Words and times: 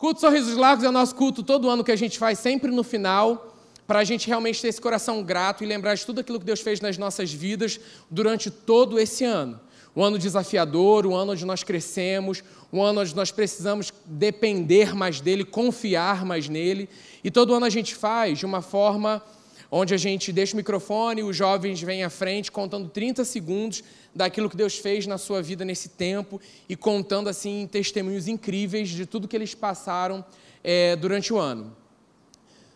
Culto 0.00 0.18
Sorrisos 0.18 0.56
Largos 0.56 0.82
é 0.82 0.88
o 0.88 0.92
nosso 0.92 1.14
culto 1.14 1.42
todo 1.42 1.68
ano 1.68 1.84
que 1.84 1.92
a 1.92 1.96
gente 1.96 2.18
faz 2.18 2.38
sempre 2.38 2.70
no 2.70 2.82
final, 2.82 3.54
para 3.86 3.98
a 3.98 4.04
gente 4.04 4.26
realmente 4.26 4.58
ter 4.58 4.68
esse 4.68 4.80
coração 4.80 5.22
grato 5.22 5.62
e 5.62 5.66
lembrar 5.66 5.94
de 5.94 6.06
tudo 6.06 6.22
aquilo 6.22 6.40
que 6.40 6.46
Deus 6.46 6.60
fez 6.60 6.80
nas 6.80 6.96
nossas 6.96 7.30
vidas 7.30 7.78
durante 8.10 8.50
todo 8.50 8.98
esse 8.98 9.24
ano. 9.26 9.60
Um 9.94 10.02
ano 10.02 10.18
desafiador, 10.18 11.06
um 11.06 11.14
ano 11.14 11.32
onde 11.32 11.44
nós 11.44 11.62
crescemos, 11.62 12.42
um 12.72 12.82
ano 12.82 13.02
onde 13.02 13.14
nós 13.14 13.30
precisamos 13.30 13.92
depender 14.06 14.94
mais 14.94 15.20
dele, 15.20 15.44
confiar 15.44 16.24
mais 16.24 16.48
nele. 16.48 16.88
E 17.22 17.30
todo 17.30 17.52
ano 17.52 17.66
a 17.66 17.70
gente 17.70 17.94
faz 17.94 18.38
de 18.38 18.46
uma 18.46 18.62
forma 18.62 19.22
onde 19.70 19.94
a 19.94 19.96
gente 19.96 20.32
deixa 20.32 20.54
o 20.54 20.56
microfone, 20.56 21.22
os 21.22 21.36
jovens 21.36 21.80
vêm 21.80 22.02
à 22.02 22.10
frente 22.10 22.50
contando 22.50 22.88
30 22.88 23.24
segundos 23.24 23.84
daquilo 24.14 24.50
que 24.50 24.56
Deus 24.56 24.78
fez 24.78 25.06
na 25.06 25.16
sua 25.16 25.40
vida 25.40 25.64
nesse 25.64 25.90
tempo 25.90 26.40
e 26.68 26.74
contando 26.74 27.28
assim 27.28 27.68
testemunhos 27.70 28.26
incríveis 28.26 28.88
de 28.88 29.06
tudo 29.06 29.28
que 29.28 29.36
eles 29.36 29.54
passaram 29.54 30.24
é, 30.64 30.96
durante 30.96 31.32
o 31.32 31.38
ano. 31.38 31.76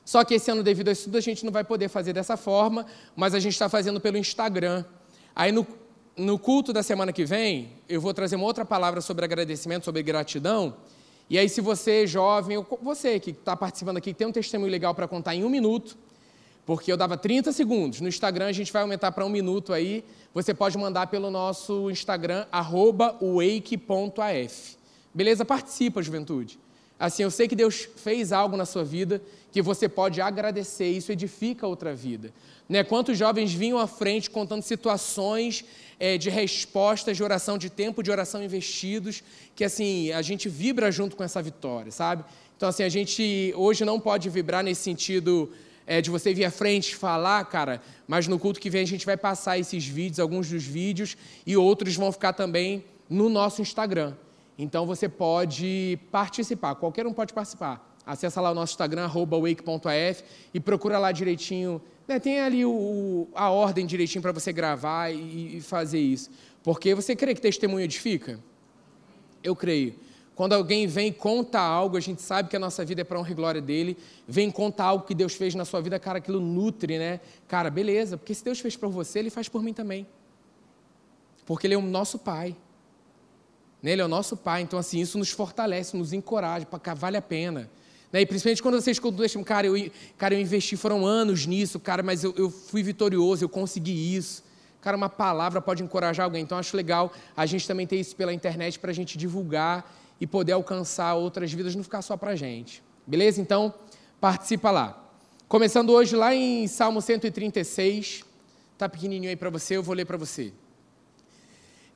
Só 0.04 0.22
que 0.22 0.34
esse 0.34 0.50
ano, 0.50 0.62
devido 0.62 0.88
a 0.88 0.92
isso 0.92 1.04
tudo, 1.04 1.16
a 1.16 1.20
gente 1.20 1.44
não 1.44 1.52
vai 1.52 1.64
poder 1.64 1.88
fazer 1.88 2.12
dessa 2.12 2.36
forma, 2.36 2.86
mas 3.16 3.34
a 3.34 3.40
gente 3.40 3.54
está 3.54 3.68
fazendo 3.68 4.00
pelo 4.00 4.18
Instagram. 4.18 4.84
Aí 5.34 5.50
no, 5.50 5.66
no 6.16 6.38
culto 6.38 6.72
da 6.72 6.82
semana 6.82 7.12
que 7.12 7.24
vem, 7.24 7.72
eu 7.88 8.00
vou 8.00 8.12
trazer 8.12 8.36
uma 8.36 8.44
outra 8.44 8.64
palavra 8.64 9.00
sobre 9.00 9.24
agradecimento, 9.24 9.84
sobre 9.84 10.02
gratidão. 10.02 10.76
E 11.28 11.38
aí, 11.38 11.48
se 11.48 11.62
você, 11.62 12.06
jovem, 12.06 12.58
ou 12.58 12.78
você 12.82 13.18
que 13.18 13.30
está 13.30 13.56
participando 13.56 13.96
aqui, 13.96 14.12
tem 14.12 14.26
um 14.26 14.32
testemunho 14.32 14.70
legal 14.70 14.94
para 14.94 15.08
contar 15.08 15.34
em 15.34 15.42
um 15.42 15.48
minuto, 15.48 15.96
porque 16.66 16.90
eu 16.90 16.96
dava 16.96 17.16
30 17.16 17.52
segundos. 17.52 18.00
No 18.00 18.08
Instagram 18.08 18.46
a 18.46 18.52
gente 18.52 18.72
vai 18.72 18.82
aumentar 18.82 19.12
para 19.12 19.24
um 19.24 19.28
minuto 19.28 19.72
aí. 19.72 20.04
Você 20.32 20.54
pode 20.54 20.76
mandar 20.78 21.06
pelo 21.08 21.30
nosso 21.30 21.90
Instagram, 21.90 22.46
wake.af. 23.20 24.76
Beleza? 25.12 25.44
Participa, 25.44 26.02
juventude. 26.02 26.58
Assim, 26.98 27.22
eu 27.22 27.30
sei 27.30 27.46
que 27.48 27.56
Deus 27.56 27.88
fez 27.96 28.32
algo 28.32 28.56
na 28.56 28.64
sua 28.64 28.84
vida 28.84 29.20
que 29.52 29.62
você 29.62 29.88
pode 29.88 30.20
agradecer, 30.20 30.88
isso 30.88 31.12
edifica 31.12 31.64
outra 31.64 31.94
vida. 31.94 32.32
Né? 32.68 32.82
Quantos 32.82 33.16
jovens 33.16 33.52
vinham 33.52 33.78
à 33.78 33.86
frente 33.86 34.28
contando 34.28 34.62
situações 34.62 35.64
é, 36.00 36.18
de 36.18 36.28
respostas 36.28 37.16
de 37.16 37.22
oração, 37.22 37.56
de 37.56 37.70
tempo 37.70 38.02
de 38.02 38.10
oração 38.10 38.42
investidos, 38.42 39.22
que 39.54 39.62
assim, 39.62 40.10
a 40.10 40.22
gente 40.22 40.48
vibra 40.48 40.90
junto 40.90 41.14
com 41.14 41.22
essa 41.22 41.40
vitória, 41.40 41.92
sabe? 41.92 42.24
Então, 42.56 42.68
assim, 42.68 42.82
a 42.82 42.88
gente 42.88 43.52
hoje 43.56 43.84
não 43.84 44.00
pode 44.00 44.28
vibrar 44.28 44.64
nesse 44.64 44.82
sentido 44.82 45.52
é, 45.86 46.00
de 46.00 46.10
você 46.10 46.32
vir 46.32 46.44
à 46.44 46.50
frente 46.50 46.94
falar, 46.96 47.44
cara, 47.44 47.80
mas 48.06 48.26
no 48.26 48.38
culto 48.38 48.60
que 48.60 48.70
vem 48.70 48.82
a 48.82 48.86
gente 48.86 49.04
vai 49.04 49.16
passar 49.16 49.58
esses 49.58 49.86
vídeos, 49.86 50.18
alguns 50.18 50.48
dos 50.48 50.64
vídeos, 50.64 51.16
e 51.46 51.56
outros 51.56 51.94
vão 51.96 52.10
ficar 52.10 52.32
também 52.32 52.84
no 53.08 53.28
nosso 53.28 53.60
Instagram. 53.60 54.14
Então 54.58 54.86
você 54.86 55.08
pode 55.08 55.98
participar, 56.10 56.74
qualquer 56.76 57.06
um 57.06 57.12
pode 57.12 57.32
participar. 57.32 57.94
Acesse 58.06 58.38
lá 58.38 58.50
o 58.50 58.54
nosso 58.54 58.72
Instagram, 58.72 59.08
wake.af, 59.08 60.24
e 60.52 60.60
procura 60.60 60.98
lá 60.98 61.10
direitinho. 61.10 61.80
Né, 62.06 62.20
tem 62.20 62.40
ali 62.40 62.64
o, 62.64 63.28
a 63.34 63.50
ordem 63.50 63.86
direitinho 63.86 64.20
para 64.20 64.32
você 64.32 64.52
gravar 64.52 65.10
e, 65.10 65.56
e 65.56 65.60
fazer 65.60 66.00
isso. 66.00 66.30
Porque 66.62 66.94
você 66.94 67.16
crê 67.16 67.34
que 67.34 67.40
testemunho 67.40 67.82
edifica? 67.82 68.38
Eu 69.42 69.56
creio. 69.56 69.94
Quando 70.34 70.52
alguém 70.52 70.86
vem 70.86 71.08
e 71.08 71.12
conta 71.12 71.60
algo, 71.60 71.96
a 71.96 72.00
gente 72.00 72.20
sabe 72.20 72.48
que 72.48 72.56
a 72.56 72.58
nossa 72.58 72.84
vida 72.84 73.02
é 73.02 73.04
para 73.04 73.18
honra 73.18 73.30
e 73.30 73.34
glória 73.34 73.60
dele. 73.60 73.96
Vem 74.26 74.50
contar 74.50 74.86
algo 74.86 75.06
que 75.06 75.14
Deus 75.14 75.34
fez 75.34 75.54
na 75.54 75.64
sua 75.64 75.80
vida, 75.80 75.98
cara, 75.98 76.18
aquilo 76.18 76.40
nutre, 76.40 76.98
né? 76.98 77.20
Cara, 77.46 77.70
beleza, 77.70 78.16
porque 78.16 78.34
se 78.34 78.44
Deus 78.44 78.58
fez 78.58 78.76
por 78.76 78.88
você, 78.88 79.20
ele 79.20 79.30
faz 79.30 79.48
por 79.48 79.62
mim 79.62 79.72
também. 79.72 80.06
Porque 81.46 81.66
ele 81.66 81.74
é 81.74 81.78
o 81.78 81.82
nosso 81.82 82.18
pai. 82.18 82.56
Né, 83.80 83.92
ele 83.92 84.02
é 84.02 84.04
o 84.04 84.08
nosso 84.08 84.36
pai. 84.36 84.62
Então, 84.62 84.78
assim, 84.78 84.98
isso 84.98 85.18
nos 85.18 85.30
fortalece, 85.30 85.96
nos 85.96 86.12
encoraja, 86.12 86.66
para 86.66 86.94
vale 86.94 87.16
a 87.16 87.22
pena. 87.22 87.70
Né? 88.10 88.22
E 88.22 88.26
principalmente 88.26 88.62
quando 88.62 88.80
você 88.80 88.90
escuta 88.90 89.16
o 89.16 89.20
testemunho, 89.20 89.46
cara 89.46 89.66
eu, 89.68 89.90
cara, 90.18 90.34
eu 90.34 90.40
investi, 90.40 90.76
foram 90.76 91.06
anos 91.06 91.46
nisso, 91.46 91.78
cara, 91.78 92.02
mas 92.02 92.24
eu, 92.24 92.34
eu 92.36 92.50
fui 92.50 92.82
vitorioso, 92.82 93.44
eu 93.44 93.48
consegui 93.48 94.16
isso. 94.16 94.42
Cara, 94.80 94.96
uma 94.96 95.08
palavra 95.08 95.60
pode 95.60 95.82
encorajar 95.82 96.24
alguém. 96.24 96.42
Então, 96.42 96.58
acho 96.58 96.76
legal 96.76 97.12
a 97.36 97.46
gente 97.46 97.68
também 97.68 97.86
ter 97.86 97.96
isso 97.96 98.16
pela 98.16 98.32
internet 98.32 98.80
para 98.80 98.90
a 98.90 98.94
gente 98.94 99.16
divulgar 99.16 99.84
e 100.20 100.26
poder 100.26 100.52
alcançar 100.52 101.14
outras 101.14 101.52
vidas, 101.52 101.74
não 101.74 101.82
ficar 101.82 102.02
só 102.02 102.16
para 102.16 102.32
a 102.32 102.36
gente. 102.36 102.82
Beleza? 103.06 103.40
Então, 103.40 103.74
participa 104.20 104.70
lá. 104.70 105.00
Começando 105.48 105.90
hoje 105.90 106.16
lá 106.16 106.34
em 106.34 106.66
Salmo 106.66 107.00
136. 107.00 108.24
Está 108.72 108.88
pequenininho 108.88 109.30
aí 109.30 109.36
para 109.36 109.50
você, 109.50 109.76
eu 109.76 109.82
vou 109.82 109.94
ler 109.94 110.04
para 110.04 110.16
você. 110.16 110.52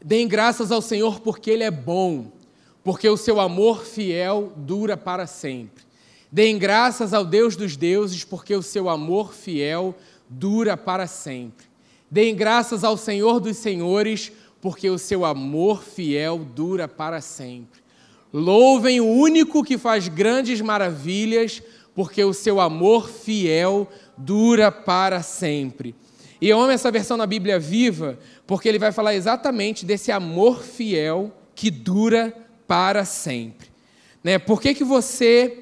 Deem 0.05 0.29
graças 0.29 0.71
ao 0.71 0.81
Senhor 0.81 1.21
porque 1.21 1.51
Ele 1.51 1.65
é 1.65 1.71
bom, 1.71 2.31
porque 2.85 3.09
o 3.09 3.17
seu 3.17 3.41
amor 3.41 3.85
fiel 3.85 4.53
dura 4.57 4.97
para 4.97 5.27
sempre. 5.27 5.85
Deem 6.31 6.59
graças 6.59 7.15
ao 7.15 7.25
Deus 7.25 7.57
dos 7.57 7.77
deuses, 7.77 8.23
porque 8.23 8.55
o 8.55 8.63
seu 8.63 8.89
amor 8.89 9.33
fiel 9.33 9.95
dura 10.29 10.77
para 10.77 11.07
sempre. 11.07 11.67
Deem 12.11 12.37
graças 12.37 12.85
ao 12.85 12.97
Senhor 12.97 13.41
dos 13.41 13.57
senhores, 13.57 14.31
porque 14.61 14.89
o 14.89 14.99
seu 14.99 15.25
amor 15.25 15.83
fiel 15.83 16.39
dura 16.39 16.87
para 16.87 17.21
sempre. 17.21 17.81
Louvem 18.33 19.01
o 19.01 19.07
único 19.07 19.65
que 19.65 19.79
faz 19.79 20.09
grandes 20.09 20.61
maravilhas, 20.61 21.63
porque 21.95 22.23
o 22.23 22.35
seu 22.35 22.61
amor 22.61 23.09
fiel 23.09 23.89
dura 24.17 24.71
para 24.71 25.23
sempre. 25.23 25.95
E 26.41 26.49
eu 26.49 26.61
amo 26.61 26.71
essa 26.71 26.91
versão 26.91 27.17
na 27.17 27.27
Bíblia 27.27 27.59
viva, 27.59 28.19
porque 28.47 28.69
ele 28.69 28.79
vai 28.79 28.93
falar 28.93 29.15
exatamente 29.15 29.85
desse 29.85 30.13
amor 30.13 30.63
fiel 30.63 31.33
que 31.55 31.71
dura 31.71 32.33
para 32.67 33.05
sempre. 33.05 33.69
Né? 34.23 34.39
Por 34.39 34.61
que, 34.61 34.75
que 34.75 34.85
você 34.85 35.59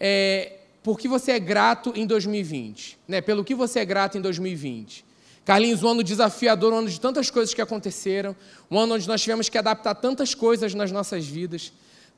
é, 0.00 0.54
por 0.82 0.98
que 0.98 1.06
você 1.06 1.32
é 1.32 1.38
grato 1.38 1.92
em 1.94 2.06
2020? 2.06 2.98
Né? 3.06 3.20
Pelo 3.20 3.44
que 3.44 3.54
você 3.54 3.80
é 3.80 3.84
grato 3.84 4.16
em 4.16 4.20
2020? 4.20 5.04
Carlinhos, 5.44 5.84
um 5.84 5.88
ano 5.88 6.02
desafiador, 6.02 6.72
um 6.72 6.78
ano 6.78 6.88
de 6.88 7.00
tantas 7.00 7.30
coisas 7.30 7.54
que 7.54 7.62
aconteceram, 7.62 8.34
um 8.68 8.78
ano 8.78 8.94
onde 8.94 9.06
nós 9.06 9.22
tivemos 9.22 9.48
que 9.48 9.56
adaptar 9.56 9.94
tantas 9.94 10.34
coisas 10.34 10.74
nas 10.74 10.90
nossas 10.90 11.24
vidas 11.24 11.72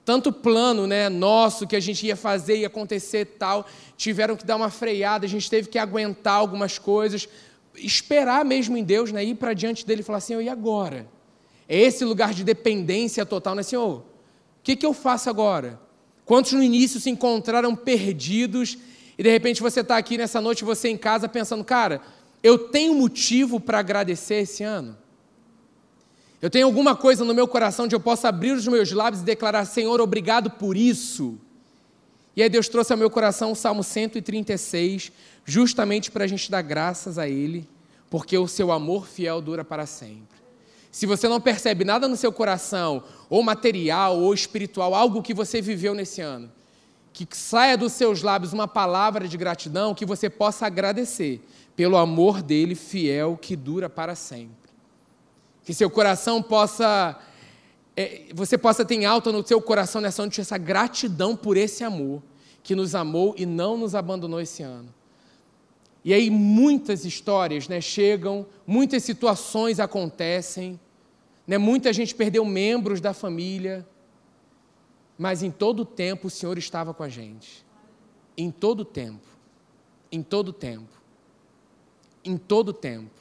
tanto 0.08 0.32
plano 0.32 0.86
né, 0.86 1.10
nosso 1.10 1.66
que 1.66 1.76
a 1.76 1.80
gente 1.80 2.06
ia 2.06 2.16
fazer 2.16 2.56
e 2.56 2.64
acontecer 2.64 3.26
tal, 3.38 3.66
tiveram 3.94 4.36
que 4.36 4.46
dar 4.46 4.56
uma 4.56 4.70
freada, 4.70 5.26
a 5.26 5.28
gente 5.28 5.50
teve 5.50 5.68
que 5.68 5.78
aguentar 5.78 6.36
algumas 6.36 6.78
coisas, 6.78 7.28
esperar 7.76 8.42
mesmo 8.42 8.74
em 8.74 8.82
Deus, 8.82 9.12
né, 9.12 9.22
ir 9.22 9.34
para 9.34 9.52
diante 9.52 9.84
dele 9.84 10.00
e 10.00 10.02
falar 10.02 10.16
assim, 10.16 10.40
e 10.40 10.48
agora? 10.48 11.06
É 11.68 11.78
esse 11.78 12.06
lugar 12.06 12.32
de 12.32 12.42
dependência 12.42 13.26
total, 13.26 13.54
né, 13.54 13.62
Senhor? 13.62 13.98
O 13.98 14.04
que, 14.62 14.76
que 14.76 14.86
eu 14.86 14.94
faço 14.94 15.28
agora? 15.28 15.78
Quantos 16.24 16.52
no 16.52 16.62
início 16.62 16.98
se 16.98 17.10
encontraram 17.10 17.76
perdidos 17.76 18.78
e 19.18 19.22
de 19.22 19.28
repente 19.28 19.60
você 19.60 19.80
está 19.80 19.98
aqui 19.98 20.16
nessa 20.16 20.40
noite, 20.40 20.64
você 20.64 20.88
em 20.88 20.96
casa 20.96 21.28
pensando, 21.28 21.62
cara, 21.62 22.00
eu 22.42 22.56
tenho 22.56 22.94
motivo 22.94 23.60
para 23.60 23.80
agradecer 23.80 24.36
esse 24.36 24.64
ano? 24.64 24.96
Eu 26.40 26.48
tenho 26.48 26.66
alguma 26.66 26.94
coisa 26.94 27.24
no 27.24 27.34
meu 27.34 27.48
coração 27.48 27.86
onde 27.86 27.96
eu 27.96 28.00
possa 28.00 28.28
abrir 28.28 28.52
os 28.52 28.66
meus 28.66 28.92
lábios 28.92 29.22
e 29.22 29.24
declarar: 29.24 29.64
Senhor, 29.64 30.00
obrigado 30.00 30.50
por 30.50 30.76
isso. 30.76 31.38
E 32.36 32.42
aí 32.42 32.48
Deus 32.48 32.68
trouxe 32.68 32.92
ao 32.92 32.98
meu 32.98 33.10
coração 33.10 33.50
o 33.50 33.56
Salmo 33.56 33.82
136, 33.82 35.10
justamente 35.44 36.10
para 36.10 36.22
a 36.22 36.26
gente 36.28 36.48
dar 36.48 36.62
graças 36.62 37.18
a 37.18 37.28
Ele, 37.28 37.68
porque 38.08 38.38
o 38.38 38.46
seu 38.46 38.70
amor 38.70 39.08
fiel 39.08 39.40
dura 39.40 39.64
para 39.64 39.86
sempre. 39.86 40.38
Se 40.92 41.04
você 41.04 41.28
não 41.28 41.40
percebe 41.40 41.84
nada 41.84 42.06
no 42.06 42.16
seu 42.16 42.32
coração, 42.32 43.02
ou 43.28 43.42
material, 43.42 44.18
ou 44.18 44.32
espiritual, 44.32 44.94
algo 44.94 45.22
que 45.22 45.34
você 45.34 45.60
viveu 45.60 45.94
nesse 45.94 46.20
ano, 46.20 46.50
que 47.12 47.26
saia 47.32 47.76
dos 47.76 47.92
seus 47.92 48.22
lábios 48.22 48.52
uma 48.52 48.68
palavra 48.68 49.26
de 49.26 49.36
gratidão, 49.36 49.92
que 49.92 50.06
você 50.06 50.30
possa 50.30 50.66
agradecer 50.66 51.44
pelo 51.74 51.96
amor 51.96 52.40
dele 52.40 52.76
fiel 52.76 53.36
que 53.36 53.56
dura 53.56 53.90
para 53.90 54.14
sempre. 54.14 54.67
Que 55.68 55.74
seu 55.74 55.90
coração 55.90 56.42
possa, 56.42 57.20
é, 57.94 58.22
você 58.34 58.56
possa 58.56 58.86
ter 58.86 58.94
em 58.94 59.04
alta 59.04 59.30
no 59.30 59.46
seu 59.46 59.60
coração 59.60 60.00
nessa 60.00 60.22
noite 60.22 60.40
essa 60.40 60.56
gratidão 60.56 61.36
por 61.36 61.58
esse 61.58 61.84
amor 61.84 62.22
que 62.62 62.74
nos 62.74 62.94
amou 62.94 63.34
e 63.36 63.44
não 63.44 63.76
nos 63.76 63.94
abandonou 63.94 64.40
esse 64.40 64.62
ano. 64.62 64.88
E 66.02 66.14
aí 66.14 66.30
muitas 66.30 67.04
histórias 67.04 67.68
né, 67.68 67.82
chegam, 67.82 68.46
muitas 68.66 69.04
situações 69.04 69.78
acontecem, 69.78 70.80
né, 71.46 71.58
muita 71.58 71.92
gente 71.92 72.14
perdeu 72.14 72.46
membros 72.46 72.98
da 72.98 73.12
família, 73.12 73.86
mas 75.18 75.42
em 75.42 75.50
todo 75.50 75.80
o 75.80 75.84
tempo 75.84 76.28
o 76.28 76.30
Senhor 76.30 76.56
estava 76.56 76.94
com 76.94 77.02
a 77.02 77.10
gente. 77.10 77.62
Em 78.38 78.50
todo 78.50 78.80
o 78.80 78.84
tempo. 78.86 79.28
Em 80.10 80.22
todo 80.22 80.48
o 80.48 80.52
tempo. 80.54 80.88
Em 82.24 82.38
todo 82.38 82.70
o 82.70 82.72
tempo. 82.72 83.17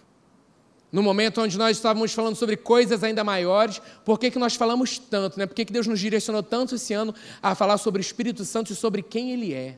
No 0.97 1.03
momento 1.03 1.39
onde 1.41 1.59
nós 1.59 1.77
estávamos 1.77 2.11
falando 2.11 2.35
sobre 2.35 2.57
coisas 2.57 3.03
ainda 3.03 3.23
maiores, 3.23 3.79
por 4.03 4.17
que, 4.19 4.31
que 4.31 4.39
nós 4.39 4.55
falamos 4.55 4.97
tanto? 4.97 5.37
Né? 5.37 5.45
Por 5.45 5.53
que, 5.53 5.63
que 5.63 5.71
Deus 5.71 5.85
nos 5.85 5.99
direcionou 5.99 6.41
tanto 6.41 6.73
esse 6.73 6.91
ano 6.91 7.13
a 7.39 7.53
falar 7.53 7.77
sobre 7.77 7.99
o 7.99 8.01
Espírito 8.01 8.43
Santo 8.43 8.73
e 8.73 8.75
sobre 8.75 9.03
quem 9.03 9.31
Ele 9.31 9.53
é? 9.53 9.77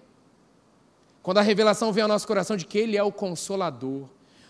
Quando 1.21 1.39
a 1.39 1.41
revelação 1.41 1.91
vem 1.91 2.03
ao 2.03 2.07
nosso 2.07 2.25
coração 2.25 2.55
de 2.55 2.65
que 2.65 2.77
Ele 2.77 2.95
é 2.95 3.03
o 3.03 3.11
Consolador, 3.11 4.07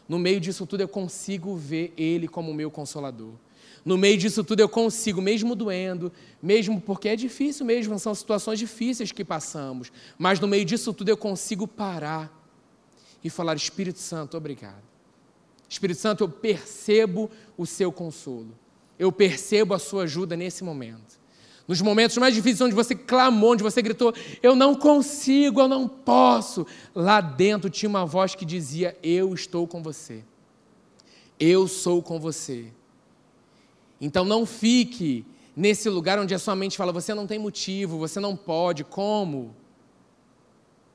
no 0.07 0.19
meio 0.19 0.39
disso 0.39 0.63
tudo 0.63 0.81
eu 0.81 0.87
consigo 0.87 1.55
ver 1.55 1.91
Ele 1.97 2.27
como 2.27 2.51
o 2.51 2.53
meu 2.53 2.69
Consolador. 2.69 3.31
No 3.83 3.97
meio 3.97 4.19
disso 4.19 4.43
tudo 4.43 4.59
eu 4.59 4.69
consigo, 4.69 5.23
mesmo 5.23 5.55
doendo, 5.55 6.11
mesmo 6.39 6.79
porque 6.79 7.09
é 7.09 7.15
difícil 7.15 7.65
mesmo, 7.65 7.97
são 7.97 8.13
situações 8.13 8.59
difíceis 8.59 9.11
que 9.11 9.25
passamos, 9.25 9.91
mas 10.19 10.39
no 10.39 10.47
meio 10.47 10.65
disso 10.65 10.93
tudo 10.93 11.09
eu 11.09 11.17
consigo 11.17 11.67
parar 11.67 12.31
e 13.23 13.29
falar: 13.31 13.55
Espírito 13.55 13.97
Santo, 13.97 14.37
obrigado. 14.37 14.88
Espírito 15.69 15.99
Santo, 15.99 16.23
eu 16.23 16.29
percebo 16.29 17.29
o 17.55 17.65
seu 17.65 17.91
consolo, 17.91 18.57
eu 18.97 19.11
percebo 19.11 19.73
a 19.73 19.79
sua 19.79 20.03
ajuda 20.03 20.35
nesse 20.35 20.63
momento. 20.63 21.19
Nos 21.67 21.81
momentos 21.81 22.17
mais 22.17 22.33
difíceis, 22.33 22.61
onde 22.61 22.73
você 22.73 22.95
clamou, 22.95 23.51
onde 23.51 23.61
você 23.61 23.79
gritou, 23.79 24.11
eu 24.41 24.55
não 24.55 24.73
consigo, 24.73 25.61
eu 25.61 25.67
não 25.67 25.87
posso. 25.87 26.65
Lá 26.95 27.21
dentro 27.21 27.69
tinha 27.69 27.87
uma 27.87 28.07
voz 28.07 28.33
que 28.33 28.43
dizia: 28.43 28.97
Eu 29.03 29.35
estou 29.35 29.67
com 29.67 29.83
você. 29.83 30.23
Eu 31.39 31.67
sou 31.67 32.01
com 32.01 32.19
você. 32.19 32.73
Então 34.01 34.25
não 34.25 34.47
fique 34.47 35.23
nesse 35.55 35.89
lugar 35.89 36.17
onde 36.17 36.33
a 36.33 36.39
sua 36.39 36.55
mente 36.55 36.75
fala: 36.75 36.91
Você 36.91 37.13
não 37.13 37.27
tem 37.27 37.37
motivo, 37.37 37.99
você 37.99 38.19
não 38.19 38.35
pode, 38.35 38.83
como? 38.83 39.55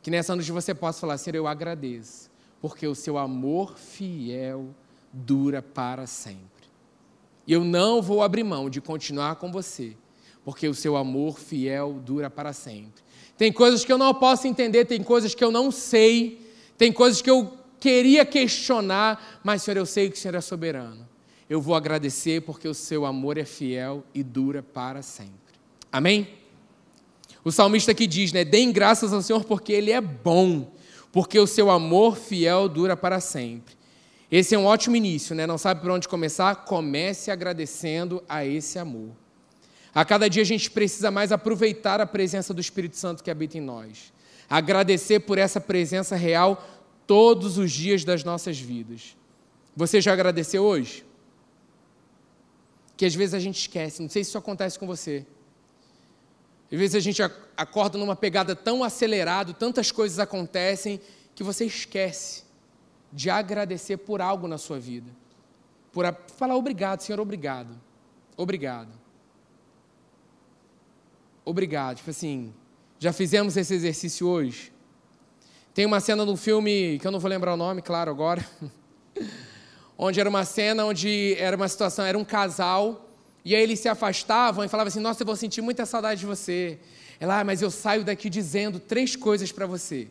Que 0.03 0.11
nessa 0.11 0.35
noite 0.35 0.51
você 0.51 0.75
possa 0.75 1.01
falar: 1.01 1.19
Senhor, 1.19 1.37
eu 1.37 1.47
agradeço, 1.47 2.29
porque 2.65 2.87
o 2.87 2.95
seu 2.95 3.19
amor 3.19 3.77
fiel 3.77 4.75
dura 5.13 5.61
para 5.61 6.07
sempre. 6.07 6.67
E 7.47 7.53
eu 7.53 7.63
não 7.63 8.01
vou 8.01 8.23
abrir 8.23 8.43
mão 8.43 8.71
de 8.71 8.81
continuar 8.81 9.37
com 9.37 9.53
você 9.53 9.95
porque 10.43 10.67
o 10.67 10.73
seu 10.73 10.97
amor 10.97 11.39
fiel 11.39 12.01
dura 12.03 12.31
para 12.31 12.55
sempre. 12.55 13.05
Tem 13.37 13.53
coisas 13.53 13.85
que 13.85 13.93
eu 13.93 13.99
não 13.99 14.15
posso 14.15 14.47
entender, 14.47 14.87
tem 14.87 15.03
coisas 15.03 15.35
que 15.35 15.45
eu 15.45 15.51
não 15.51 15.71
sei, 15.71 16.41
tem 16.79 16.91
coisas 16.91 17.21
que 17.21 17.29
eu 17.29 17.53
queria 17.79 18.25
questionar, 18.25 19.41
mas, 19.45 19.61
Senhor, 19.61 19.77
eu 19.77 19.85
sei 19.85 20.09
que 20.09 20.17
o 20.17 20.19
Senhor 20.19 20.35
é 20.35 20.41
soberano. 20.41 21.07
Eu 21.51 21.61
vou 21.61 21.75
agradecer 21.75 22.41
porque 22.41 22.67
o 22.67 22.73
seu 22.73 23.05
amor 23.05 23.37
é 23.37 23.45
fiel 23.45 24.03
e 24.15 24.23
dura 24.23 24.63
para 24.63 25.03
sempre. 25.03 25.35
Amém? 25.93 26.31
O 27.45 27.53
salmista 27.53 27.93
aqui 27.93 28.07
diz, 28.07 28.33
né? 28.33 28.43
Deem 28.43 28.73
graças 28.73 29.13
ao 29.13 29.21
Senhor 29.21 29.45
porque 29.45 29.71
Ele 29.71 29.91
é 29.91 30.01
bom, 30.01 30.73
porque 31.15 31.39
o 31.39 31.47
seu 31.47 31.71
amor 31.71 32.17
fiel 32.17 32.69
dura 32.69 32.97
para 32.97 33.21
sempre. 33.21 33.77
Esse 34.29 34.57
é 34.57 34.59
um 34.59 34.65
ótimo 34.65 34.97
início, 34.97 35.33
né? 35.33 35.47
Não 35.47 35.57
sabe 35.57 35.81
por 35.81 35.93
onde 35.93 36.09
começar? 36.09 36.65
Comece 36.65 37.31
agradecendo 37.31 38.21
a 38.29 38.45
esse 38.45 38.81
amor. 38.81 39.11
A 39.95 40.05
cada 40.05 40.29
dia 40.29 40.43
a 40.43 40.45
gente 40.45 40.69
precisa 40.69 41.13
mais 41.13 41.31
aproveitar 41.31 42.01
a 42.01 42.07
presença 42.07 42.53
do 42.53 42.61
Espírito 42.61 42.97
Santo 42.97 43.23
que 43.23 43.31
habita 43.31 43.57
em 43.57 43.61
nós. 43.61 44.13
Agradecer 44.51 45.21
por 45.21 45.39
essa 45.39 45.61
presença 45.61 46.17
real 46.17 46.67
todos 47.07 47.59
os 47.59 47.71
dias 47.71 48.03
das 48.03 48.25
nossas 48.25 48.59
vidas. 48.59 49.17
Você 49.77 50.01
já 50.01 50.13
agradeceu 50.13 50.65
hoje? 50.65 51.07
Que 52.97 53.07
às 53.07 53.15
vezes 53.15 53.35
a 53.35 53.39
gente 53.39 53.61
esquece, 53.61 54.03
não 54.03 54.09
sei 54.09 54.25
se 54.25 54.31
isso 54.31 54.39
acontece 54.39 54.77
com 54.81 54.87
você. 54.89 55.25
Às 56.75 56.81
vezes 56.81 56.95
a 56.97 57.01
gente 57.01 57.23
acorda 57.57 57.97
numa 57.99 58.17
pegada 58.17 58.55
tão 58.55 58.85
acelerada, 58.85 59.53
tantas 59.53 59.91
coisas 59.91 60.19
acontecem, 60.19 61.01
que 61.35 61.43
você 61.43 61.65
esquece 61.65 62.45
de 63.13 63.31
agradecer 63.31 63.97
por 63.97 64.21
algo 64.21 64.47
na 64.47 64.59
sua 64.59 64.79
vida. 64.79 65.11
Por 65.93 66.05
falar 66.37 66.57
obrigado, 66.57 67.01
Senhor, 67.01 67.21
obrigado. 67.21 67.81
Obrigado 68.37 69.05
obrigado. 71.45 71.97
Tipo 71.97 72.11
assim, 72.11 72.53
já 72.99 73.13
fizemos 73.13 73.57
esse 73.57 73.75
exercício 73.75 74.27
hoje? 74.27 74.73
Tem 75.75 75.85
uma 75.85 76.01
cena 76.01 76.25
no 76.25 76.37
filme, 76.37 76.99
que 77.01 77.07
eu 77.07 77.11
não 77.11 77.19
vou 77.19 77.29
lembrar 77.29 77.55
o 77.55 77.57
nome, 77.57 77.83
claro, 77.83 78.11
agora, 78.11 78.45
onde 79.99 80.21
era 80.21 80.29
uma 80.29 80.45
cena 80.45 80.85
onde 80.85 81.35
era 81.39 81.57
uma 81.57 81.69
situação, 81.69 82.05
era 82.05 82.17
um 82.17 82.25
casal, 82.25 83.09
e 83.45 83.55
aí 83.55 83.63
eles 83.63 83.79
se 83.79 83.89
afastavam 83.89 84.65
e 84.65 84.69
falavam 84.69 84.89
assim: 84.89 85.01
Nossa, 85.01 85.23
eu 85.23 85.27
vou 85.27 85.37
sentir 85.37 85.61
muita 85.61 85.85
saudade 85.85 86.21
de 86.21 86.27
você. 86.27 86.79
Ela, 87.21 87.41
ah, 87.41 87.45
mas 87.45 87.61
eu 87.61 87.71
saio 87.71 88.03
daqui 88.03 88.31
dizendo 88.31 88.81
três 88.81 89.15
coisas 89.15 89.53
para 89.53 89.67
você. 89.67 90.09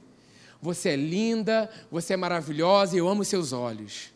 Você 0.62 0.90
é 0.90 0.96
linda, 0.96 1.70
você 1.92 2.14
é 2.14 2.18
maravilhosa 2.18 2.96
e 2.96 3.00
eu 3.00 3.08
amo 3.08 3.26
seus 3.26 3.52
olhos. 3.52 4.14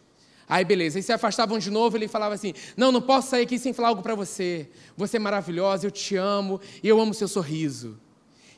Aí 0.48 0.64
beleza, 0.64 0.98
aí 0.98 1.04
se 1.04 1.12
afastavam 1.12 1.60
de 1.60 1.72
novo, 1.72 1.98
ele 1.98 2.08
falava 2.08 2.36
assim: 2.36 2.54
Não, 2.76 2.92
não 2.92 3.02
posso 3.02 3.32
sair 3.32 3.44
aqui 3.44 3.58
sem 3.58 3.74
falar 3.74 3.90
algo 3.90 4.04
para 4.04 4.14
você. 4.14 4.70
Você 4.96 5.18
é 5.18 5.20
maravilhosa, 5.20 5.88
eu 5.88 5.92
te 5.92 6.16
amo 6.16 6.62
e 6.84 6.88
eu 6.88 7.02
amo 7.02 7.14
seu 7.14 7.28
sorriso. 7.28 7.98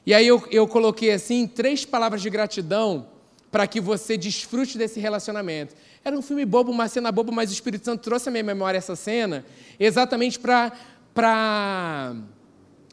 E 0.05 0.13
aí 0.13 0.27
eu, 0.27 0.45
eu 0.51 0.67
coloquei 0.67 1.12
assim 1.12 1.47
três 1.47 1.85
palavras 1.85 2.21
de 2.21 2.29
gratidão 2.29 3.07
para 3.51 3.66
que 3.68 3.81
você 3.81 4.16
desfrute 4.18 4.78
desse 4.78 5.00
relacionamento. 5.00 5.75
Era 6.04 6.18
um 6.18 6.22
filme 6.22 6.46
bobo, 6.46 6.72
uma 6.72 6.88
cena 6.88 7.12
boba, 7.12 7.31
mas 7.31 7.50
o 7.50 7.54
Espírito 7.54 7.86
Santo 7.86 8.01
trouxe 8.01 8.30
à 8.30 8.31
minha 8.31 8.44
memória 8.44 8.78
essa 8.78 8.96
cena 8.96 9.46
exatamente 9.80 10.40
para 10.40 12.16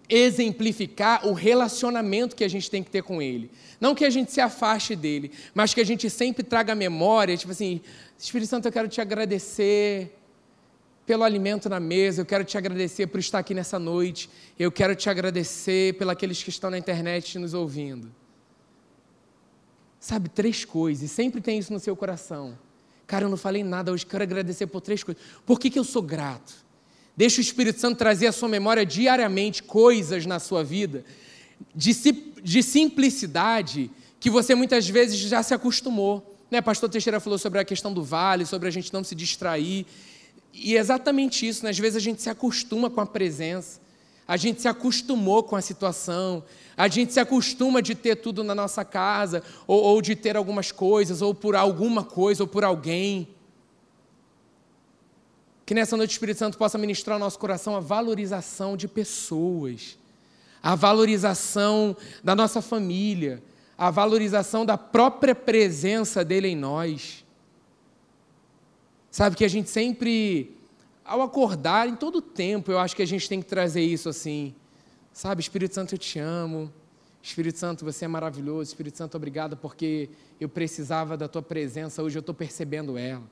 exemplificar 0.08 1.26
o 1.26 1.32
relacionamento 1.32 2.36
que 2.36 2.44
a 2.44 2.48
gente 2.48 2.70
tem 2.70 2.82
que 2.82 2.90
ter 2.90 3.02
com 3.02 3.20
Ele. 3.20 3.50
Não 3.80 3.94
que 3.94 4.04
a 4.04 4.10
gente 4.10 4.32
se 4.32 4.40
afaste 4.40 4.94
dele, 4.94 5.30
mas 5.54 5.74
que 5.74 5.80
a 5.80 5.84
gente 5.84 6.08
sempre 6.08 6.42
traga 6.42 6.72
a 6.72 6.76
memória, 6.76 7.36
tipo 7.36 7.52
assim, 7.52 7.80
Espírito 8.18 8.48
Santo, 8.48 8.66
eu 8.68 8.72
quero 8.72 8.88
te 8.88 9.00
agradecer 9.00 10.16
pelo 11.04 11.22
alimento 11.22 11.68
na 11.68 11.78
mesa, 11.78 12.22
eu 12.22 12.26
quero 12.26 12.44
te 12.44 12.56
agradecer 12.56 13.06
por 13.06 13.20
estar 13.20 13.38
aqui 13.38 13.54
nessa 13.54 13.78
noite, 13.78 14.28
eu 14.58 14.72
quero 14.72 14.94
te 14.94 15.08
agradecer 15.08 15.94
pelos 15.94 16.42
que 16.42 16.50
estão 16.50 16.70
na 16.70 16.78
internet 16.78 17.38
nos 17.38 17.54
ouvindo. 17.54 18.10
Sabe, 20.06 20.28
três 20.28 20.64
coisas, 20.64 21.10
sempre 21.10 21.40
tem 21.40 21.58
isso 21.58 21.72
no 21.72 21.80
seu 21.80 21.96
coração. 21.96 22.56
Cara, 23.08 23.24
eu 23.24 23.28
não 23.28 23.36
falei 23.36 23.64
nada 23.64 23.90
hoje, 23.90 24.06
quero 24.06 24.22
agradecer 24.22 24.68
por 24.68 24.80
três 24.80 25.02
coisas. 25.02 25.20
Por 25.44 25.58
que, 25.58 25.68
que 25.68 25.76
eu 25.76 25.82
sou 25.82 26.00
grato? 26.00 26.54
Deixa 27.16 27.38
o 27.38 27.40
Espírito 27.40 27.80
Santo 27.80 27.98
trazer 27.98 28.28
à 28.28 28.32
sua 28.32 28.48
memória 28.48 28.86
diariamente 28.86 29.64
coisas 29.64 30.24
na 30.24 30.38
sua 30.38 30.62
vida 30.62 31.04
de, 31.74 31.92
de 32.40 32.62
simplicidade 32.62 33.90
que 34.20 34.30
você 34.30 34.54
muitas 34.54 34.88
vezes 34.88 35.18
já 35.18 35.42
se 35.42 35.52
acostumou. 35.52 36.38
Né? 36.52 36.62
Pastor 36.62 36.88
Teixeira 36.88 37.18
falou 37.18 37.36
sobre 37.36 37.58
a 37.58 37.64
questão 37.64 37.92
do 37.92 38.04
vale, 38.04 38.46
sobre 38.46 38.68
a 38.68 38.70
gente 38.70 38.92
não 38.92 39.02
se 39.02 39.16
distrair. 39.16 39.86
E 40.54 40.76
é 40.76 40.78
exatamente 40.78 41.48
isso, 41.48 41.64
né? 41.64 41.70
às 41.70 41.78
vezes 41.80 41.96
a 41.96 42.00
gente 42.00 42.22
se 42.22 42.30
acostuma 42.30 42.88
com 42.88 43.00
a 43.00 43.06
presença, 43.06 43.80
a 44.26 44.36
gente 44.36 44.60
se 44.60 44.68
acostumou 44.68 45.42
com 45.42 45.54
a 45.54 45.60
situação, 45.60 46.42
a 46.76 46.88
gente 46.88 47.12
se 47.12 47.20
acostuma 47.20 47.80
de 47.80 47.94
ter 47.94 48.16
tudo 48.16 48.42
na 48.42 48.54
nossa 48.54 48.84
casa, 48.84 49.42
ou, 49.66 49.80
ou 49.82 50.02
de 50.02 50.16
ter 50.16 50.36
algumas 50.36 50.72
coisas, 50.72 51.22
ou 51.22 51.34
por 51.34 51.54
alguma 51.54 52.02
coisa, 52.02 52.42
ou 52.42 52.48
por 52.48 52.64
alguém. 52.64 53.28
Que 55.64 55.74
nessa 55.74 55.96
noite 55.96 56.10
o 56.10 56.12
Espírito 56.12 56.38
Santo 56.38 56.58
possa 56.58 56.76
ministrar 56.76 57.14
ao 57.14 57.20
nosso 57.20 57.38
coração 57.38 57.76
a 57.76 57.80
valorização 57.80 58.76
de 58.76 58.86
pessoas, 58.86 59.96
a 60.62 60.74
valorização 60.74 61.96
da 62.22 62.34
nossa 62.34 62.60
família, 62.60 63.42
a 63.78 63.90
valorização 63.90 64.66
da 64.66 64.76
própria 64.76 65.34
presença 65.34 66.24
dele 66.24 66.48
em 66.48 66.56
nós. 66.56 67.24
Sabe 69.10 69.36
que 69.36 69.44
a 69.44 69.48
gente 69.48 69.70
sempre, 69.70 70.54
ao 71.06 71.22
acordar, 71.22 71.88
em 71.88 71.94
todo 71.94 72.20
tempo, 72.20 72.70
eu 72.72 72.78
acho 72.78 72.94
que 72.96 73.02
a 73.02 73.06
gente 73.06 73.28
tem 73.28 73.40
que 73.40 73.46
trazer 73.46 73.82
isso 73.82 74.08
assim. 74.08 74.54
Sabe, 75.12 75.40
Espírito 75.40 75.74
Santo, 75.74 75.94
eu 75.94 75.98
te 75.98 76.18
amo. 76.18 76.70
Espírito 77.22 77.58
Santo, 77.58 77.84
você 77.84 78.04
é 78.04 78.08
maravilhoso. 78.08 78.70
Espírito 78.70 78.98
Santo, 78.98 79.16
obrigado 79.16 79.56
porque 79.56 80.10
eu 80.40 80.48
precisava 80.48 81.16
da 81.16 81.26
tua 81.26 81.42
presença, 81.42 82.02
hoje 82.02 82.18
eu 82.18 82.20
estou 82.20 82.34
percebendo 82.34 82.98
ela. 82.98 83.22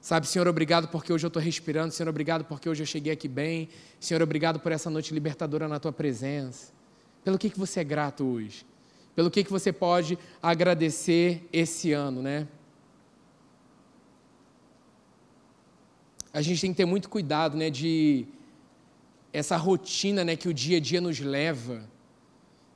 Sabe, 0.00 0.28
Senhor, 0.28 0.46
obrigado 0.46 0.88
porque 0.88 1.12
hoje 1.12 1.24
eu 1.24 1.28
estou 1.28 1.42
respirando. 1.42 1.92
Senhor, 1.94 2.10
obrigado 2.10 2.44
porque 2.44 2.68
hoje 2.68 2.82
eu 2.82 2.86
cheguei 2.86 3.12
aqui 3.12 3.26
bem. 3.26 3.70
Senhor, 3.98 4.22
obrigado 4.22 4.60
por 4.60 4.70
essa 4.70 4.90
noite 4.90 5.14
libertadora 5.14 5.66
na 5.66 5.80
tua 5.80 5.92
presença. 5.92 6.72
Pelo 7.24 7.38
que, 7.38 7.48
que 7.48 7.58
você 7.58 7.80
é 7.80 7.84
grato 7.84 8.22
hoje? 8.22 8.66
Pelo 9.16 9.30
que, 9.30 9.42
que 9.42 9.50
você 9.50 9.72
pode 9.72 10.18
agradecer 10.42 11.48
esse 11.50 11.92
ano, 11.92 12.20
né? 12.20 12.46
A 16.34 16.42
gente 16.42 16.60
tem 16.60 16.72
que 16.72 16.76
ter 16.76 16.84
muito 16.84 17.08
cuidado, 17.08 17.56
né, 17.56 17.70
de 17.70 18.26
essa 19.32 19.56
rotina, 19.56 20.24
né, 20.24 20.34
que 20.34 20.48
o 20.48 20.52
dia 20.52 20.78
a 20.78 20.80
dia 20.80 21.00
nos 21.00 21.20
leva. 21.20 21.88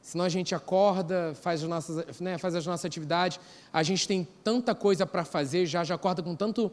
Senão 0.00 0.24
a 0.24 0.28
gente 0.28 0.54
acorda, 0.54 1.34
faz 1.34 1.62
as 1.62 1.68
nossas, 1.68 2.20
né, 2.20 2.38
faz 2.38 2.54
as 2.54 2.64
nossas 2.64 2.84
atividades, 2.84 3.40
a 3.72 3.82
gente 3.82 4.06
tem 4.06 4.26
tanta 4.44 4.74
coisa 4.76 5.04
para 5.04 5.24
fazer, 5.24 5.66
já 5.66 5.82
já 5.82 5.96
acorda 5.96 6.22
com 6.22 6.36
tanto 6.36 6.72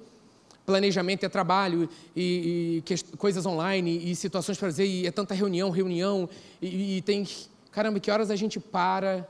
planejamento 0.63 1.25
é 1.25 1.29
trabalho 1.29 1.89
e, 2.15 2.83
e 2.87 3.17
coisas 3.17 3.45
online 3.45 4.11
e 4.11 4.15
situações 4.15 4.57
para 4.57 4.67
fazer 4.67 4.85
e 4.85 5.05
é 5.05 5.11
tanta 5.11 5.33
reunião, 5.33 5.69
reunião 5.69 6.29
e, 6.61 6.97
e, 6.97 7.01
tem 7.01 7.27
caramba 7.71 7.99
que 7.99 8.09
horas 8.09 8.31
a 8.31 8.35
gente 8.35 8.59
para 8.59 9.27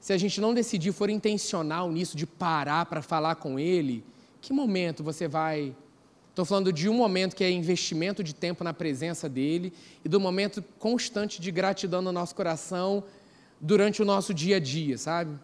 se 0.00 0.12
a 0.12 0.18
gente 0.18 0.40
não 0.40 0.54
decidir 0.54 0.92
for 0.92 1.10
intencional 1.10 1.90
nisso 1.90 2.16
de 2.16 2.26
parar 2.26 2.86
para 2.86 3.02
falar 3.02 3.34
com 3.36 3.58
ele 3.58 4.02
que 4.40 4.52
momento 4.52 5.04
você 5.04 5.28
vai 5.28 5.74
estou 6.30 6.44
falando 6.44 6.72
de 6.72 6.88
um 6.88 6.94
momento 6.94 7.36
que 7.36 7.44
é 7.44 7.50
investimento 7.50 8.24
de 8.24 8.34
tempo 8.34 8.64
na 8.64 8.72
presença 8.72 9.28
dele 9.28 9.72
e 10.04 10.08
do 10.08 10.18
momento 10.18 10.62
constante 10.78 11.40
de 11.40 11.50
gratidão 11.50 12.00
no 12.00 12.12
nosso 12.12 12.34
coração 12.34 13.04
durante 13.60 14.00
o 14.00 14.04
nosso 14.04 14.32
dia 14.32 14.56
a 14.56 14.60
dia 14.60 14.96
sabe 14.96 15.38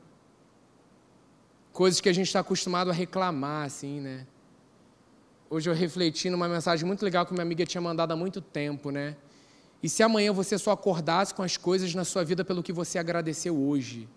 coisas 1.72 2.00
que 2.00 2.08
a 2.08 2.12
gente 2.12 2.26
está 2.26 2.40
acostumado 2.40 2.90
a 2.90 2.92
reclamar 2.94 3.66
assim 3.66 4.00
né 4.00 4.26
Hoje 5.48 5.70
eu 5.70 5.74
refleti 5.74 6.28
numa 6.28 6.48
mensagem 6.48 6.84
muito 6.84 7.04
legal 7.04 7.24
que 7.24 7.32
minha 7.32 7.44
amiga 7.44 7.64
tinha 7.64 7.80
mandado 7.80 8.10
há 8.12 8.16
muito 8.16 8.40
tempo, 8.40 8.90
né? 8.90 9.16
E 9.80 9.88
se 9.88 10.02
amanhã 10.02 10.32
você 10.32 10.58
só 10.58 10.72
acordasse 10.72 11.32
com 11.32 11.42
as 11.42 11.56
coisas 11.56 11.94
na 11.94 12.04
sua 12.04 12.24
vida 12.24 12.44
pelo 12.44 12.64
que 12.64 12.72
você 12.72 12.98
agradeceu 12.98 13.56
hoje? 13.56 14.08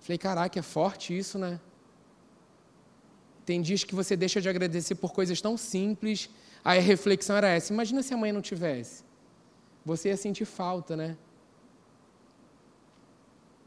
Falei, 0.00 0.18
caraca, 0.18 0.58
é 0.58 0.62
forte 0.62 1.16
isso, 1.16 1.38
né? 1.38 1.60
Tem 3.50 3.60
dias 3.60 3.82
que 3.82 3.96
você 3.96 4.14
deixa 4.14 4.40
de 4.40 4.48
agradecer 4.48 4.94
por 4.94 5.12
coisas 5.12 5.40
tão 5.40 5.56
simples. 5.56 6.30
Aí 6.64 6.78
a 6.78 6.80
reflexão 6.80 7.34
era 7.36 7.48
essa: 7.48 7.72
imagina 7.72 8.00
se 8.00 8.14
amanhã 8.14 8.32
não 8.32 8.40
tivesse. 8.40 9.02
Você 9.84 10.08
ia 10.10 10.16
sentir 10.16 10.44
falta, 10.44 10.96
né? 10.96 11.16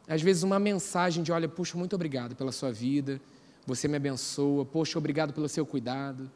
Às 0.08 0.22
vezes, 0.22 0.42
uma 0.42 0.58
mensagem 0.58 1.22
de: 1.22 1.34
olha, 1.34 1.50
puxa, 1.50 1.78
muito 1.78 1.98
obrigado 1.98 2.34
pela 2.34 2.54
sua 2.54 2.72
vida, 2.72 3.20
você 3.68 3.90
me 3.90 3.98
abençoa, 3.98 4.64
poxa, 4.64 4.98
obrigado 4.98 5.34
pelo 5.34 5.50
seu 5.50 5.66
cuidado. 5.66 6.32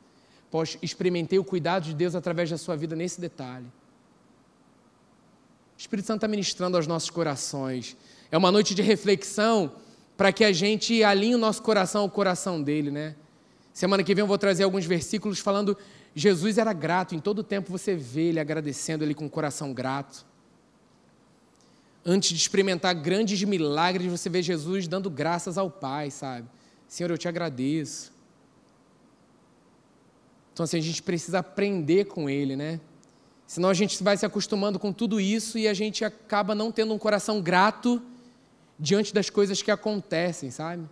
Poxa, 0.51 0.77
experimentei 0.81 1.39
o 1.39 1.43
cuidado 1.45 1.83
de 1.83 1.93
Deus 1.93 2.15
através 2.15 2.49
da 2.49 2.57
sua 2.57 2.75
vida 2.75 2.97
nesse 2.97 3.21
detalhe. 3.21 3.67
O 5.77 5.79
Espírito 5.79 6.05
Santo 6.05 6.17
está 6.17 6.27
ministrando 6.27 6.75
aos 6.75 6.85
nossos 6.85 7.09
corações. 7.09 7.95
É 8.29 8.37
uma 8.37 8.51
noite 8.51 8.75
de 8.75 8.81
reflexão 8.81 9.71
para 10.17 10.33
que 10.33 10.43
a 10.43 10.51
gente 10.51 11.01
alinhe 11.01 11.35
o 11.35 11.37
nosso 11.37 11.63
coração 11.63 12.01
ao 12.01 12.09
coração 12.09 12.61
dele, 12.61 12.91
né? 12.91 13.15
Semana 13.77 14.03
que 14.03 14.15
vem 14.15 14.23
eu 14.23 14.27
vou 14.27 14.39
trazer 14.39 14.63
alguns 14.63 14.87
versículos 14.87 15.37
falando 15.37 15.77
Jesus 16.15 16.57
era 16.57 16.73
grato, 16.73 17.13
em 17.13 17.19
todo 17.19 17.43
tempo 17.43 17.71
você 17.71 17.95
vê 17.95 18.29
ele 18.29 18.39
agradecendo 18.39 19.03
ele 19.03 19.13
com 19.13 19.27
o 19.27 19.29
coração 19.29 19.71
grato. 19.71 20.25
Antes 22.03 22.31
de 22.31 22.37
experimentar 22.37 22.95
grandes 22.95 23.43
milagres, 23.43 24.11
você 24.11 24.31
vê 24.31 24.41
Jesus 24.41 24.87
dando 24.87 25.11
graças 25.11 25.59
ao 25.59 25.69
Pai, 25.69 26.09
sabe? 26.09 26.47
Senhor, 26.87 27.11
eu 27.11 27.19
te 27.19 27.27
agradeço. 27.27 28.11
Então, 30.53 30.63
assim, 30.63 30.79
a 30.79 30.81
gente 30.81 31.03
precisa 31.03 31.37
aprender 31.37 32.05
com 32.05 32.27
Ele, 32.27 32.55
né? 32.55 32.79
Senão 33.45 33.69
a 33.69 33.75
gente 33.75 34.03
vai 34.03 34.17
se 34.17 34.25
acostumando 34.25 34.79
com 34.79 34.91
tudo 34.91 35.21
isso 35.21 35.55
e 35.55 35.67
a 35.67 35.73
gente 35.75 36.03
acaba 36.03 36.55
não 36.55 36.71
tendo 36.71 36.95
um 36.95 36.97
coração 36.97 37.39
grato 37.39 38.01
diante 38.79 39.13
das 39.13 39.29
coisas 39.29 39.61
que 39.61 39.69
acontecem, 39.69 40.49
sabe? 40.49 40.89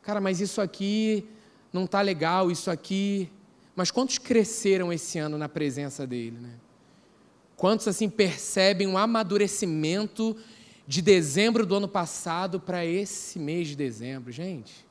Cara, 0.00 0.22
mas 0.22 0.40
isso 0.40 0.62
aqui 0.62 1.28
não 1.72 1.84
está 1.84 2.00
legal, 2.00 2.50
isso 2.50 2.70
aqui. 2.70 3.30
Mas 3.74 3.90
quantos 3.90 4.18
cresceram 4.18 4.92
esse 4.92 5.18
ano 5.18 5.38
na 5.38 5.48
presença 5.48 6.06
dele, 6.06 6.38
né? 6.38 6.54
Quantos 7.56 7.88
assim 7.88 8.08
percebem 8.08 8.86
um 8.86 8.96
amadurecimento 8.96 10.36
de 10.86 11.02
dezembro 11.02 11.66
do 11.66 11.74
ano 11.74 11.88
passado 11.88 12.60
para 12.60 12.84
esse 12.84 13.38
mês 13.38 13.68
de 13.68 13.76
dezembro, 13.76 14.30
gente? 14.32 14.86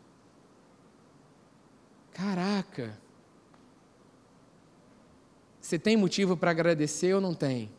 Caraca! 2.13 2.97
Você 5.61 5.77
tem 5.77 5.97
motivo 5.97 6.37
para 6.37 6.51
agradecer 6.51 7.13
ou 7.13 7.21
não 7.21 7.33
tem? 7.33 7.71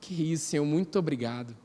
Que 0.00 0.32
isso, 0.32 0.46
Senhor, 0.46 0.64
muito 0.64 0.98
obrigado. 0.98 1.56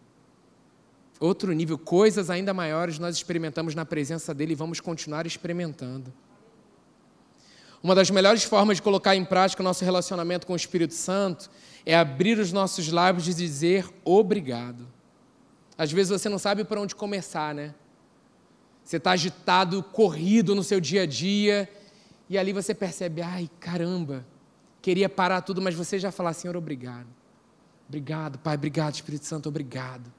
Outro 1.20 1.51
nível, 1.54 1.77
coisas 1.77 2.30
ainda 2.30 2.54
maiores 2.54 3.00
nós 3.00 3.15
experimentamos 3.15 3.74
na 3.74 3.86
presença 3.86 4.34
dEle 4.34 4.51
e 4.51 4.56
vamos 4.56 4.80
continuar 4.80 5.25
experimentando. 5.25 6.13
Uma 7.86 7.94
das 7.94 8.10
melhores 8.10 8.44
formas 8.44 8.77
de 8.77 8.82
colocar 8.82 9.15
em 9.15 9.24
prática 9.24 9.62
o 9.62 9.63
nosso 9.63 9.86
relacionamento 9.86 10.48
com 10.48 10.54
o 10.54 10.56
Espírito 10.56 10.96
Santo 10.96 11.51
é 11.86 11.96
abrir 11.96 12.39
os 12.39 12.51
nossos 12.51 12.92
lábios 12.92 13.27
e 13.27 13.34
dizer 13.36 13.88
obrigado. 14.04 14.88
Às 15.77 15.92
vezes 15.92 16.10
você 16.10 16.27
não 16.27 16.39
sabe 16.39 16.63
por 16.63 16.80
onde 16.80 16.96
começar, 16.96 17.54
né? 17.54 17.75
Você 18.84 18.98
está 18.98 19.12
agitado, 19.12 19.84
corrido 19.84 20.56
no 20.56 20.63
seu 20.63 20.80
dia 20.80 21.04
a 21.04 21.06
dia, 21.06 21.70
e 22.27 22.39
ali 22.39 22.51
você 22.54 22.74
percebe, 22.74 23.22
ai 23.22 23.48
caramba, 23.60 24.25
queria 24.82 25.08
parar 25.08 25.42
tudo, 25.42 25.62
mas 25.62 25.75
você 25.75 26.00
já 26.00 26.12
falar, 26.12 26.34
Senhor, 26.34 26.58
obrigado. 26.58 27.06
Obrigado, 27.88 28.39
Pai, 28.39 28.56
obrigado, 28.56 28.96
Espírito 28.96 29.27
Santo, 29.27 29.48
obrigado. 29.48 30.12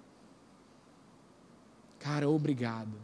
Cara, 1.99 2.29
obrigado. 2.31 2.95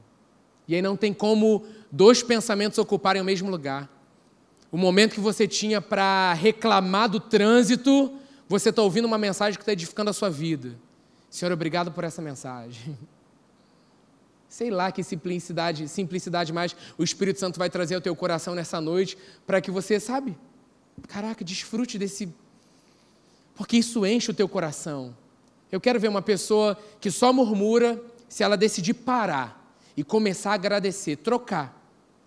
E 0.68 0.76
aí 0.76 0.82
não 0.82 0.96
tem 0.96 1.12
como 1.12 1.66
dois 1.90 2.22
pensamentos 2.22 2.78
ocuparem 2.78 3.20
o 3.20 3.24
mesmo 3.24 3.50
lugar. 3.50 3.90
O 4.72 4.76
momento 4.76 5.14
que 5.14 5.20
você 5.20 5.46
tinha 5.46 5.80
para 5.80 6.32
reclamar 6.32 7.08
do 7.08 7.20
trânsito, 7.20 8.18
você 8.48 8.70
está 8.70 8.82
ouvindo 8.82 9.04
uma 9.04 9.18
mensagem 9.18 9.56
que 9.56 9.62
está 9.62 9.72
edificando 9.72 10.10
a 10.10 10.12
sua 10.12 10.30
vida. 10.30 10.76
Senhor, 11.30 11.52
obrigado 11.52 11.92
por 11.92 12.02
essa 12.02 12.20
mensagem. 12.20 12.98
Sei 14.48 14.70
lá 14.70 14.90
que 14.90 15.04
simplicidade, 15.04 15.86
simplicidade 15.88 16.52
mais 16.52 16.74
o 16.98 17.04
Espírito 17.04 17.38
Santo 17.38 17.58
vai 17.58 17.70
trazer 17.70 17.94
ao 17.94 18.00
teu 18.00 18.16
coração 18.16 18.54
nessa 18.54 18.80
noite 18.80 19.16
para 19.46 19.60
que 19.60 19.70
você, 19.70 20.00
sabe, 20.00 20.36
Caraca, 21.08 21.44
desfrute 21.44 21.98
desse. 21.98 22.32
Porque 23.54 23.76
isso 23.76 24.04
enche 24.06 24.30
o 24.30 24.34
teu 24.34 24.48
coração. 24.48 25.16
Eu 25.70 25.80
quero 25.80 25.98
ver 25.98 26.08
uma 26.08 26.22
pessoa 26.22 26.76
que 27.00 27.10
só 27.10 27.32
murmura 27.32 28.02
se 28.28 28.42
ela 28.42 28.56
decidir 28.56 28.94
parar 28.94 29.74
e 29.96 30.04
começar 30.04 30.52
a 30.52 30.54
agradecer, 30.54 31.16
trocar. 31.16 31.78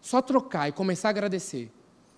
Só 0.01 0.21
trocar 0.21 0.69
e 0.69 0.71
começar 0.71 1.09
a 1.09 1.11
agradecer. 1.11 1.71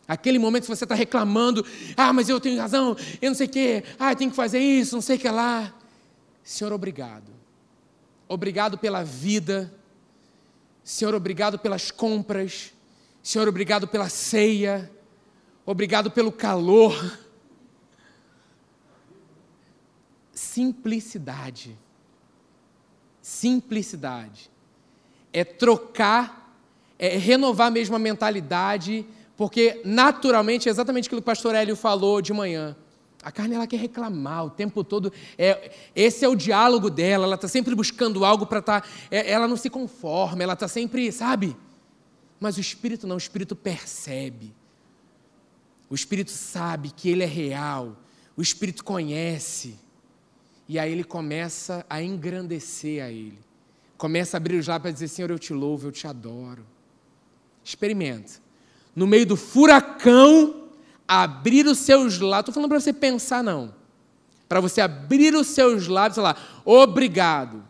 Aquele 0.07 0.39
momento 0.39 0.63
que 0.63 0.69
você 0.69 0.85
está 0.85 0.95
reclamando, 0.95 1.65
ah, 1.97 2.13
mas 2.13 2.29
eu 2.29 2.39
tenho 2.39 2.59
razão, 2.61 2.95
eu 3.21 3.29
não 3.29 3.35
sei 3.35 3.47
o 3.47 3.49
quê, 3.49 3.83
ah, 3.99 4.13
eu 4.13 4.15
tenho 4.15 4.29
que 4.29 4.35
fazer 4.37 4.59
isso, 4.59 4.95
não 4.95 5.01
sei 5.01 5.17
o 5.17 5.19
que 5.19 5.29
lá. 5.29 5.73
Senhor, 6.43 6.71
obrigado. 6.71 7.29
Obrigado 8.27 8.77
pela 8.77 9.03
vida. 9.03 9.73
Senhor, 10.83 11.13
obrigado 11.13 11.59
pelas 11.59 11.91
compras. 11.91 12.73
Senhor, 13.21 13.47
obrigado 13.49 13.85
pela 13.85 14.07
ceia. 14.07 14.89
Obrigado 15.65 16.09
pelo 16.09 16.31
calor. 16.31 17.19
Simplicidade. 20.33 21.77
Simplicidade. 23.21 24.49
É 25.33 25.43
trocar, 25.43 26.57
é 26.97 27.17
renovar 27.17 27.69
mesmo 27.69 27.97
a 27.97 27.99
mentalidade, 27.99 29.05
porque 29.37 29.81
naturalmente 29.85 30.67
é 30.67 30.71
exatamente 30.71 31.07
aquilo 31.07 31.21
que 31.21 31.25
o 31.25 31.33
pastor 31.33 31.55
Hélio 31.55 31.75
falou 31.75 32.21
de 32.21 32.33
manhã. 32.33 32.75
A 33.23 33.31
carne 33.31 33.55
ela 33.55 33.67
quer 33.67 33.79
reclamar 33.79 34.45
o 34.45 34.49
tempo 34.49 34.83
todo. 34.83 35.13
É, 35.37 35.71
esse 35.95 36.25
é 36.25 36.27
o 36.27 36.35
diálogo 36.35 36.89
dela. 36.89 37.25
Ela 37.25 37.35
está 37.35 37.47
sempre 37.47 37.73
buscando 37.75 38.25
algo 38.25 38.45
para 38.45 38.59
estar. 38.59 38.81
Tá, 38.81 38.87
é, 39.09 39.31
ela 39.31 39.47
não 39.47 39.57
se 39.57 39.69
conforma. 39.69 40.43
Ela 40.43 40.53
está 40.53 40.67
sempre, 40.67 41.11
sabe? 41.11 41.55
Mas 42.39 42.57
o 42.57 42.61
espírito 42.61 43.07
não. 43.07 43.15
O 43.15 43.19
espírito 43.19 43.55
percebe. 43.55 44.53
O 45.89 45.95
Espírito 45.95 46.31
sabe 46.31 46.91
que 46.91 47.09
ele 47.09 47.23
é 47.23 47.27
real, 47.27 47.97
o 48.35 48.41
Espírito 48.41 48.83
conhece. 48.83 49.75
E 50.67 50.77
aí 50.77 50.91
ele 50.91 51.03
começa 51.03 51.85
a 51.89 52.01
engrandecer 52.01 53.01
a 53.01 53.09
ele. 53.09 53.39
Começa 53.97 54.35
a 54.35 54.39
abrir 54.39 54.57
os 54.57 54.67
lábios 54.67 54.81
para 54.81 54.91
dizer: 54.91 55.07
Senhor, 55.07 55.31
eu 55.31 55.39
te 55.39 55.53
louvo, 55.53 55.87
eu 55.87 55.91
te 55.91 56.05
adoro. 56.05 56.65
Experimenta. 57.63 58.46
No 58.97 59.05
meio 59.05 59.27
do 59.27 59.37
furacão, 59.37 60.63
abrir 61.07 61.67
os 61.67 61.77
seus 61.77 62.17
lábios. 62.17 62.39
Estou 62.39 62.53
falando 62.55 62.69
para 62.69 62.79
você 62.79 62.91
pensar, 62.91 63.43
não. 63.43 63.71
Para 64.49 64.59
você 64.59 64.81
abrir 64.81 65.35
os 65.35 65.45
seus 65.45 65.87
lábios 65.87 66.17
e 66.17 66.21
falar: 66.21 66.61
Obrigado. 66.65 67.63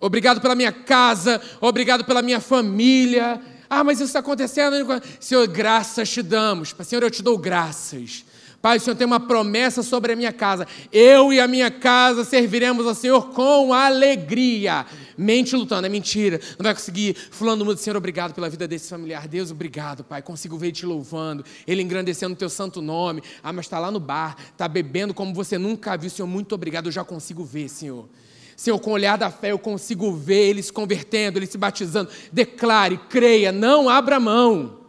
Obrigado 0.00 0.40
pela 0.40 0.56
minha 0.56 0.72
casa, 0.72 1.40
obrigado 1.60 2.04
pela 2.04 2.20
minha 2.20 2.40
família, 2.40 3.40
ah, 3.70 3.84
mas 3.84 3.98
isso 3.98 4.08
está 4.08 4.18
acontecendo. 4.18 4.74
Senhor, 5.20 5.46
graças 5.46 6.10
te 6.10 6.20
damos. 6.20 6.74
Senhor, 6.84 7.02
eu 7.02 7.10
te 7.12 7.22
dou 7.22 7.38
graças. 7.38 8.25
Pai, 8.66 8.78
o 8.78 8.80
Senhor 8.80 8.96
tem 8.96 9.06
uma 9.06 9.20
promessa 9.20 9.80
sobre 9.80 10.12
a 10.12 10.16
minha 10.16 10.32
casa. 10.32 10.66
Eu 10.90 11.32
e 11.32 11.38
a 11.38 11.46
minha 11.46 11.70
casa 11.70 12.24
serviremos 12.24 12.84
ao 12.84 12.96
Senhor 12.96 13.30
com 13.30 13.72
alegria. 13.72 14.84
Mente 15.16 15.54
lutando, 15.54 15.86
é 15.86 15.88
mentira. 15.88 16.40
Não 16.58 16.64
vai 16.64 16.74
conseguir. 16.74 17.14
Fulano 17.30 17.64
mundo, 17.64 17.78
Senhor, 17.78 17.96
obrigado 17.96 18.34
pela 18.34 18.50
vida 18.50 18.66
desse 18.66 18.90
familiar. 18.90 19.28
Deus, 19.28 19.52
obrigado, 19.52 20.02
Pai. 20.02 20.20
Consigo 20.20 20.58
ver 20.58 20.72
te 20.72 20.84
louvando, 20.84 21.44
ele 21.64 21.80
engrandecendo 21.80 22.34
o 22.34 22.36
teu 22.36 22.48
santo 22.48 22.82
nome. 22.82 23.22
Ah, 23.40 23.52
mas 23.52 23.66
está 23.66 23.78
lá 23.78 23.88
no 23.88 24.00
bar, 24.00 24.34
está 24.50 24.66
bebendo 24.66 25.14
como 25.14 25.32
você 25.32 25.56
nunca 25.56 25.96
viu. 25.96 26.10
Senhor, 26.10 26.26
muito 26.26 26.52
obrigado. 26.52 26.86
Eu 26.86 26.92
já 26.92 27.04
consigo 27.04 27.44
ver, 27.44 27.68
Senhor. 27.68 28.08
Senhor, 28.56 28.80
com 28.80 28.90
o 28.90 28.94
olhar 28.94 29.16
da 29.16 29.30
fé 29.30 29.52
eu 29.52 29.60
consigo 29.60 30.10
ver 30.10 30.48
ele 30.48 30.60
se 30.60 30.72
convertendo, 30.72 31.38
ele 31.38 31.46
se 31.46 31.56
batizando. 31.56 32.10
Declare, 32.32 32.98
creia, 33.08 33.52
não 33.52 33.88
abra 33.88 34.18
mão. 34.18 34.85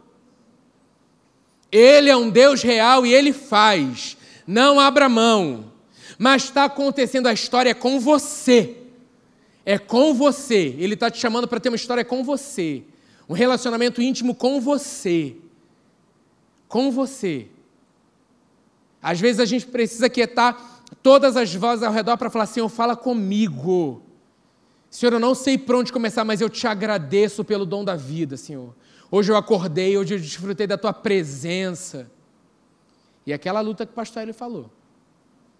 Ele 1.70 2.08
é 2.08 2.16
um 2.16 2.30
Deus 2.30 2.62
real 2.62 3.04
e 3.04 3.12
ele 3.12 3.32
faz. 3.32 4.16
Não 4.46 4.80
abra 4.80 5.08
mão. 5.08 5.72
Mas 6.18 6.44
está 6.44 6.64
acontecendo 6.64 7.26
a 7.26 7.32
história 7.32 7.74
com 7.74 8.00
você. 8.00 8.76
É 9.64 9.78
com 9.78 10.14
você. 10.14 10.74
Ele 10.78 10.94
está 10.94 11.10
te 11.10 11.18
chamando 11.18 11.46
para 11.46 11.60
ter 11.60 11.68
uma 11.68 11.76
história 11.76 12.04
com 12.04 12.24
você. 12.24 12.82
Um 13.28 13.34
relacionamento 13.34 14.00
íntimo 14.00 14.34
com 14.34 14.60
você. 14.60 15.36
Com 16.66 16.90
você. 16.90 17.46
Às 19.02 19.20
vezes 19.20 19.40
a 19.40 19.44
gente 19.44 19.66
precisa 19.66 20.08
quietar 20.08 20.82
todas 21.02 21.36
as 21.36 21.54
vozes 21.54 21.84
ao 21.84 21.92
redor 21.92 22.16
para 22.16 22.30
falar: 22.30 22.46
Senhor, 22.46 22.68
fala 22.68 22.96
comigo. 22.96 24.02
Senhor, 24.90 25.12
eu 25.12 25.20
não 25.20 25.34
sei 25.34 25.58
por 25.58 25.76
onde 25.76 25.92
começar, 25.92 26.24
mas 26.24 26.40
eu 26.40 26.48
te 26.48 26.66
agradeço 26.66 27.44
pelo 27.44 27.66
dom 27.66 27.84
da 27.84 27.94
vida, 27.94 28.36
Senhor. 28.36 28.74
Hoje 29.10 29.32
eu 29.32 29.36
acordei, 29.36 29.96
hoje 29.96 30.14
eu 30.14 30.18
desfrutei 30.18 30.66
da 30.66 30.76
tua 30.76 30.92
presença. 30.92 32.10
E 33.24 33.32
aquela 33.32 33.60
luta 33.60 33.86
que 33.86 33.92
o 33.92 33.94
pastor 33.94 34.22
ele 34.22 34.32
falou. 34.32 34.70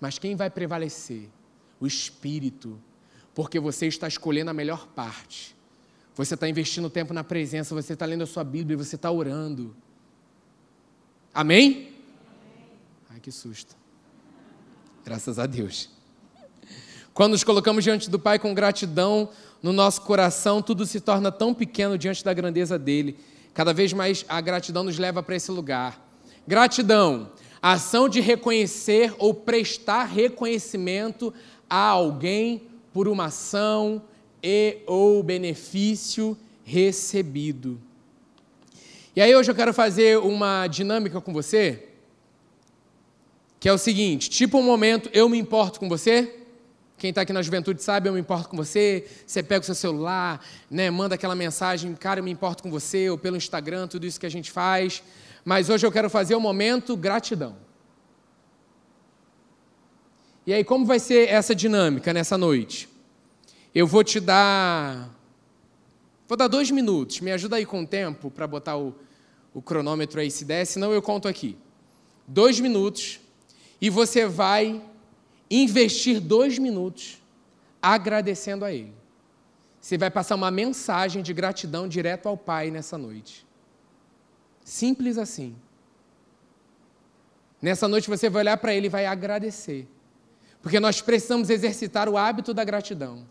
Mas 0.00 0.19
quem 0.19 0.37
vai 0.37 0.50
prevalecer? 0.50 1.28
O 1.81 1.87
Espírito. 1.87 2.81
Porque 3.35 3.59
você 3.59 3.87
está 3.87 4.07
escolhendo 4.07 4.50
a 4.50 4.55
melhor 4.55 4.87
parte. 4.88 5.57
Você 6.14 6.35
está 6.35 6.49
investindo 6.49 6.90
tempo 6.90 7.14
na 7.14 7.23
presença, 7.23 7.75
você 7.75 7.93
está 7.93 8.05
lendo 8.05 8.23
a 8.23 8.26
sua 8.26 8.43
Bíblia, 8.43 8.76
você 8.76 8.97
está 8.97 9.11
orando. 9.11 9.75
Amém? 11.33 11.93
Ai, 13.09 13.21
que 13.21 13.31
susto. 13.31 13.76
Graças 15.05 15.38
a 15.38 15.47
Deus. 15.47 15.88
Quando 17.14 17.33
nos 17.33 17.45
colocamos 17.45 17.83
diante 17.83 18.11
do 18.11 18.19
Pai 18.19 18.38
com 18.38 18.52
gratidão 18.52 19.31
no 19.62 19.73
nosso 19.73 20.02
coração, 20.02 20.61
tudo 20.61 20.85
se 20.85 21.00
torna 21.00 21.33
tão 21.33 21.55
pequeno 21.55 21.97
diante 21.97 22.25
da 22.25 22.35
grandeza 22.35 22.78
dele. 22.78 23.17
Cada 23.59 23.73
vez 23.73 23.93
mais 23.93 24.25
a 24.29 24.41
gratidão 24.41 24.85
nos 24.85 25.00
leva 25.00 25.21
para 25.21 25.35
esse 25.35 25.50
lugar. 25.50 26.00
Gratidão, 26.47 27.33
a 27.61 27.73
ação 27.73 28.09
de 28.09 28.21
reconhecer 28.21 29.12
ou 29.19 29.35
prestar 29.35 30.05
reconhecimento 30.05 31.35
a 31.69 31.88
alguém 31.88 32.62
por 32.93 33.09
uma 33.09 33.25
ação 33.25 34.00
e 34.41 34.79
ou 34.87 35.25
benefício 35.25 36.38
recebido. 36.62 37.81
E 39.17 39.21
aí 39.21 39.35
hoje 39.35 39.50
eu 39.50 39.57
quero 39.57 39.75
fazer 39.75 40.19
uma 40.19 40.69
dinâmica 40.69 41.21
com 41.21 41.33
você, 41.33 41.88
que 43.59 43.69
é 43.69 43.73
o 43.73 43.79
seguinte, 43.79 44.31
tipo 44.31 44.57
um 44.57 44.62
momento, 44.62 45.11
eu 45.12 45.29
me 45.29 45.37
importo 45.37 45.81
com 45.81 45.88
você, 45.88 46.38
quem 46.99 47.11
está 47.11 47.23
aqui 47.23 47.33
na 47.33 47.40
juventude 47.40 47.83
sabe, 47.83 48.09
eu 48.09 48.12
me 48.12 48.21
importo 48.21 48.49
com 48.49 48.57
você. 48.57 49.07
Você 49.25 49.43
pega 49.43 49.61
o 49.61 49.64
seu 49.64 49.75
celular, 49.75 50.45
né, 50.69 50.90
manda 50.90 51.14
aquela 51.14 51.35
mensagem, 51.35 51.95
cara, 51.95 52.19
eu 52.21 52.25
me 52.25 52.31
importo 52.31 52.62
com 52.62 52.71
você, 52.71 53.09
ou 53.09 53.17
pelo 53.17 53.37
Instagram, 53.37 53.87
tudo 53.87 54.05
isso 54.05 54.19
que 54.19 54.26
a 54.26 54.31
gente 54.31 54.50
faz. 54.50 55.02
Mas 55.45 55.71
hoje 55.71 55.87
eu 55.87 55.93
quero 55.93 56.11
fazer 56.11 56.35
o 56.35 56.38
um 56.38 56.40
momento 56.40 56.97
gratidão. 56.97 57.57
E 60.45 60.52
aí, 60.52 60.64
como 60.64 60.85
vai 60.85 60.99
ser 60.99 61.28
essa 61.28 61.55
dinâmica 61.55 62.12
nessa 62.12 62.37
noite? 62.37 62.88
Eu 63.75 63.87
vou 63.87 64.02
te 64.02 64.19
dar. 64.19 65.14
Vou 66.26 66.37
dar 66.37 66.49
dois 66.49 66.71
minutos. 66.71 67.21
Me 67.21 67.31
ajuda 67.31 67.57
aí 67.57 67.67
com 67.67 67.83
o 67.83 67.87
tempo 67.87 68.31
para 68.31 68.47
botar 68.47 68.76
o, 68.76 68.95
o 69.55 69.62
cronômetro 69.62 70.21
aí 70.21 70.31
se 70.31 70.45
der, 70.45 70.64
senão 70.64 70.93
eu 70.93 71.00
conto 71.00 71.28
aqui. 71.28 71.57
Dois 72.26 72.59
minutos. 72.61 73.21
E 73.81 73.88
você 73.88 74.26
vai 74.26 74.83
investir 75.50 76.21
dois 76.21 76.59
minutos 76.59 77.23
agradecendo 77.83 78.64
a 78.64 78.73
Ele. 78.73 78.95
Você 79.81 79.97
vai 79.97 80.11
passar 80.11 80.35
uma 80.35 80.50
mensagem 80.50 81.23
de 81.23 81.33
gratidão 81.33 81.88
direto 81.88 82.28
ao 82.28 82.37
Pai 82.37 82.71
nessa 82.71 82.99
noite. 82.99 83.47
Simples 84.64 85.17
assim. 85.17 85.57
Nessa 87.61 87.88
noite 87.88 88.09
você 88.09 88.28
vai 88.28 88.43
olhar 88.43 88.57
para 88.57 88.75
Ele 88.75 88.87
e 88.87 88.90
vai 88.90 89.07
agradecer. 89.07 89.88
Porque 90.61 90.81
nós 90.81 91.00
precisamos 91.00 91.50
exercitar 91.50 92.09
o 92.09 92.17
hábito 92.17 92.52
da 92.52 92.64
gratidão. 92.64 93.26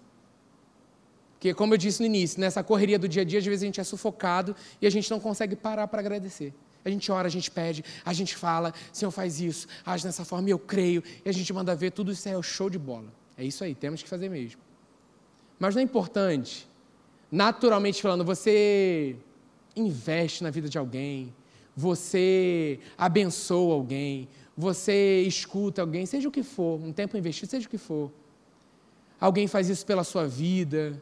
Porque, 1.34 1.54
como 1.54 1.74
eu 1.74 1.78
disse 1.78 2.00
no 2.00 2.08
início, 2.08 2.40
nessa 2.40 2.64
correria 2.64 2.98
do 2.98 3.08
dia 3.08 3.22
a 3.22 3.26
dia, 3.26 3.38
às 3.38 3.46
vezes 3.46 3.62
a 3.62 3.66
gente 3.68 3.80
é 3.80 3.84
sufocado 3.84 4.56
e 4.82 4.88
a 4.88 4.90
gente 4.90 5.12
não 5.12 5.20
consegue 5.20 5.56
parar 5.56 5.88
para 5.88 6.00
agradecer. 6.00 6.54
A 6.84 6.90
gente 6.90 7.12
ora, 7.12 7.28
a 7.28 7.32
gente 7.32 7.52
pede, 7.52 7.84
a 8.06 8.14
gente 8.14 8.36
fala, 8.36 8.74
Senhor 8.94 9.12
faz 9.12 9.42
isso, 9.42 9.68
age 9.86 10.04
dessa 10.04 10.24
forma 10.24 10.50
eu 10.50 10.60
creio, 10.60 11.04
e 11.26 11.30
a 11.30 11.32
gente 11.32 11.52
manda 11.52 11.76
ver, 11.76 11.92
tudo 11.92 12.12
isso 12.12 12.28
é 12.30 12.38
o 12.38 12.44
show 12.44 12.70
de 12.70 12.80
bola. 12.80 13.12
É 13.38 13.44
isso 13.44 13.64
aí, 13.64 13.76
temos 13.76 14.02
que 14.02 14.10
fazer 14.10 14.30
mesmo. 14.30 14.62
Mas 15.60 15.76
não 15.76 15.82
é 15.82 15.84
importante, 15.84 16.68
naturalmente 17.32 18.02
falando, 18.02 18.24
você 18.24 19.16
investe 19.76 20.44
na 20.44 20.50
vida 20.50 20.70
de 20.70 20.78
alguém, 20.78 21.34
você 21.76 22.80
abençoa 22.98 23.74
alguém, 23.74 24.28
você 24.56 25.22
escuta 25.22 25.82
alguém, 25.82 26.06
seja 26.06 26.28
o 26.28 26.32
que 26.32 26.42
for, 26.42 26.82
um 26.82 26.92
tempo 26.92 27.16
investido, 27.18 27.50
seja 27.50 27.68
o 27.68 27.70
que 27.70 27.78
for. 27.78 28.12
Alguém 29.20 29.48
faz 29.48 29.70
isso 29.70 29.86
pela 29.86 30.04
sua 30.04 30.28
vida, 30.28 31.02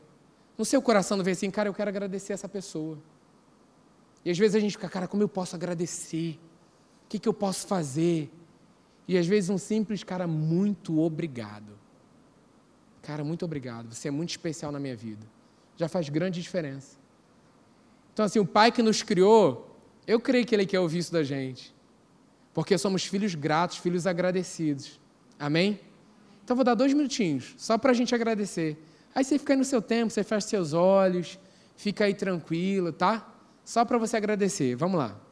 no 0.58 0.66
seu 0.66 0.82
coração 0.82 1.18
não 1.18 1.24
vem 1.24 1.34
assim, 1.34 1.52
cara, 1.52 1.70
eu 1.70 1.74
quero 1.74 1.90
agradecer 1.90 2.34
essa 2.34 2.48
pessoa. 2.48 2.98
E 4.26 4.32
às 4.32 4.38
vezes 4.38 4.56
a 4.56 4.60
gente 4.60 4.72
fica, 4.72 4.90
cara, 4.90 5.08
como 5.08 5.22
eu 5.22 5.30
posso 5.30 5.56
agradecer? 5.56 6.40
O 7.06 7.08
que, 7.08 7.20
que 7.20 7.30
eu 7.30 7.34
posso 7.34 7.68
fazer? 7.68 8.32
E 9.08 9.18
às 9.18 9.28
vezes 9.28 9.52
um 9.52 9.58
simples, 9.58 10.04
cara, 10.04 10.26
muito 10.26 11.00
obrigado. 11.00 11.78
Cara, 13.04 13.24
muito 13.24 13.46
obrigado. 13.46 13.94
Você 13.94 14.08
é 14.08 14.12
muito 14.12 14.32
especial 14.32 14.72
na 14.72 14.80
minha 14.80 14.96
vida. 14.96 15.28
Já 15.78 15.88
faz 15.88 16.10
grande 16.10 16.42
diferença. 16.42 16.98
Então, 18.12 18.26
assim, 18.26 18.40
o 18.40 18.46
Pai 18.46 18.72
que 18.72 18.82
nos 18.82 19.04
criou, 19.04 19.78
eu 20.08 20.20
creio 20.20 20.44
que 20.44 20.56
Ele 20.56 20.66
quer 20.66 20.80
ouvir 20.80 21.00
isso 21.00 21.14
da 21.14 21.22
gente. 21.22 21.76
Porque 22.52 22.78
somos 22.80 23.06
filhos 23.06 23.36
gratos, 23.36 23.78
filhos 23.78 24.08
agradecidos. 24.08 25.00
Amém? 25.38 25.80
Então, 26.44 26.56
vou 26.56 26.66
dar 26.66 26.74
dois 26.74 26.94
minutinhos, 26.94 27.54
só 27.58 27.78
para 27.78 27.92
a 27.92 27.94
gente 27.94 28.16
agradecer. 28.16 28.82
Aí 29.14 29.24
você 29.24 29.38
fica 29.38 29.54
aí 29.54 29.58
no 29.58 29.66
seu 29.66 29.82
tempo, 29.82 30.12
você 30.12 30.24
fecha 30.24 30.48
seus 30.48 30.74
olhos, 30.74 31.38
fica 31.76 32.06
aí 32.06 32.14
tranquilo, 32.14 32.92
tá? 32.92 33.35
Só 33.66 33.84
para 33.84 33.98
você 33.98 34.16
agradecer. 34.16 34.76
Vamos 34.76 35.00
lá. 35.00 35.25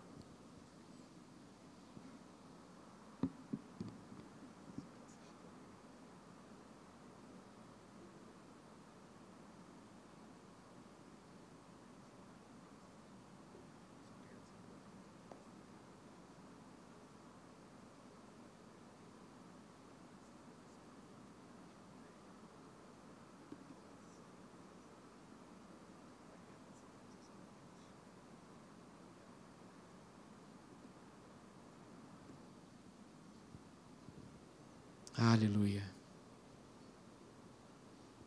Aleluia. 35.17 35.83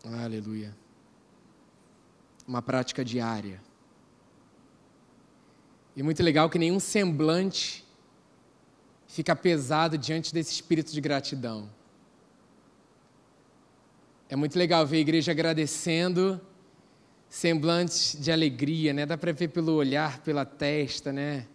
Aleluia. 0.04 0.76
Uma 2.46 2.62
prática 2.62 3.04
diária. 3.04 3.60
E 5.96 6.02
muito 6.02 6.22
legal 6.22 6.48
que 6.48 6.58
nenhum 6.58 6.78
semblante 6.78 7.84
fica 9.08 9.34
pesado 9.34 9.98
diante 9.98 10.32
desse 10.32 10.52
espírito 10.52 10.92
de 10.92 11.00
gratidão. 11.00 11.68
É 14.28 14.36
muito 14.36 14.58
legal 14.58 14.86
ver 14.86 14.98
a 14.98 15.00
igreja 15.00 15.32
agradecendo 15.32 16.40
semblantes 17.28 18.16
de 18.20 18.30
alegria, 18.30 18.92
né? 18.92 19.06
Dá 19.06 19.16
para 19.16 19.32
ver 19.32 19.48
pelo 19.48 19.72
olhar, 19.72 20.20
pela 20.20 20.44
testa, 20.44 21.12
né? 21.12 21.46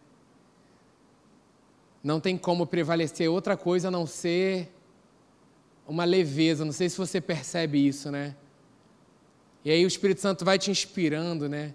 Não 2.04 2.20
tem 2.20 2.38
como 2.38 2.66
prevalecer 2.66 3.30
outra 3.30 3.56
coisa 3.56 3.88
a 3.88 3.92
não 3.92 4.06
ser 4.06 4.74
uma 5.92 6.06
leveza, 6.06 6.64
não 6.64 6.72
sei 6.72 6.88
se 6.88 6.98
você 6.98 7.20
percebe 7.20 7.86
isso, 7.86 8.10
né? 8.10 8.34
E 9.66 9.70
aí 9.70 9.84
o 9.84 9.88
Espírito 9.90 10.22
Santo 10.22 10.46
vai 10.46 10.58
te 10.58 10.72
inspirando, 10.72 11.50
né? 11.50 11.74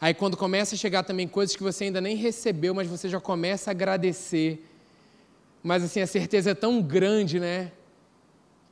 Aí 0.00 0.14
quando 0.14 0.38
começa 0.38 0.74
a 0.74 0.78
chegar 0.78 1.02
também 1.02 1.28
coisas 1.28 1.54
que 1.54 1.62
você 1.62 1.84
ainda 1.84 2.00
nem 2.00 2.16
recebeu, 2.16 2.74
mas 2.74 2.88
você 2.88 3.10
já 3.10 3.20
começa 3.20 3.70
a 3.70 3.72
agradecer. 3.72 4.66
Mas 5.62 5.84
assim, 5.84 6.00
a 6.00 6.06
certeza 6.06 6.52
é 6.52 6.54
tão 6.54 6.80
grande, 6.80 7.38
né? 7.38 7.70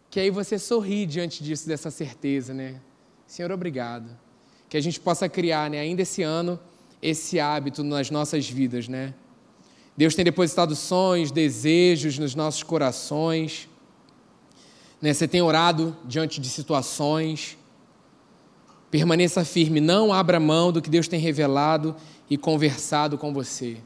Que 0.09 0.19
aí 0.19 0.31
você 0.31 0.59
sorri 0.59 1.05
diante 1.05 1.45
disso, 1.45 1.69
dessa 1.69 1.91
certeza, 1.91 2.55
né? 2.55 2.81
Senhor, 3.27 3.53
obrigado. 3.53 4.09
Que 4.67 4.79
a 4.79 4.81
gente 4.81 4.99
possa 4.99 5.29
criar, 5.29 5.69
né, 5.69 5.79
ainda 5.79 6.01
esse 6.01 6.23
ano, 6.23 6.59
esse 7.03 7.39
hábito 7.39 7.85
nas 7.85 8.11
nossas 8.11 8.49
vidas, 8.49 8.89
né? 8.89 9.13
Deus 9.95 10.15
tem 10.15 10.25
depositado 10.25 10.75
sonhos, 10.75 11.31
desejos 11.31 12.19
nos 12.19 12.35
nossos 12.35 12.63
corações. 12.63 13.69
Né? 15.01 15.13
Você 15.13 15.29
tem 15.29 15.43
orado 15.43 15.97
diante 16.05 16.41
de 16.41 16.49
situações. 16.49 17.57
Permaneça 18.91 19.45
firme, 19.45 19.81
não 19.81 20.13
abra 20.13 20.39
mão 20.39 20.73
do 20.73 20.81
que 20.81 20.89
Deus 20.89 21.09
tem 21.09 21.21
revelado 21.21 21.95
e 22.31 22.37
conversado 22.39 23.19
com 23.19 23.33
você. 23.33 23.79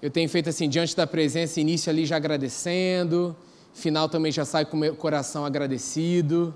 Eu 0.00 0.10
tenho 0.10 0.28
feito 0.28 0.48
assim, 0.48 0.68
diante 0.68 0.96
da 0.96 1.06
presença, 1.06 1.60
início 1.60 1.90
ali 1.90 2.06
já 2.06 2.16
agradecendo, 2.16 3.36
final 3.74 4.08
também 4.08 4.32
já 4.32 4.44
sai 4.44 4.64
com 4.64 4.76
o 4.76 4.80
meu 4.80 4.94
coração 4.94 5.44
agradecido. 5.44 6.54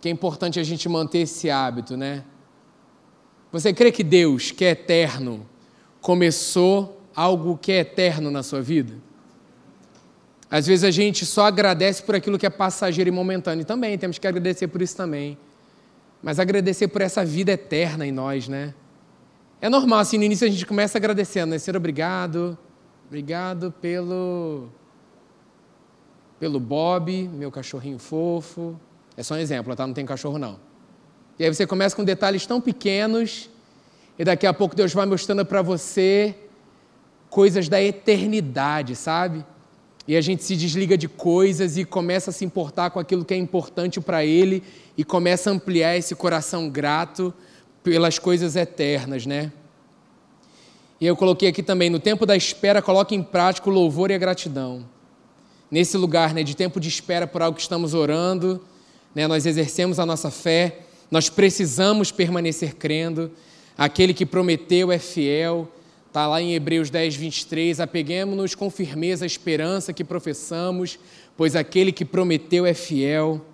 Que 0.00 0.08
é 0.08 0.10
importante 0.10 0.58
a 0.58 0.62
gente 0.62 0.88
manter 0.88 1.20
esse 1.20 1.48
hábito, 1.48 1.96
né? 1.96 2.24
Você 3.52 3.72
crê 3.72 3.92
que 3.92 4.02
Deus, 4.02 4.50
que 4.50 4.64
é 4.64 4.70
eterno, 4.70 5.48
começou 6.00 7.00
algo 7.14 7.56
que 7.56 7.70
é 7.70 7.78
eterno 7.78 8.30
na 8.30 8.42
sua 8.42 8.60
vida? 8.60 8.94
Às 10.54 10.66
vezes 10.66 10.84
a 10.84 10.90
gente 10.90 11.26
só 11.26 11.46
agradece 11.46 12.02
por 12.02 12.14
aquilo 12.14 12.38
que 12.38 12.46
é 12.46 12.50
passageiro 12.50 13.08
e 13.08 13.12
momentâneo. 13.12 13.62
E 13.62 13.64
também 13.64 13.98
temos 13.98 14.18
que 14.18 14.26
agradecer 14.26 14.68
por 14.68 14.80
isso 14.80 14.96
também. 14.96 15.36
Mas 16.22 16.38
agradecer 16.38 16.88
por 16.88 17.02
essa 17.02 17.24
vida 17.24 17.52
eterna 17.52 18.06
em 18.06 18.12
nós, 18.12 18.46
né? 18.46 18.72
É 19.60 19.68
normal, 19.68 19.98
assim, 20.00 20.18
no 20.18 20.24
início 20.24 20.46
a 20.46 20.50
gente 20.50 20.64
começa 20.64 20.96
agradecendo, 20.96 21.50
né? 21.50 21.58
Senhor, 21.58 21.76
obrigado, 21.76 22.56
Obrigado 23.06 23.72
pelo 23.80 24.68
pelo 26.40 26.58
Bob, 26.58 27.28
meu 27.28 27.50
cachorrinho 27.50 27.98
fofo. 27.98 28.78
É 29.16 29.22
só 29.22 29.34
um 29.34 29.38
exemplo, 29.38 29.74
tá? 29.76 29.86
Não 29.86 29.94
tem 29.94 30.04
cachorro 30.04 30.38
não. 30.38 30.58
E 31.38 31.44
aí 31.44 31.54
você 31.54 31.66
começa 31.66 31.94
com 31.94 32.02
detalhes 32.02 32.44
tão 32.46 32.60
pequenos 32.60 33.48
e 34.18 34.24
daqui 34.24 34.46
a 34.46 34.52
pouco 34.52 34.74
Deus 34.74 34.92
vai 34.92 35.06
mostrando 35.06 35.44
para 35.44 35.62
você 35.62 36.34
coisas 37.30 37.68
da 37.68 37.80
eternidade, 37.80 38.96
sabe? 38.96 39.44
E 40.06 40.16
a 40.16 40.20
gente 40.20 40.44
se 40.44 40.54
desliga 40.54 40.98
de 40.98 41.08
coisas 41.08 41.78
e 41.78 41.84
começa 41.84 42.30
a 42.30 42.32
se 42.32 42.44
importar 42.44 42.90
com 42.90 42.98
aquilo 42.98 43.24
que 43.24 43.32
é 43.32 43.36
importante 43.36 44.00
para 44.00 44.24
Ele 44.24 44.62
e 44.96 45.04
começa 45.04 45.48
a 45.48 45.52
ampliar 45.52 45.96
esse 45.96 46.14
coração 46.14 46.68
grato 46.68 47.32
pelas 47.82 48.18
coisas 48.18 48.54
eternas, 48.54 49.24
né? 49.24 49.50
E 51.00 51.06
eu 51.06 51.16
coloquei 51.16 51.48
aqui 51.48 51.62
também, 51.62 51.90
no 51.90 51.98
tempo 51.98 52.24
da 52.24 52.36
espera, 52.36 52.80
coloque 52.80 53.14
em 53.14 53.22
prática 53.22 53.68
o 53.68 53.72
louvor 53.72 54.10
e 54.10 54.14
a 54.14 54.18
gratidão. 54.18 54.84
Nesse 55.70 55.96
lugar 55.96 56.32
né, 56.32 56.42
de 56.42 56.54
tempo 56.54 56.78
de 56.78 56.88
espera 56.88 57.26
por 57.26 57.42
algo 57.42 57.56
que 57.56 57.62
estamos 57.62 57.94
orando, 57.94 58.60
né, 59.14 59.26
nós 59.26 59.44
exercemos 59.44 59.98
a 59.98 60.06
nossa 60.06 60.30
fé, 60.30 60.80
nós 61.10 61.28
precisamos 61.28 62.12
permanecer 62.12 62.76
crendo. 62.76 63.30
Aquele 63.76 64.14
que 64.14 64.24
prometeu 64.24 64.92
é 64.92 64.98
fiel, 64.98 65.68
Está 66.14 66.28
lá 66.28 66.40
em 66.40 66.54
Hebreus 66.54 66.90
10, 66.90 67.16
23. 67.16 67.80
Apeguemos-nos 67.80 68.54
com 68.54 68.70
firmeza 68.70 69.24
à 69.24 69.26
esperança 69.26 69.92
que 69.92 70.04
professamos, 70.04 70.96
pois 71.36 71.56
aquele 71.56 71.90
que 71.90 72.04
prometeu 72.04 72.64
é 72.64 72.72
fiel. 72.72 73.44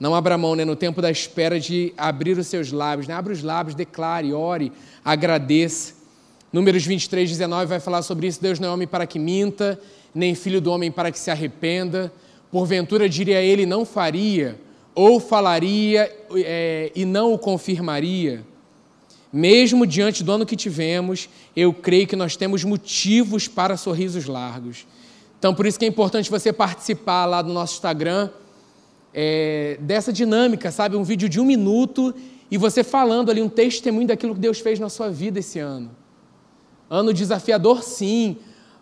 Não 0.00 0.14
abra 0.14 0.38
mão 0.38 0.54
né, 0.54 0.64
no 0.64 0.74
tempo 0.74 1.02
da 1.02 1.10
espera 1.10 1.60
de 1.60 1.92
abrir 1.98 2.38
os 2.38 2.46
seus 2.46 2.72
lábios. 2.72 3.06
Né? 3.06 3.12
Abra 3.12 3.30
os 3.30 3.42
lábios, 3.42 3.74
declare, 3.74 4.32
ore, 4.32 4.72
agradeça. 5.04 5.92
Números 6.50 6.86
23, 6.86 7.28
19 7.28 7.66
vai 7.66 7.78
falar 7.78 8.00
sobre 8.00 8.26
isso. 8.26 8.40
Deus 8.40 8.58
não 8.58 8.70
é 8.70 8.72
homem 8.72 8.88
para 8.88 9.06
que 9.06 9.18
minta, 9.18 9.78
nem 10.14 10.34
filho 10.34 10.62
do 10.62 10.72
homem 10.72 10.90
para 10.90 11.12
que 11.12 11.18
se 11.18 11.30
arrependa. 11.30 12.10
Porventura, 12.50 13.06
diria 13.06 13.42
ele, 13.42 13.66
não 13.66 13.84
faria, 13.84 14.58
ou 14.94 15.20
falaria 15.20 16.10
é, 16.36 16.90
e 16.96 17.04
não 17.04 17.34
o 17.34 17.38
confirmaria. 17.38 18.50
Mesmo 19.32 19.86
diante 19.86 20.22
do 20.22 20.30
ano 20.30 20.44
que 20.44 20.54
tivemos, 20.54 21.28
eu 21.56 21.72
creio 21.72 22.06
que 22.06 22.14
nós 22.14 22.36
temos 22.36 22.64
motivos 22.64 23.48
para 23.48 23.78
sorrisos 23.78 24.26
largos. 24.26 24.86
Então, 25.38 25.54
por 25.54 25.64
isso 25.64 25.78
que 25.78 25.86
é 25.86 25.88
importante 25.88 26.30
você 26.30 26.52
participar 26.52 27.24
lá 27.24 27.40
do 27.40 27.50
nosso 27.50 27.74
Instagram 27.74 28.28
é, 29.14 29.78
dessa 29.80 30.12
dinâmica, 30.12 30.70
sabe? 30.70 30.96
Um 30.96 31.02
vídeo 31.02 31.30
de 31.30 31.40
um 31.40 31.46
minuto 31.46 32.14
e 32.50 32.58
você 32.58 32.84
falando 32.84 33.30
ali 33.30 33.40
um 33.40 33.48
testemunho 33.48 34.06
daquilo 34.06 34.34
que 34.34 34.40
Deus 34.40 34.60
fez 34.60 34.78
na 34.78 34.90
sua 34.90 35.08
vida 35.08 35.38
esse 35.38 35.58
ano. 35.58 35.90
Ano 36.90 37.14
desafiador, 37.14 37.82
sim, 37.82 38.36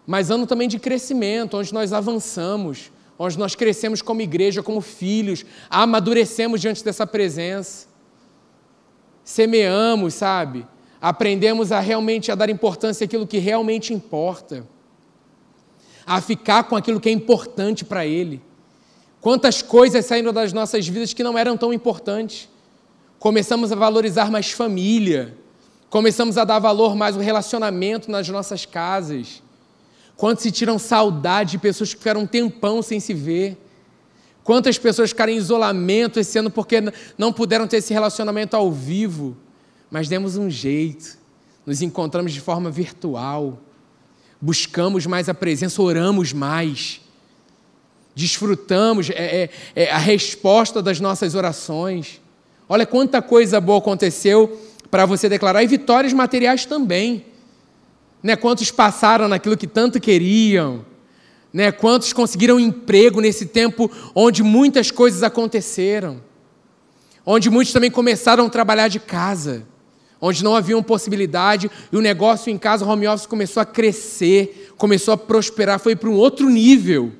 mas 0.04 0.32
ano 0.32 0.48
também 0.48 0.68
de 0.68 0.80
crescimento, 0.80 1.56
onde 1.56 1.72
nós 1.72 1.92
avançamos, 1.92 2.90
onde 3.16 3.38
nós 3.38 3.54
crescemos 3.54 4.02
como 4.02 4.20
igreja, 4.20 4.64
como 4.64 4.80
filhos, 4.80 5.46
amadurecemos 5.70 6.60
diante 6.60 6.84
dessa 6.84 7.06
presença 7.06 7.89
semeamos, 9.30 10.14
sabe? 10.14 10.66
Aprendemos 11.00 11.70
a 11.72 11.80
realmente 11.80 12.32
a 12.32 12.34
dar 12.34 12.50
importância 12.50 13.04
àquilo 13.04 13.26
que 13.26 13.38
realmente 13.38 13.94
importa. 13.94 14.66
A 16.04 16.20
ficar 16.20 16.64
com 16.64 16.74
aquilo 16.74 17.00
que 17.00 17.08
é 17.08 17.12
importante 17.12 17.84
para 17.84 18.04
Ele. 18.04 18.42
Quantas 19.20 19.62
coisas 19.62 20.04
saíram 20.04 20.32
das 20.32 20.52
nossas 20.52 20.86
vidas 20.88 21.12
que 21.12 21.22
não 21.22 21.38
eram 21.38 21.56
tão 21.56 21.72
importantes. 21.72 22.48
Começamos 23.18 23.70
a 23.70 23.76
valorizar 23.76 24.30
mais 24.30 24.50
família. 24.50 25.36
Começamos 25.88 26.36
a 26.36 26.44
dar 26.44 26.58
valor 26.58 26.96
mais 26.96 27.14
ao 27.16 27.22
relacionamento 27.22 28.10
nas 28.10 28.28
nossas 28.28 28.66
casas. 28.66 29.42
Quantos 30.16 30.42
se 30.42 30.50
tiram 30.50 30.78
saudade 30.78 31.52
de 31.52 31.58
pessoas 31.58 31.94
que 31.94 31.98
ficaram 31.98 32.22
um 32.22 32.26
tempão 32.26 32.82
sem 32.82 32.98
se 32.98 33.14
ver 33.14 33.56
Quantas 34.42 34.78
pessoas 34.78 35.10
ficaram 35.10 35.32
em 35.32 35.36
isolamento 35.36 36.18
esse 36.18 36.38
ano 36.38 36.50
porque 36.50 36.82
não 37.16 37.32
puderam 37.32 37.66
ter 37.66 37.78
esse 37.78 37.92
relacionamento 37.92 38.56
ao 38.56 38.72
vivo, 38.72 39.36
mas 39.90 40.08
demos 40.08 40.36
um 40.36 40.48
jeito, 40.48 41.18
nos 41.66 41.82
encontramos 41.82 42.32
de 42.32 42.40
forma 42.40 42.70
virtual, 42.70 43.58
buscamos 44.40 45.06
mais 45.06 45.28
a 45.28 45.34
presença, 45.34 45.82
oramos 45.82 46.32
mais, 46.32 47.00
desfrutamos 48.14 49.10
é, 49.10 49.14
é, 49.42 49.50
é 49.84 49.90
a 49.90 49.98
resposta 49.98 50.80
das 50.80 51.00
nossas 51.00 51.34
orações. 51.34 52.20
Olha 52.68 52.86
quanta 52.86 53.20
coisa 53.20 53.60
boa 53.60 53.78
aconteceu 53.78 54.58
para 54.90 55.06
você 55.06 55.28
declarar, 55.28 55.62
e 55.62 55.66
vitórias 55.66 56.12
materiais 56.12 56.64
também. 56.64 57.26
Né? 58.22 58.36
Quantos 58.36 58.70
passaram 58.70 59.28
naquilo 59.28 59.56
que 59.56 59.66
tanto 59.66 60.00
queriam, 60.00 60.84
né? 61.52 61.72
Quantos 61.72 62.12
conseguiram 62.12 62.60
emprego 62.60 63.20
nesse 63.20 63.46
tempo 63.46 63.90
onde 64.14 64.42
muitas 64.42 64.90
coisas 64.90 65.22
aconteceram? 65.22 66.22
Onde 67.24 67.50
muitos 67.50 67.72
também 67.72 67.90
começaram 67.90 68.46
a 68.46 68.50
trabalhar 68.50 68.88
de 68.88 68.98
casa, 68.98 69.66
onde 70.20 70.42
não 70.42 70.54
havia 70.54 70.80
possibilidade 70.82 71.70
e 71.92 71.96
o 71.96 72.00
negócio 72.00 72.50
em 72.50 72.58
casa, 72.58 72.84
o 72.84 72.88
home 72.88 73.06
office 73.06 73.26
começou 73.26 73.60
a 73.60 73.66
crescer, 73.66 74.72
começou 74.76 75.12
a 75.12 75.18
prosperar, 75.18 75.78
foi 75.78 75.94
para 75.94 76.08
um 76.08 76.14
outro 76.14 76.48
nível. 76.48 77.12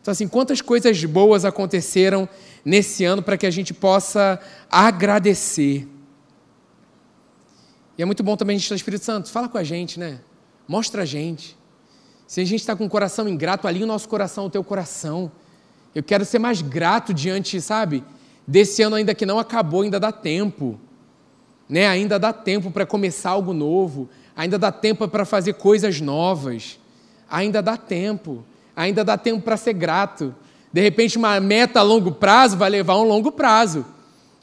Então, 0.00 0.12
assim, 0.12 0.28
quantas 0.28 0.60
coisas 0.60 1.04
boas 1.04 1.44
aconteceram 1.44 2.28
nesse 2.64 3.04
ano 3.04 3.22
para 3.22 3.36
que 3.36 3.46
a 3.46 3.50
gente 3.50 3.74
possa 3.74 4.40
agradecer. 4.70 5.86
E 7.96 8.02
é 8.02 8.04
muito 8.04 8.22
bom 8.22 8.36
também 8.36 8.54
a 8.54 8.58
gente 8.58 8.64
estar 8.64 8.74
no 8.74 8.78
Espírito 8.78 9.04
Santo, 9.04 9.28
fala 9.28 9.48
com 9.48 9.58
a 9.58 9.64
gente, 9.64 9.98
né? 9.98 10.20
Mostra 10.66 11.02
a 11.02 11.04
gente. 11.04 11.57
Se 12.28 12.42
a 12.42 12.44
gente 12.44 12.60
está 12.60 12.76
com 12.76 12.84
o 12.84 12.90
coração 12.90 13.26
ingrato, 13.26 13.66
alinha 13.66 13.86
o 13.86 13.88
nosso 13.88 14.06
coração 14.06 14.44
ao 14.44 14.50
teu 14.50 14.62
coração. 14.62 15.32
Eu 15.94 16.02
quero 16.02 16.26
ser 16.26 16.38
mais 16.38 16.60
grato 16.60 17.14
diante, 17.14 17.58
sabe, 17.58 18.04
desse 18.46 18.82
ano 18.82 18.96
ainda 18.96 19.14
que 19.14 19.24
não 19.24 19.38
acabou, 19.38 19.80
ainda 19.80 19.98
dá 19.98 20.12
tempo. 20.12 20.78
Né? 21.66 21.86
Ainda 21.88 22.18
dá 22.18 22.30
tempo 22.30 22.70
para 22.70 22.84
começar 22.84 23.30
algo 23.30 23.54
novo, 23.54 24.10
ainda 24.36 24.58
dá 24.58 24.70
tempo 24.70 25.08
para 25.08 25.24
fazer 25.24 25.54
coisas 25.54 26.02
novas. 26.02 26.78
Ainda 27.30 27.62
dá 27.62 27.78
tempo. 27.78 28.44
Ainda 28.76 29.02
dá 29.02 29.16
tempo 29.16 29.40
para 29.40 29.56
ser 29.56 29.72
grato. 29.72 30.34
De 30.70 30.82
repente, 30.82 31.16
uma 31.16 31.40
meta 31.40 31.80
a 31.80 31.82
longo 31.82 32.12
prazo 32.12 32.58
vai 32.58 32.68
levar 32.68 32.98
um 32.98 33.04
longo 33.04 33.32
prazo. 33.32 33.86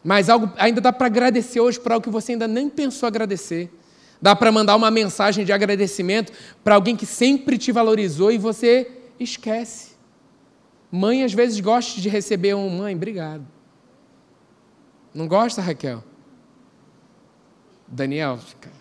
Mas 0.04 0.28
algo 0.28 0.52
ainda 0.58 0.82
dá 0.82 0.92
para 0.92 1.06
agradecer 1.06 1.60
hoje 1.60 1.80
por 1.80 1.92
algo 1.92 2.04
que 2.04 2.10
você 2.10 2.32
ainda 2.32 2.48
nem 2.48 2.68
pensou 2.68 3.06
agradecer. 3.06 3.72
Dá 4.26 4.36
para 4.36 4.52
mandar 4.52 4.76
uma 4.76 4.90
mensagem 4.90 5.46
de 5.46 5.54
agradecimento 5.54 6.34
para 6.64 6.74
alguém 6.74 6.96
que 6.96 7.06
sempre 7.06 7.60
te 7.60 7.72
valorizou 7.72 8.32
e 8.32 8.40
você 8.40 8.92
esquece. 9.20 9.92
Mãe 10.92 11.24
às 11.24 11.32
vezes 11.32 11.60
gosta 11.60 12.02
de 12.02 12.10
receber 12.10 12.56
um 12.56 12.68
mãe, 12.68 12.96
obrigado. 12.96 13.46
Não 15.14 15.28
gosta, 15.28 15.62
Raquel? 15.62 16.04
Daniel, 17.88 18.40
fica. 18.40 18.72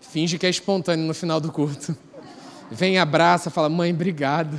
finge 0.00 0.38
que 0.38 0.46
é 0.46 0.50
espontâneo 0.50 1.04
no 1.04 1.12
final 1.12 1.40
do 1.40 1.50
culto. 1.50 1.98
Vem, 2.70 2.96
abraça, 2.96 3.50
fala, 3.50 3.68
mãe, 3.68 3.92
obrigado. 3.92 4.56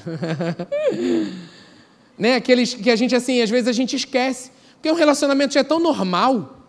né? 2.20 2.36
Aqueles 2.36 2.74
que 2.74 2.90
a 2.90 2.98
gente, 2.98 3.16
assim, 3.16 3.42
às 3.42 3.50
vezes 3.50 3.70
a 3.70 3.72
gente 3.72 3.96
esquece. 3.96 4.52
Porque 4.74 4.92
um 4.92 4.96
relacionamento 4.96 5.54
já 5.54 5.62
é 5.62 5.64
tão 5.64 5.80
normal. 5.80 6.68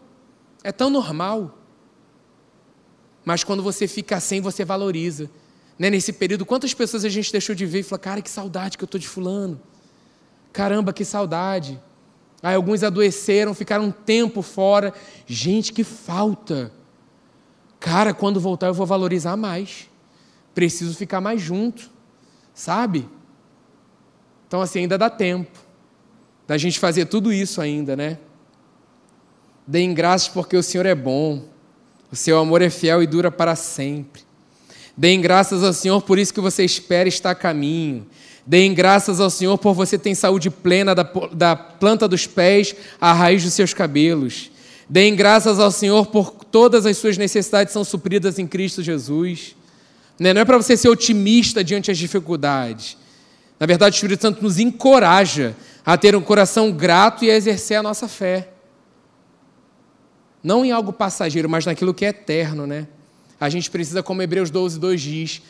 É 0.63 0.71
tão 0.71 0.91
normal. 0.91 1.59
Mas 3.25 3.45
quando 3.45 3.63
você 3.63 3.87
fica 3.87 4.19
sem, 4.21 4.41
você 4.41 4.65
valoriza. 4.65 5.31
Né? 5.79 5.91
Nesse 5.91 6.13
período, 6.13 6.45
quantas 6.45 6.75
pessoas 6.75 7.05
a 7.05 7.09
gente 7.09 7.31
deixou 7.31 7.55
de 7.55 7.67
ver 7.67 7.81
e 7.81 7.83
falou: 7.83 8.01
cara, 8.01 8.23
que 8.23 8.31
saudade 8.31 8.77
que 8.77 8.85
eu 8.85 8.87
estou 8.87 9.01
de 9.01 9.09
Fulano. 9.09 9.61
Caramba, 10.53 10.93
que 10.93 11.05
saudade. 11.05 11.81
Aí 12.43 12.55
alguns 12.55 12.83
adoeceram, 12.83 13.55
ficaram 13.55 13.85
um 13.85 13.93
tempo 13.93 14.43
fora. 14.43 14.93
Gente, 15.27 15.73
que 15.73 15.85
falta. 15.85 16.73
Cara, 17.79 18.13
quando 18.13 18.41
voltar 18.41 18.67
eu 18.67 18.75
vou 18.75 18.87
valorizar 18.87 19.37
mais. 19.37 19.89
Preciso 20.55 20.95
ficar 20.95 21.21
mais 21.21 21.41
junto, 21.41 21.91
sabe? 22.53 23.09
Então, 24.47 24.61
assim, 24.61 24.81
ainda 24.81 24.99
dá 24.99 25.09
tempo 25.09 25.59
da 26.47 26.59
gente 26.59 26.79
fazer 26.79 27.07
tudo 27.07 27.33
isso 27.33 27.61
ainda, 27.61 27.97
né? 27.97 28.19
Deem 29.67 29.95
graças 29.95 30.29
porque 30.29 30.57
o 30.57 30.63
Senhor 30.63 30.85
é 30.85 30.95
bom. 30.95 31.45
O 32.13 32.17
seu 32.17 32.39
amor 32.39 32.61
é 32.61 32.69
fiel 32.69 33.03
e 33.03 33.07
dura 33.07 33.31
para 33.31 33.57
sempre. 33.57 34.21
Deem 34.95 35.19
graças 35.19 35.65
ao 35.65 35.73
Senhor 35.73 36.03
por 36.03 36.19
isso 36.19 36.35
que 36.35 36.43
você 36.43 36.63
espera 36.63 37.09
estar 37.09 37.31
a 37.31 37.35
caminho. 37.35 38.07
Deem 38.47 38.75
graças 38.75 39.19
ao 39.19 39.31
Senhor 39.31 39.57
por 39.57 39.73
você 39.73 39.97
ter 39.97 40.15
saúde 40.15 40.51
plena 40.51 40.95
da, 40.95 41.11
da 41.33 41.57
planta 41.57 42.07
dos 42.07 42.27
pés 42.27 42.77
à 43.01 43.15
raiz 43.15 43.43
dos 43.43 43.55
seus 43.55 43.73
cabelos. 43.73 44.51
Deem 44.87 45.17
graças 45.17 45.59
ao 45.59 45.71
Senhor 45.71 46.07
por 46.09 46.33
todas 46.33 46.85
as 46.85 46.99
suas 46.99 47.17
necessidades 47.17 47.73
são 47.73 47.83
supridas 47.83 48.39
em 48.39 48.47
Cristo 48.47 48.83
Jesus. 48.83 49.57
Né? 50.19 50.35
Não 50.35 50.43
é 50.43 50.45
para 50.45 50.59
você 50.59 50.77
ser 50.77 50.91
otimista 50.91 51.65
diante 51.65 51.91
das 51.91 51.97
dificuldades. 51.97 52.99
Na 53.59 53.65
verdade, 53.65 53.95
o 53.95 53.97
Espírito 53.97 54.21
Santo 54.21 54.43
nos 54.43 54.59
encoraja 54.59 55.57
a 55.87 55.97
ter 55.97 56.15
um 56.15 56.21
coração 56.21 56.71
grato 56.71 57.25
e 57.25 57.31
a 57.31 57.37
exercer 57.37 57.79
a 57.79 57.83
nossa 57.83 58.07
fé. 58.07 58.52
Não 60.43 60.65
em 60.65 60.73
algo 60.73 60.93
passageiro, 60.93 61.49
mas 61.49 61.65
naquilo 61.65 61.95
que 61.95 62.05
é 62.05 62.09
eterno, 62.09 62.67
né? 62.67 62.89
A 63.41 63.49
gente 63.49 63.71
precisa, 63.71 64.03
como 64.03 64.23
Hebreus 64.23 64.51
12, 64.51 64.79
2 64.79 65.01
diz, 65.01 65.43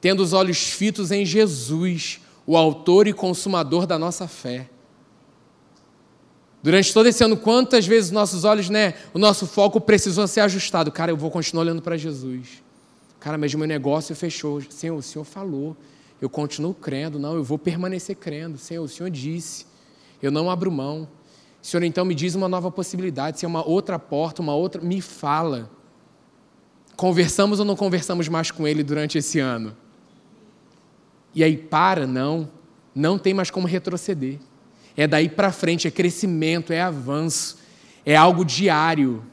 tendo 0.00 0.22
os 0.22 0.32
olhos 0.32 0.58
fitos 0.58 1.10
em 1.10 1.24
Jesus, 1.24 2.20
o 2.46 2.56
autor 2.56 3.06
e 3.06 3.12
consumador 3.12 3.86
da 3.86 3.98
nossa 3.98 4.26
fé. 4.26 4.68
Durante 6.62 6.92
todo 6.92 7.06
esse 7.06 7.24
ano, 7.24 7.36
quantas 7.36 7.86
vezes 7.86 8.10
nossos 8.10 8.44
olhos, 8.44 8.68
né, 8.68 8.94
o 9.14 9.18
nosso 9.18 9.46
foco 9.46 9.80
precisou 9.80 10.26
ser 10.26 10.40
ajustado? 10.40 10.92
Cara, 10.92 11.10
eu 11.10 11.16
vou 11.16 11.30
continuar 11.30 11.62
olhando 11.62 11.80
para 11.80 11.96
Jesus. 11.96 12.62
Cara, 13.18 13.38
mas 13.38 13.54
meu 13.54 13.66
negócio 13.66 14.14
fechou. 14.14 14.62
Senhor, 14.68 14.96
o 14.96 15.02
Senhor 15.02 15.24
falou. 15.24 15.76
Eu 16.20 16.28
continuo 16.28 16.74
crendo. 16.74 17.18
Não, 17.18 17.34
eu 17.34 17.44
vou 17.44 17.58
permanecer 17.58 18.16
crendo. 18.16 18.58
Senhor, 18.58 18.82
o 18.82 18.88
Senhor 18.88 19.10
disse. 19.10 19.66
Eu 20.22 20.30
não 20.30 20.50
abro 20.50 20.70
mão. 20.70 21.08
Senhor, 21.62 21.82
então 21.82 22.04
me 22.04 22.14
diz 22.14 22.34
uma 22.34 22.48
nova 22.48 22.70
possibilidade. 22.70 23.38
Se 23.38 23.44
é 23.44 23.48
uma 23.48 23.66
outra 23.66 23.98
porta, 23.98 24.40
uma 24.40 24.54
outra, 24.54 24.80
me 24.80 25.00
fala. 25.00 25.70
Conversamos 26.96 27.58
ou 27.58 27.64
não 27.64 27.76
conversamos 27.76 28.28
mais 28.28 28.50
com 28.50 28.66
Ele 28.66 28.82
durante 28.82 29.18
esse 29.18 29.38
ano? 29.38 29.76
E 31.34 31.44
aí 31.44 31.56
para, 31.56 32.06
não. 32.06 32.48
Não 32.94 33.18
tem 33.18 33.34
mais 33.34 33.50
como 33.50 33.66
retroceder. 33.66 34.38
É 34.96 35.06
daí 35.06 35.28
para 35.28 35.52
frente, 35.52 35.86
é 35.86 35.90
crescimento, 35.90 36.72
é 36.72 36.80
avanço, 36.80 37.58
é 38.04 38.16
algo 38.16 38.44
diário. 38.44 39.24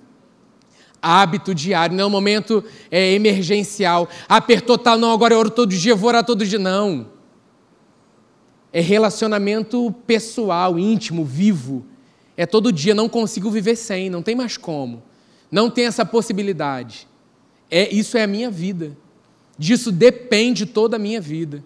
Hábito 1.02 1.54
diário, 1.54 1.96
não 1.96 2.04
é 2.04 2.08
um 2.08 2.12
momento 2.12 2.64
é, 2.92 3.14
emergencial. 3.14 4.08
Apertou 4.28 4.78
tal, 4.78 4.98
não, 4.98 5.12
agora 5.12 5.34
eu 5.34 5.40
oro 5.40 5.50
todo 5.50 5.70
dia, 5.70 5.96
vou 5.96 6.10
orar 6.10 6.24
todo 6.24 6.46
dia. 6.46 6.60
Não. 6.60 7.08
É 8.72 8.82
relacionamento 8.82 9.92
pessoal, 10.06 10.78
íntimo, 10.78 11.24
vivo. 11.24 11.86
É 12.38 12.46
todo 12.46 12.72
dia, 12.72 12.94
não 12.94 13.10
consigo 13.10 13.50
viver 13.50 13.76
sem, 13.76 14.10
não 14.10 14.22
tem 14.22 14.36
mais 14.36 14.56
como. 14.56 15.04
Não 15.52 15.70
tem 15.70 15.86
essa 15.86 16.06
possibilidade. 16.06 17.08
É, 17.70 17.94
isso 17.94 18.18
é 18.18 18.24
a 18.24 18.28
minha 18.28 18.52
vida. 18.52 18.96
Disso 19.58 19.92
depende 19.92 20.66
toda 20.66 20.98
a 20.98 21.00
minha 21.00 21.20
vida. 21.20 21.64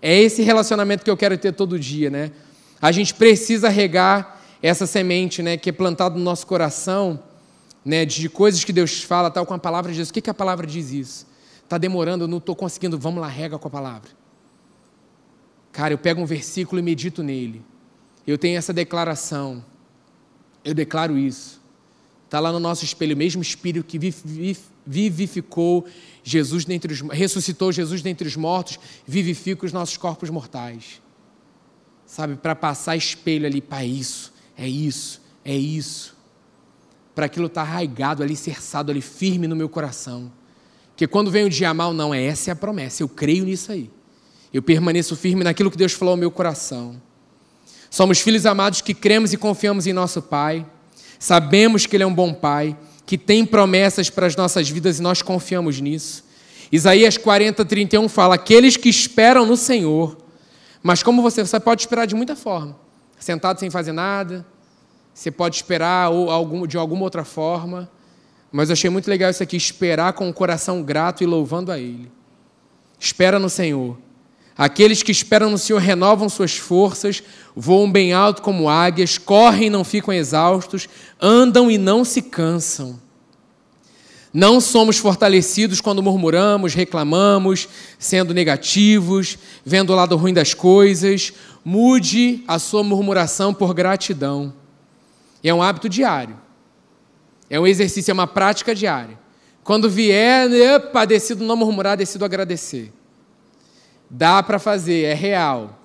É 0.00 0.18
esse 0.18 0.42
relacionamento 0.42 1.04
que 1.04 1.10
eu 1.10 1.16
quero 1.16 1.36
ter 1.36 1.52
todo 1.52 1.78
dia, 1.78 2.08
né? 2.08 2.32
A 2.80 2.90
gente 2.90 3.14
precisa 3.14 3.68
regar 3.68 4.40
essa 4.62 4.86
semente, 4.86 5.42
né, 5.42 5.56
que 5.56 5.70
é 5.70 5.72
plantada 5.72 6.16
no 6.16 6.24
nosso 6.24 6.46
coração, 6.46 7.22
né, 7.84 8.04
de 8.04 8.28
coisas 8.28 8.64
que 8.64 8.72
Deus 8.72 9.02
fala, 9.02 9.30
tal 9.30 9.46
com 9.46 9.54
a 9.54 9.58
palavra 9.58 9.92
de 9.92 9.98
Deus. 9.98 10.08
O 10.08 10.12
que, 10.12 10.20
que 10.20 10.30
a 10.30 10.34
palavra 10.34 10.66
diz 10.66 10.90
isso? 10.92 11.26
Está 11.62 11.78
demorando, 11.78 12.24
eu 12.24 12.28
não 12.28 12.38
estou 12.38 12.54
conseguindo. 12.56 12.98
Vamos 12.98 13.20
lá, 13.20 13.28
rega 13.28 13.58
com 13.58 13.68
a 13.68 13.70
palavra. 13.70 14.10
Cara, 15.72 15.92
eu 15.92 15.98
pego 15.98 16.22
um 16.22 16.26
versículo 16.26 16.78
e 16.78 16.82
medito 16.82 17.22
nele. 17.22 17.62
Eu 18.26 18.38
tenho 18.38 18.56
essa 18.56 18.72
declaração. 18.72 19.64
Eu 20.66 20.74
declaro 20.74 21.16
isso. 21.16 21.58
Está 22.26 22.40
lá 22.40 22.52
no 22.52 22.60
nosso 22.60 22.84
espelho, 22.84 23.14
o 23.14 23.18
mesmo 23.18 23.40
Espírito 23.40 23.86
que 23.86 23.98
vivificou 24.84 25.86
Jesus 26.22 26.64
dentre 26.64 26.92
os, 26.92 27.00
ressuscitou 27.00 27.72
Jesus 27.72 28.02
dentre 28.02 28.26
os 28.28 28.36
mortos, 28.36 28.78
vivifica 29.06 29.64
os 29.64 29.72
nossos 29.72 29.96
corpos 29.96 30.28
mortais 30.28 31.00
sabe, 32.06 32.36
para 32.36 32.54
passar 32.54 32.96
espelho 32.96 33.46
ali, 33.46 33.60
para 33.60 33.84
isso, 33.84 34.32
é 34.56 34.66
isso, 34.66 35.20
é 35.44 35.54
isso. 35.54 36.16
Para 37.14 37.26
aquilo 37.26 37.46
estar 37.46 37.64
tá 37.64 37.68
arraigado 37.68 38.22
ali, 38.22 38.36
cerçado 38.36 38.90
ali, 38.90 39.02
firme 39.02 39.48
no 39.48 39.56
meu 39.56 39.68
coração. 39.68 40.30
Porque 40.90 41.06
quando 41.06 41.30
vem 41.30 41.44
o 41.44 41.50
dia 41.50 41.74
mal, 41.74 41.92
não, 41.92 42.14
é 42.14 42.24
essa 42.24 42.50
é 42.50 42.52
a 42.52 42.56
promessa, 42.56 43.02
eu 43.02 43.08
creio 43.08 43.44
nisso 43.44 43.72
aí. 43.72 43.90
Eu 44.52 44.62
permaneço 44.62 45.16
firme 45.16 45.44
naquilo 45.44 45.70
que 45.70 45.76
Deus 45.76 45.92
falou 45.92 46.12
ao 46.12 46.16
meu 46.16 46.30
coração. 46.30 47.02
Somos 47.96 48.20
filhos 48.20 48.44
amados 48.44 48.82
que 48.82 48.92
cremos 48.92 49.32
e 49.32 49.38
confiamos 49.38 49.86
em 49.86 49.92
nosso 49.92 50.20
Pai. 50.20 50.66
Sabemos 51.18 51.86
que 51.86 51.96
Ele 51.96 52.04
é 52.04 52.06
um 52.06 52.14
bom 52.14 52.34
Pai, 52.34 52.76
que 53.06 53.16
tem 53.16 53.46
promessas 53.46 54.10
para 54.10 54.26
as 54.26 54.36
nossas 54.36 54.68
vidas 54.68 54.98
e 54.98 55.02
nós 55.02 55.22
confiamos 55.22 55.80
nisso. 55.80 56.22
Isaías 56.70 57.16
40, 57.16 57.64
31 57.64 58.06
fala: 58.10 58.34
Aqueles 58.34 58.76
que 58.76 58.90
esperam 58.90 59.46
no 59.46 59.56
Senhor 59.56 60.18
mas 60.86 61.02
como 61.02 61.20
você, 61.20 61.44
você 61.44 61.58
pode 61.58 61.82
esperar 61.82 62.06
de 62.06 62.14
muita 62.14 62.36
forma. 62.36 62.76
Sentado 63.18 63.58
sem 63.58 63.68
fazer 63.70 63.90
nada, 63.90 64.46
você 65.12 65.32
pode 65.32 65.56
esperar 65.56 66.10
ou 66.10 66.64
de 66.64 66.78
alguma 66.78 67.02
outra 67.02 67.24
forma. 67.24 67.90
Mas 68.52 68.68
eu 68.68 68.74
achei 68.74 68.88
muito 68.88 69.10
legal 69.10 69.28
isso 69.28 69.42
aqui, 69.42 69.56
esperar 69.56 70.12
com 70.12 70.28
o 70.28 70.32
coração 70.32 70.84
grato 70.84 71.24
e 71.24 71.26
louvando 71.26 71.72
a 71.72 71.78
Ele. 71.80 72.08
Espera 73.00 73.40
no 73.40 73.50
Senhor. 73.50 73.98
Aqueles 74.56 75.02
que 75.02 75.12
esperam 75.12 75.50
no 75.50 75.58
Senhor 75.58 75.78
renovam 75.78 76.28
suas 76.28 76.56
forças, 76.56 77.22
voam 77.54 77.90
bem 77.90 78.14
alto 78.14 78.40
como 78.40 78.68
águias, 78.68 79.18
correm 79.18 79.66
e 79.66 79.70
não 79.70 79.84
ficam 79.84 80.14
exaustos, 80.14 80.88
andam 81.20 81.70
e 81.70 81.76
não 81.76 82.04
se 82.04 82.22
cansam. 82.22 82.98
Não 84.32 84.60
somos 84.60 84.98
fortalecidos 84.98 85.80
quando 85.80 86.02
murmuramos, 86.02 86.74
reclamamos, 86.74 87.68
sendo 87.98 88.34
negativos, 88.34 89.38
vendo 89.64 89.92
o 89.92 89.96
lado 89.96 90.16
ruim 90.16 90.32
das 90.34 90.52
coisas. 90.52 91.32
Mude 91.64 92.44
a 92.46 92.58
sua 92.58 92.82
murmuração 92.82 93.54
por 93.54 93.72
gratidão. 93.72 94.52
É 95.42 95.52
um 95.54 95.62
hábito 95.62 95.88
diário. 95.88 96.38
É 97.48 97.58
um 97.58 97.66
exercício, 97.66 98.10
é 98.10 98.14
uma 98.14 98.26
prática 98.26 98.74
diária. 98.74 99.18
Quando 99.64 99.88
vier, 99.88 100.52
epa, 100.52 101.04
decido 101.04 101.44
não 101.44 101.56
murmurar, 101.56 101.96
decido 101.96 102.24
agradecer. 102.24 102.92
Dá 104.08 104.42
para 104.42 104.58
fazer, 104.58 105.04
é 105.04 105.14
real. 105.14 105.78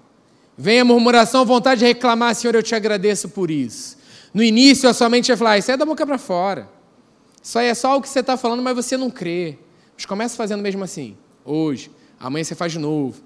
Vem 0.57 0.79
a 0.79 0.85
murmuração, 0.85 1.45
vontade 1.45 1.79
de 1.79 1.85
reclamar, 1.85 2.35
Senhor, 2.35 2.55
eu 2.55 2.63
te 2.63 2.75
agradeço 2.75 3.29
por 3.29 3.49
isso. 3.49 3.97
No 4.33 4.43
início, 4.43 4.87
a 4.87 4.93
sua 4.93 5.09
mente 5.09 5.27
vai 5.27 5.37
falar, 5.37 5.57
isso 5.57 5.71
é 5.71 5.77
da 5.77 5.85
boca 5.85 6.05
para 6.05 6.17
fora. 6.17 6.69
Isso 7.41 7.57
aí 7.57 7.67
é 7.67 7.73
só 7.73 7.97
o 7.97 8.01
que 8.01 8.07
você 8.07 8.19
está 8.19 8.37
falando, 8.37 8.61
mas 8.61 8.75
você 8.75 8.95
não 8.95 9.09
crê. 9.09 9.57
Mas 9.95 10.05
começa 10.05 10.35
fazendo 10.35 10.61
mesmo 10.61 10.83
assim. 10.83 11.17
Hoje, 11.43 11.89
amanhã 12.19 12.43
você 12.43 12.53
faz 12.53 12.71
de 12.71 12.79
novo. 12.79 13.21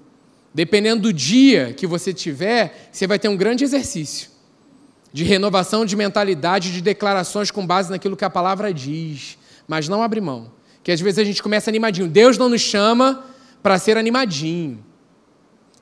Dependendo 0.54 1.02
do 1.02 1.12
dia 1.12 1.74
que 1.74 1.86
você 1.86 2.14
tiver, 2.14 2.88
você 2.90 3.06
vai 3.06 3.18
ter 3.18 3.28
um 3.28 3.36
grande 3.36 3.62
exercício 3.62 4.36
de 5.16 5.24
renovação 5.24 5.86
de 5.86 5.96
mentalidade, 5.96 6.70
de 6.70 6.82
declarações 6.82 7.50
com 7.50 7.66
base 7.66 7.90
naquilo 7.90 8.16
que 8.16 8.24
a 8.24 8.28
palavra 8.28 8.72
diz. 8.72 9.38
Mas 9.66 9.88
não 9.88 10.02
abre 10.02 10.20
mão. 10.20 10.52
Que 10.82 10.92
às 10.92 11.00
vezes 11.00 11.18
a 11.18 11.24
gente 11.24 11.42
começa 11.42 11.70
animadinho. 11.70 12.06
Deus 12.06 12.36
não 12.36 12.50
nos 12.50 12.60
chama 12.60 13.24
para 13.62 13.78
ser 13.78 13.96
animadinho. 13.96 14.84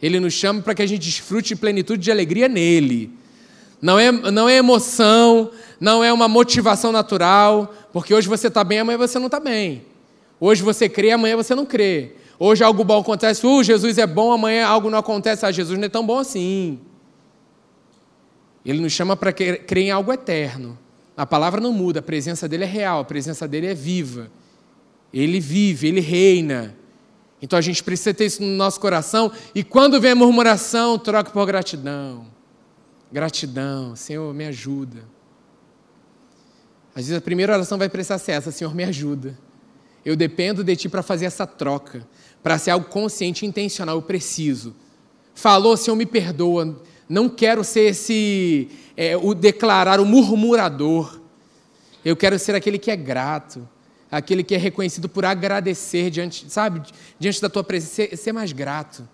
Ele 0.02 0.20
nos 0.20 0.34
chama 0.34 0.60
para 0.60 0.74
que 0.74 0.82
a 0.82 0.86
gente 0.86 1.02
desfrute 1.02 1.48
de 1.48 1.56
plenitude 1.56 2.02
de 2.02 2.10
alegria 2.10 2.48
nele. 2.48 3.10
Não 3.80 3.98
é, 3.98 4.10
não 4.10 4.48
é 4.48 4.56
emoção, 4.56 5.50
não 5.78 6.02
é 6.02 6.12
uma 6.12 6.28
motivação 6.28 6.90
natural, 6.90 7.74
porque 7.92 8.14
hoje 8.14 8.28
você 8.28 8.48
está 8.48 8.64
bem, 8.64 8.78
amanhã 8.78 8.96
você 8.96 9.18
não 9.18 9.26
está 9.26 9.38
bem. 9.38 9.84
Hoje 10.40 10.62
você 10.62 10.88
crê, 10.88 11.10
amanhã 11.10 11.36
você 11.36 11.54
não 11.54 11.66
crê. 11.66 12.12
Hoje 12.38 12.64
algo 12.64 12.82
bom 12.82 13.00
acontece, 13.00 13.46
uh, 13.46 13.62
Jesus 13.62 13.98
é 13.98 14.06
bom, 14.06 14.32
amanhã 14.32 14.66
algo 14.66 14.90
não 14.90 14.98
acontece, 14.98 15.46
ah, 15.46 15.52
Jesus 15.52 15.78
não 15.78 15.86
é 15.86 15.88
tão 15.88 16.04
bom 16.04 16.18
assim. 16.18 16.80
Ele 18.64 18.80
nos 18.80 18.92
chama 18.92 19.16
para 19.16 19.32
crer 19.32 19.84
em 19.84 19.90
algo 19.90 20.12
eterno. 20.12 20.78
A 21.16 21.24
palavra 21.24 21.60
não 21.60 21.72
muda, 21.72 22.00
a 22.00 22.02
presença 22.02 22.48
dele 22.48 22.64
é 22.64 22.66
real, 22.66 23.00
a 23.00 23.04
presença 23.04 23.46
dele 23.46 23.66
é 23.66 23.74
viva. 23.74 24.30
Ele 25.12 25.38
vive, 25.38 25.86
ele 25.86 26.00
reina. 26.00 26.74
Então 27.44 27.58
a 27.58 27.62
gente 27.62 27.84
precisa 27.84 28.14
ter 28.14 28.24
isso 28.24 28.42
no 28.42 28.56
nosso 28.56 28.80
coração. 28.80 29.30
E 29.54 29.62
quando 29.62 30.00
vem 30.00 30.12
a 30.12 30.14
murmuração, 30.14 30.98
troque 30.98 31.30
por 31.30 31.44
gratidão. 31.44 32.26
Gratidão, 33.12 33.94
Senhor, 33.94 34.32
me 34.32 34.46
ajuda. 34.46 35.04
Às 36.94 37.02
vezes 37.02 37.18
a 37.18 37.20
primeira 37.20 37.52
oração 37.52 37.76
vai 37.76 37.90
precisar 37.90 38.16
ser 38.16 38.32
essa: 38.32 38.50
Senhor, 38.50 38.74
me 38.74 38.82
ajuda. 38.82 39.38
Eu 40.02 40.16
dependo 40.16 40.64
de 40.64 40.74
Ti 40.74 40.88
para 40.88 41.02
fazer 41.02 41.26
essa 41.26 41.46
troca, 41.46 42.08
para 42.42 42.56
ser 42.56 42.70
algo 42.70 42.86
consciente 42.86 43.44
e 43.44 43.48
intencional. 43.48 43.96
Eu 43.96 44.02
preciso. 44.02 44.74
Falou, 45.34 45.76
Senhor, 45.76 45.96
me 45.96 46.06
perdoa. 46.06 46.80
Não 47.06 47.28
quero 47.28 47.62
ser 47.62 47.90
esse, 47.90 48.70
é, 48.96 49.18
o 49.18 49.34
declarar, 49.34 50.00
o 50.00 50.06
murmurador. 50.06 51.20
Eu 52.02 52.16
quero 52.16 52.38
ser 52.38 52.54
aquele 52.54 52.78
que 52.78 52.90
é 52.90 52.96
grato, 52.96 53.68
aquele 54.16 54.44
que 54.44 54.54
é 54.54 54.58
reconhecido 54.58 55.08
por 55.08 55.24
agradecer 55.24 56.08
diante, 56.08 56.50
sabe, 56.50 56.82
diante 57.18 57.40
da 57.40 57.48
tua 57.48 57.64
presença, 57.64 58.16
ser, 58.16 58.32
mais 58.32 58.52
grato. 58.52 59.08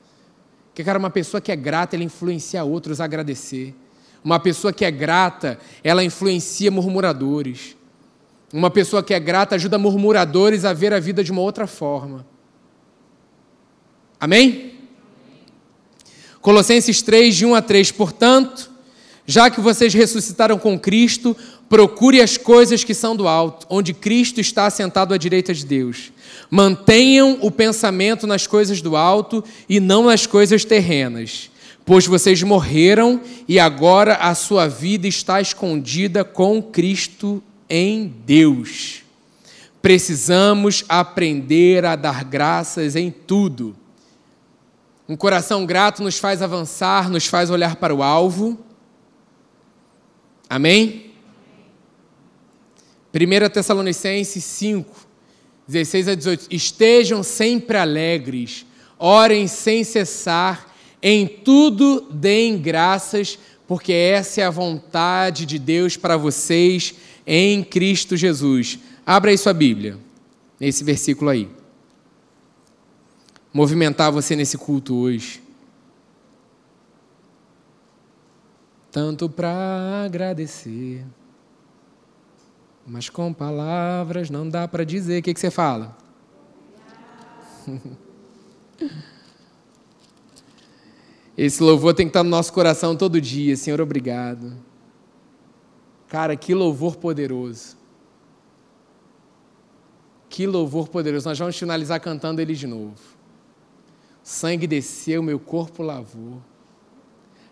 Porque, 0.66 0.84
cara, 0.84 0.98
uma 0.98 1.10
pessoa 1.10 1.40
que 1.40 1.50
é 1.50 1.56
grata, 1.56 1.96
ela 1.96 2.04
influencia 2.04 2.62
outros 2.64 3.00
a 3.00 3.04
agradecer. 3.04 3.74
Uma 4.22 4.38
pessoa 4.38 4.72
que 4.72 4.84
é 4.84 4.90
grata, 4.90 5.58
ela 5.82 6.04
influencia 6.04 6.70
murmuradores. 6.70 7.76
Uma 8.52 8.70
pessoa 8.70 9.02
que 9.02 9.14
é 9.14 9.18
grata 9.18 9.54
ajuda 9.54 9.78
murmuradores 9.78 10.64
a 10.64 10.72
ver 10.72 10.92
a 10.92 11.00
vida 11.00 11.24
de 11.24 11.32
uma 11.32 11.40
outra 11.40 11.66
forma. 11.66 12.26
Amém? 14.18 14.74
Colossenses 16.42 17.00
3, 17.00 17.34
de 17.34 17.46
1 17.46 17.54
a 17.54 17.62
3. 17.62 17.92
Portanto, 17.92 18.70
já 19.26 19.48
que 19.48 19.60
vocês 19.60 19.94
ressuscitaram 19.94 20.58
com 20.58 20.78
Cristo, 20.78 21.36
procure 21.70 22.20
as 22.20 22.36
coisas 22.36 22.84
que 22.84 22.92
são 22.92 23.16
do 23.16 23.26
alto, 23.26 23.66
onde 23.70 23.94
Cristo 23.94 24.40
está 24.40 24.66
assentado 24.66 25.14
à 25.14 25.16
direita 25.16 25.54
de 25.54 25.64
Deus. 25.64 26.12
Mantenham 26.50 27.38
o 27.40 27.50
pensamento 27.50 28.26
nas 28.26 28.46
coisas 28.46 28.82
do 28.82 28.96
alto 28.96 29.42
e 29.68 29.80
não 29.80 30.04
nas 30.04 30.26
coisas 30.26 30.66
terrenas 30.66 31.48
pois 31.82 32.06
vocês 32.06 32.40
morreram 32.40 33.20
e 33.48 33.58
agora 33.58 34.14
a 34.14 34.32
sua 34.32 34.68
vida 34.68 35.08
está 35.08 35.40
escondida 35.40 36.22
com 36.22 36.62
Cristo 36.62 37.42
em 37.68 38.06
Deus. 38.24 39.02
Precisamos 39.82 40.84
aprender 40.88 41.84
a 41.84 41.96
dar 41.96 42.22
graças 42.22 42.94
em 42.94 43.10
tudo. 43.10 43.74
Um 45.08 45.16
coração 45.16 45.66
grato 45.66 46.00
nos 46.00 46.16
faz 46.16 46.42
avançar, 46.42 47.10
nos 47.10 47.26
faz 47.26 47.50
olhar 47.50 47.74
para 47.74 47.92
o 47.92 48.04
alvo. 48.04 48.56
Amém? 50.48 51.09
1 53.12 53.50
Tessalonicenses 53.50 54.44
5, 54.44 55.06
16 55.66 56.08
a 56.08 56.14
18. 56.14 56.46
Estejam 56.50 57.22
sempre 57.22 57.76
alegres, 57.76 58.64
orem 58.98 59.46
sem 59.46 59.82
cessar, 59.84 60.74
em 61.02 61.26
tudo 61.26 62.02
deem 62.10 62.58
graças, 62.58 63.38
porque 63.66 63.92
essa 63.92 64.40
é 64.40 64.44
a 64.44 64.50
vontade 64.50 65.46
de 65.46 65.58
Deus 65.58 65.96
para 65.96 66.16
vocês 66.16 66.94
em 67.26 67.64
Cristo 67.64 68.16
Jesus. 68.16 68.78
Abra 69.04 69.30
aí 69.30 69.38
sua 69.38 69.52
Bíblia, 69.52 69.98
nesse 70.58 70.84
versículo 70.84 71.30
aí. 71.30 71.48
Movimentar 73.52 74.12
você 74.12 74.36
nesse 74.36 74.56
culto 74.56 74.94
hoje. 74.94 75.42
Tanto 78.90 79.28
para 79.28 80.04
agradecer, 80.04 81.04
mas 82.90 83.08
com 83.08 83.32
palavras 83.32 84.28
não 84.30 84.48
dá 84.48 84.66
para 84.66 84.82
dizer. 84.82 85.20
O 85.20 85.22
que, 85.22 85.32
que 85.32 85.38
você 85.38 85.48
fala? 85.48 85.96
Esse 91.38 91.62
louvor 91.62 91.94
tem 91.94 92.06
que 92.06 92.10
estar 92.10 92.24
no 92.24 92.30
nosso 92.30 92.52
coração 92.52 92.96
todo 92.96 93.20
dia. 93.20 93.56
Senhor, 93.56 93.80
obrigado. 93.80 94.56
Cara, 96.08 96.34
que 96.34 96.52
louvor 96.52 96.96
poderoso. 96.96 97.76
Que 100.28 100.44
louvor 100.44 100.88
poderoso. 100.88 101.28
Nós 101.28 101.38
vamos 101.38 101.56
finalizar 101.56 102.00
cantando 102.00 102.40
ele 102.40 102.56
de 102.56 102.66
novo. 102.66 102.98
Sangue 104.20 104.66
desceu, 104.66 105.22
meu 105.22 105.38
corpo 105.38 105.84
lavou. 105.84 106.42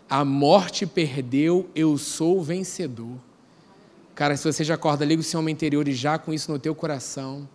A 0.09 0.25
morte 0.25 0.85
perdeu, 0.85 1.69
eu 1.73 1.97
sou 1.97 2.43
vencedor. 2.43 3.28
Cara, 4.19 4.35
se 4.35 4.43
você 4.43 4.65
já 4.65 4.73
acorda, 4.73 5.05
liga 5.05 5.21
o 5.21 5.23
seu 5.23 5.39
homem 5.39 5.53
interior 5.53 5.87
e 5.87 5.93
já 5.93 6.19
com 6.19 6.33
isso 6.33 6.51
no 6.51 6.59
teu 6.59 6.75
coração. 6.75 7.47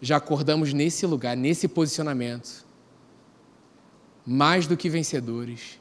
Já 0.00 0.16
acordamos 0.16 0.72
nesse 0.72 1.06
lugar, 1.06 1.36
nesse 1.36 1.68
posicionamento. 1.68 2.66
Mais 4.26 4.66
do 4.66 4.76
que 4.76 4.88
vencedores. 4.88 5.78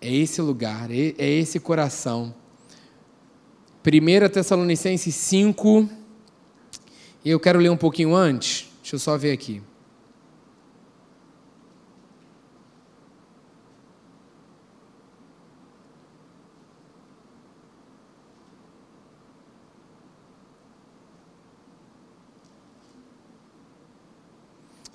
É 0.00 0.14
esse 0.14 0.40
lugar, 0.40 0.88
é, 0.92 1.16
é 1.18 1.30
esse 1.30 1.58
coração. 1.58 2.32
1 3.84 4.28
Tessalonicenses 4.28 5.16
5, 5.16 5.90
eu 7.24 7.40
quero 7.40 7.58
ler 7.58 7.70
um 7.70 7.76
pouquinho 7.76 8.14
antes, 8.14 8.70
deixa 8.82 8.94
eu 8.94 9.00
só 9.00 9.18
ver 9.18 9.32
aqui. 9.32 9.60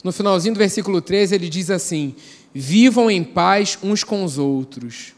No 0.03 0.11
finalzinho 0.11 0.55
do 0.55 0.57
versículo 0.57 1.01
13, 1.01 1.35
ele 1.35 1.49
diz 1.49 1.69
assim: 1.69 2.15
Vivam 2.53 3.09
em 3.09 3.23
paz 3.23 3.77
uns 3.83 4.03
com 4.03 4.23
os 4.23 4.37
outros. 4.37 5.13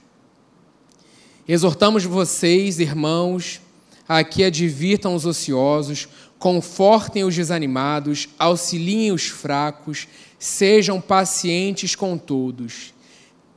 Exortamos 1.47 2.03
vocês, 2.03 2.79
irmãos, 2.79 3.61
a 4.07 4.23
que 4.23 4.43
advirtam 4.43 5.15
os 5.15 5.25
ociosos, 5.25 6.07
confortem 6.37 7.23
os 7.23 7.35
desanimados, 7.35 8.27
auxiliem 8.37 9.11
os 9.11 9.27
fracos, 9.27 10.07
sejam 10.37 10.99
pacientes 10.99 11.95
com 11.95 12.17
todos. 12.17 12.93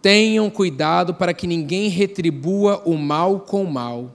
Tenham 0.01 0.49
cuidado 0.49 1.15
para 1.15 1.35
que 1.35 1.47
ninguém 1.47 1.89
retribua 1.89 2.83
o 2.85 2.97
mal 2.97 3.41
com 3.41 3.65
o 3.65 3.73
mal, 3.73 4.15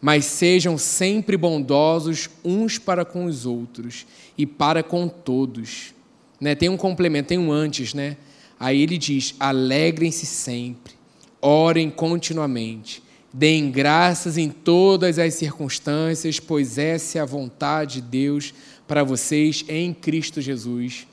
mas 0.00 0.24
sejam 0.24 0.76
sempre 0.76 1.36
bondosos 1.36 2.28
uns 2.44 2.78
para 2.78 3.04
com 3.04 3.26
os 3.26 3.46
outros 3.46 4.06
e 4.36 4.44
para 4.44 4.82
com 4.82 5.06
todos. 5.06 5.94
Né? 6.40 6.54
Tem 6.54 6.68
um 6.68 6.76
complemento, 6.76 7.28
tem 7.28 7.38
um 7.38 7.52
antes, 7.52 7.92
né? 7.94 8.16
Aí 8.58 8.82
ele 8.82 8.98
diz: 8.98 9.34
alegrem-se 9.38 10.26
sempre, 10.26 10.94
orem 11.40 11.90
continuamente, 11.90 13.02
deem 13.32 13.70
graças 13.70 14.36
em 14.36 14.50
todas 14.50 15.18
as 15.18 15.34
circunstâncias, 15.34 16.40
pois 16.40 16.78
essa 16.78 17.18
é 17.18 17.20
a 17.20 17.26
vontade 17.26 18.00
de 18.00 18.02
Deus 18.02 18.54
para 18.86 19.04
vocês 19.04 19.64
em 19.68 19.94
Cristo 19.94 20.40
Jesus. 20.40 21.06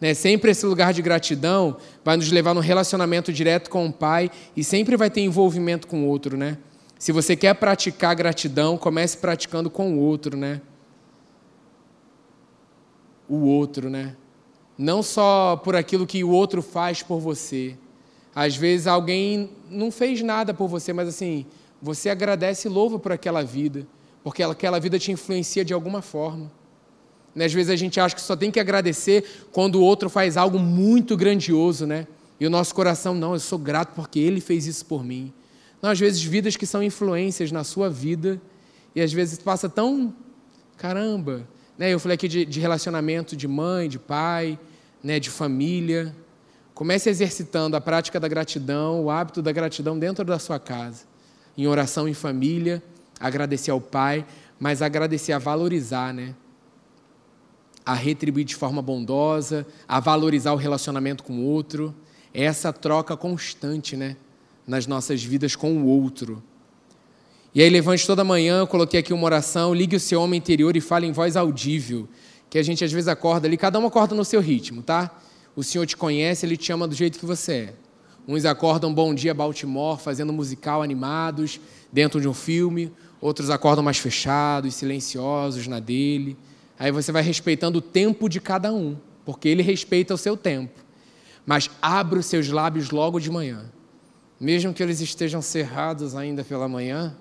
Né? 0.00 0.14
Sempre 0.14 0.50
esse 0.50 0.64
lugar 0.64 0.92
de 0.92 1.02
gratidão 1.02 1.76
vai 2.04 2.16
nos 2.16 2.32
levar 2.32 2.54
no 2.54 2.60
relacionamento 2.60 3.32
direto 3.32 3.68
com 3.68 3.86
o 3.86 3.92
Pai 3.92 4.30
e 4.56 4.64
sempre 4.64 4.96
vai 4.96 5.10
ter 5.10 5.20
envolvimento 5.20 5.86
com 5.86 6.04
o 6.04 6.06
outro, 6.06 6.36
né? 6.36 6.56
Se 6.98 7.12
você 7.12 7.34
quer 7.34 7.54
praticar 7.54 8.14
gratidão, 8.14 8.76
comece 8.76 9.16
praticando 9.16 9.70
com 9.70 9.94
o 9.94 9.98
outro, 9.98 10.36
né? 10.36 10.60
O 13.28 13.46
outro, 13.46 13.88
né? 13.88 14.16
Não 14.80 15.02
só 15.02 15.60
por 15.62 15.76
aquilo 15.76 16.06
que 16.06 16.24
o 16.24 16.30
outro 16.30 16.62
faz 16.62 17.02
por 17.02 17.20
você. 17.20 17.76
Às 18.34 18.56
vezes 18.56 18.86
alguém 18.86 19.50
não 19.68 19.90
fez 19.90 20.22
nada 20.22 20.54
por 20.54 20.68
você, 20.68 20.90
mas 20.90 21.06
assim, 21.06 21.44
você 21.82 22.08
agradece 22.08 22.66
e 22.66 22.70
louva 22.70 22.98
por 22.98 23.12
aquela 23.12 23.42
vida, 23.42 23.86
porque 24.24 24.42
aquela 24.42 24.80
vida 24.80 24.98
te 24.98 25.12
influencia 25.12 25.62
de 25.62 25.74
alguma 25.74 26.00
forma. 26.00 26.50
Né? 27.34 27.44
Às 27.44 27.52
vezes 27.52 27.70
a 27.70 27.76
gente 27.76 28.00
acha 28.00 28.14
que 28.14 28.22
só 28.22 28.34
tem 28.34 28.50
que 28.50 28.58
agradecer 28.58 29.22
quando 29.52 29.74
o 29.74 29.82
outro 29.82 30.08
faz 30.08 30.38
algo 30.38 30.58
muito 30.58 31.14
grandioso, 31.14 31.86
né? 31.86 32.06
E 32.40 32.46
o 32.46 32.50
nosso 32.50 32.74
coração, 32.74 33.14
não, 33.14 33.34
eu 33.34 33.40
sou 33.40 33.58
grato 33.58 33.92
porque 33.94 34.18
ele 34.18 34.40
fez 34.40 34.66
isso 34.66 34.86
por 34.86 35.04
mim. 35.04 35.30
Não, 35.82 35.90
às 35.90 36.00
vezes 36.00 36.22
vidas 36.22 36.56
que 36.56 36.64
são 36.64 36.82
influências 36.82 37.52
na 37.52 37.64
sua 37.64 37.90
vida, 37.90 38.40
e 38.94 39.02
às 39.02 39.12
vezes 39.12 39.38
passa 39.38 39.68
tão, 39.68 40.14
caramba, 40.78 41.46
né? 41.76 41.92
Eu 41.92 42.00
falei 42.00 42.14
aqui 42.14 42.28
de, 42.28 42.46
de 42.46 42.60
relacionamento 42.60 43.36
de 43.36 43.46
mãe, 43.46 43.86
de 43.86 43.98
pai, 43.98 44.58
né, 45.02 45.18
de 45.18 45.30
família. 45.30 46.14
Comece 46.74 47.10
exercitando 47.10 47.76
a 47.76 47.80
prática 47.80 48.18
da 48.18 48.28
gratidão, 48.28 49.04
o 49.04 49.10
hábito 49.10 49.42
da 49.42 49.52
gratidão 49.52 49.98
dentro 49.98 50.24
da 50.24 50.38
sua 50.38 50.58
casa, 50.58 51.04
em 51.56 51.66
oração 51.66 52.08
em 52.08 52.14
família, 52.14 52.82
agradecer 53.18 53.70
ao 53.70 53.80
Pai, 53.80 54.24
mas 54.58 54.80
agradecer 54.80 55.32
a 55.32 55.38
valorizar, 55.38 56.14
né? 56.14 56.34
A 57.84 57.94
retribuir 57.94 58.44
de 58.44 58.54
forma 58.54 58.80
bondosa, 58.80 59.66
a 59.86 60.00
valorizar 60.00 60.52
o 60.52 60.56
relacionamento 60.56 61.22
com 61.22 61.34
o 61.34 61.44
outro, 61.44 61.94
essa 62.32 62.72
troca 62.72 63.16
constante, 63.16 63.96
né? 63.96 64.16
Nas 64.66 64.86
nossas 64.86 65.22
vidas 65.22 65.56
com 65.56 65.72
o 65.78 65.86
outro. 65.86 66.42
E 67.54 67.60
aí, 67.60 67.68
levante 67.68 68.06
toda 68.06 68.22
manhã, 68.22 68.64
coloquei 68.64 69.00
aqui 69.00 69.12
uma 69.12 69.24
oração, 69.24 69.74
ligue 69.74 69.96
o 69.96 70.00
seu 70.00 70.22
homem 70.22 70.38
interior 70.38 70.76
e 70.76 70.80
fale 70.80 71.06
em 71.06 71.12
voz 71.12 71.36
audível 71.36 72.08
que 72.50 72.58
a 72.58 72.62
gente 72.64 72.84
às 72.84 72.90
vezes 72.90 73.06
acorda 73.06 73.46
ali, 73.46 73.56
cada 73.56 73.78
um 73.78 73.86
acorda 73.86 74.12
no 74.14 74.24
seu 74.24 74.40
ritmo, 74.40 74.82
tá? 74.82 75.16
O 75.54 75.62
Senhor 75.62 75.86
te 75.86 75.96
conhece, 75.96 76.44
Ele 76.44 76.56
te 76.56 76.72
ama 76.72 76.88
do 76.88 76.94
jeito 76.94 77.18
que 77.18 77.24
você 77.24 77.52
é. 77.52 77.74
Uns 78.26 78.44
acordam 78.44 78.92
Bom 78.92 79.14
Dia 79.14 79.32
Baltimore, 79.32 79.98
fazendo 79.98 80.32
musical 80.32 80.82
animados 80.82 81.60
dentro 81.92 82.20
de 82.20 82.28
um 82.28 82.34
filme, 82.34 82.92
outros 83.20 83.50
acordam 83.50 83.84
mais 83.84 83.98
fechados, 83.98 84.74
silenciosos 84.74 85.68
na 85.68 85.78
dele. 85.78 86.36
Aí 86.78 86.90
você 86.90 87.12
vai 87.12 87.22
respeitando 87.22 87.78
o 87.78 87.82
tempo 87.82 88.28
de 88.28 88.40
cada 88.40 88.72
um, 88.72 88.96
porque 89.24 89.48
ele 89.48 89.62
respeita 89.62 90.12
o 90.12 90.18
seu 90.18 90.36
tempo. 90.36 90.80
Mas 91.46 91.70
abra 91.80 92.18
os 92.18 92.26
seus 92.26 92.48
lábios 92.48 92.90
logo 92.90 93.20
de 93.20 93.30
manhã, 93.30 93.64
mesmo 94.40 94.74
que 94.74 94.82
eles 94.82 95.00
estejam 95.00 95.40
cerrados 95.40 96.16
ainda 96.16 96.42
pela 96.42 96.68
manhã. 96.68 97.16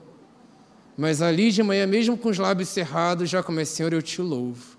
Mas 0.97 1.21
ali 1.21 1.51
de 1.51 1.61
manhã, 1.61 1.85
mesmo 1.85 2.17
com 2.17 2.29
os 2.29 2.37
lábios 2.37 2.69
cerrados, 2.69 3.29
já 3.29 3.43
comece, 3.43 3.75
Senhor, 3.75 3.93
eu 3.93 4.01
te 4.01 4.21
louvo. 4.21 4.78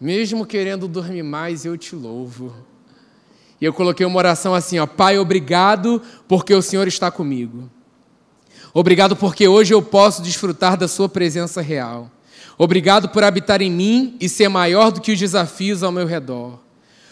Mesmo 0.00 0.44
querendo 0.44 0.88
dormir 0.88 1.22
mais, 1.22 1.64
eu 1.64 1.76
te 1.78 1.94
louvo. 1.94 2.54
E 3.60 3.64
eu 3.64 3.72
coloquei 3.72 4.04
uma 4.04 4.18
oração 4.18 4.54
assim, 4.54 4.78
ó, 4.78 4.86
Pai, 4.86 5.18
obrigado 5.18 6.02
porque 6.28 6.52
o 6.52 6.62
Senhor 6.62 6.86
está 6.88 7.10
comigo. 7.10 7.70
Obrigado 8.72 9.14
porque 9.14 9.46
hoje 9.46 9.72
eu 9.72 9.80
posso 9.80 10.20
desfrutar 10.20 10.76
da 10.76 10.88
sua 10.88 11.08
presença 11.08 11.60
real. 11.60 12.10
Obrigado 12.58 13.08
por 13.08 13.24
habitar 13.24 13.62
em 13.62 13.70
mim 13.70 14.16
e 14.20 14.28
ser 14.28 14.48
maior 14.48 14.90
do 14.90 15.00
que 15.00 15.12
os 15.12 15.18
desafios 15.18 15.82
ao 15.82 15.92
meu 15.92 16.06
redor. 16.06 16.58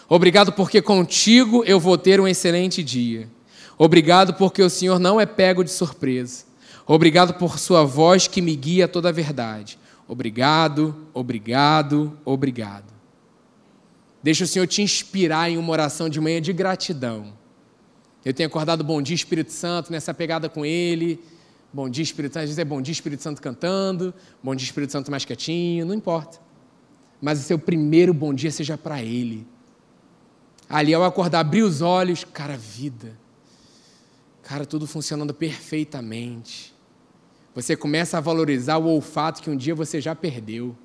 Obrigado 0.08 0.52
porque 0.52 0.82
contigo 0.82 1.64
eu 1.64 1.80
vou 1.80 1.96
ter 1.96 2.20
um 2.20 2.28
excelente 2.28 2.82
dia. 2.82 3.28
Obrigado 3.78 4.34
porque 4.34 4.62
o 4.62 4.68
Senhor 4.68 4.98
não 4.98 5.20
é 5.20 5.26
pego 5.26 5.64
de 5.64 5.70
surpresa. 5.70 6.44
Obrigado 6.86 7.34
por 7.34 7.58
sua 7.58 7.84
voz 7.84 8.26
que 8.26 8.42
me 8.42 8.54
guia 8.54 8.84
a 8.84 8.88
toda 8.88 9.08
a 9.08 9.12
verdade. 9.12 9.78
Obrigado, 10.12 11.08
obrigado, 11.14 12.18
obrigado. 12.22 12.92
Deixa 14.22 14.44
o 14.44 14.46
Senhor 14.46 14.66
te 14.66 14.82
inspirar 14.82 15.48
em 15.48 15.56
uma 15.56 15.72
oração 15.72 16.06
de 16.06 16.20
manhã 16.20 16.38
de 16.38 16.52
gratidão. 16.52 17.32
Eu 18.22 18.34
tenho 18.34 18.46
acordado 18.46 18.84
Bom 18.84 19.00
Dia 19.00 19.14
Espírito 19.14 19.52
Santo 19.52 19.90
nessa 19.90 20.12
pegada 20.12 20.50
com 20.50 20.66
Ele. 20.66 21.18
Bom 21.72 21.88
Dia 21.88 22.02
Espírito 22.02 22.34
Santo, 22.34 22.42
às 22.42 22.50
vezes 22.50 22.58
é 22.58 22.64
Bom 22.64 22.82
Dia 22.82 22.92
Espírito 22.92 23.22
Santo 23.22 23.40
cantando, 23.40 24.12
Bom 24.42 24.54
Dia 24.54 24.66
Espírito 24.66 24.92
Santo 24.92 25.10
mais 25.10 25.24
quietinho, 25.24 25.86
não 25.86 25.94
importa. 25.94 26.38
mas 27.18 27.40
o 27.40 27.42
seu 27.42 27.58
primeiro 27.58 28.12
bom 28.12 28.34
dia 28.34 28.50
seja 28.50 28.76
para 28.76 29.00
Ele. 29.00 29.46
Ali, 30.68 30.92
ao 30.92 31.04
acordar, 31.04 31.40
abrir 31.40 31.62
os 31.62 31.80
olhos, 31.80 32.22
cara, 32.22 32.54
vida. 32.54 33.16
Cara, 34.42 34.66
tudo 34.66 34.86
funcionando 34.86 35.32
perfeitamente. 35.32 36.71
Você 37.54 37.76
começa 37.76 38.18
a 38.18 38.20
valorizar 38.20 38.78
o 38.78 38.86
olfato 38.86 39.42
que 39.42 39.50
um 39.50 39.56
dia 39.56 39.74
você 39.74 40.00
já 40.00 40.14
perdeu. 40.14 40.76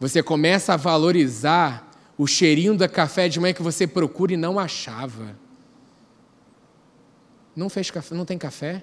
Você 0.00 0.22
começa 0.22 0.74
a 0.74 0.76
valorizar 0.76 1.88
o 2.18 2.26
cheirinho 2.26 2.76
da 2.76 2.88
café 2.88 3.28
de 3.28 3.38
manhã 3.38 3.54
que 3.54 3.62
você 3.62 3.86
procura 3.86 4.32
e 4.32 4.36
não 4.36 4.58
achava. 4.58 5.36
Não 7.54 7.68
fez 7.68 7.90
café, 7.90 8.14
não 8.14 8.24
tem 8.24 8.38
café? 8.38 8.82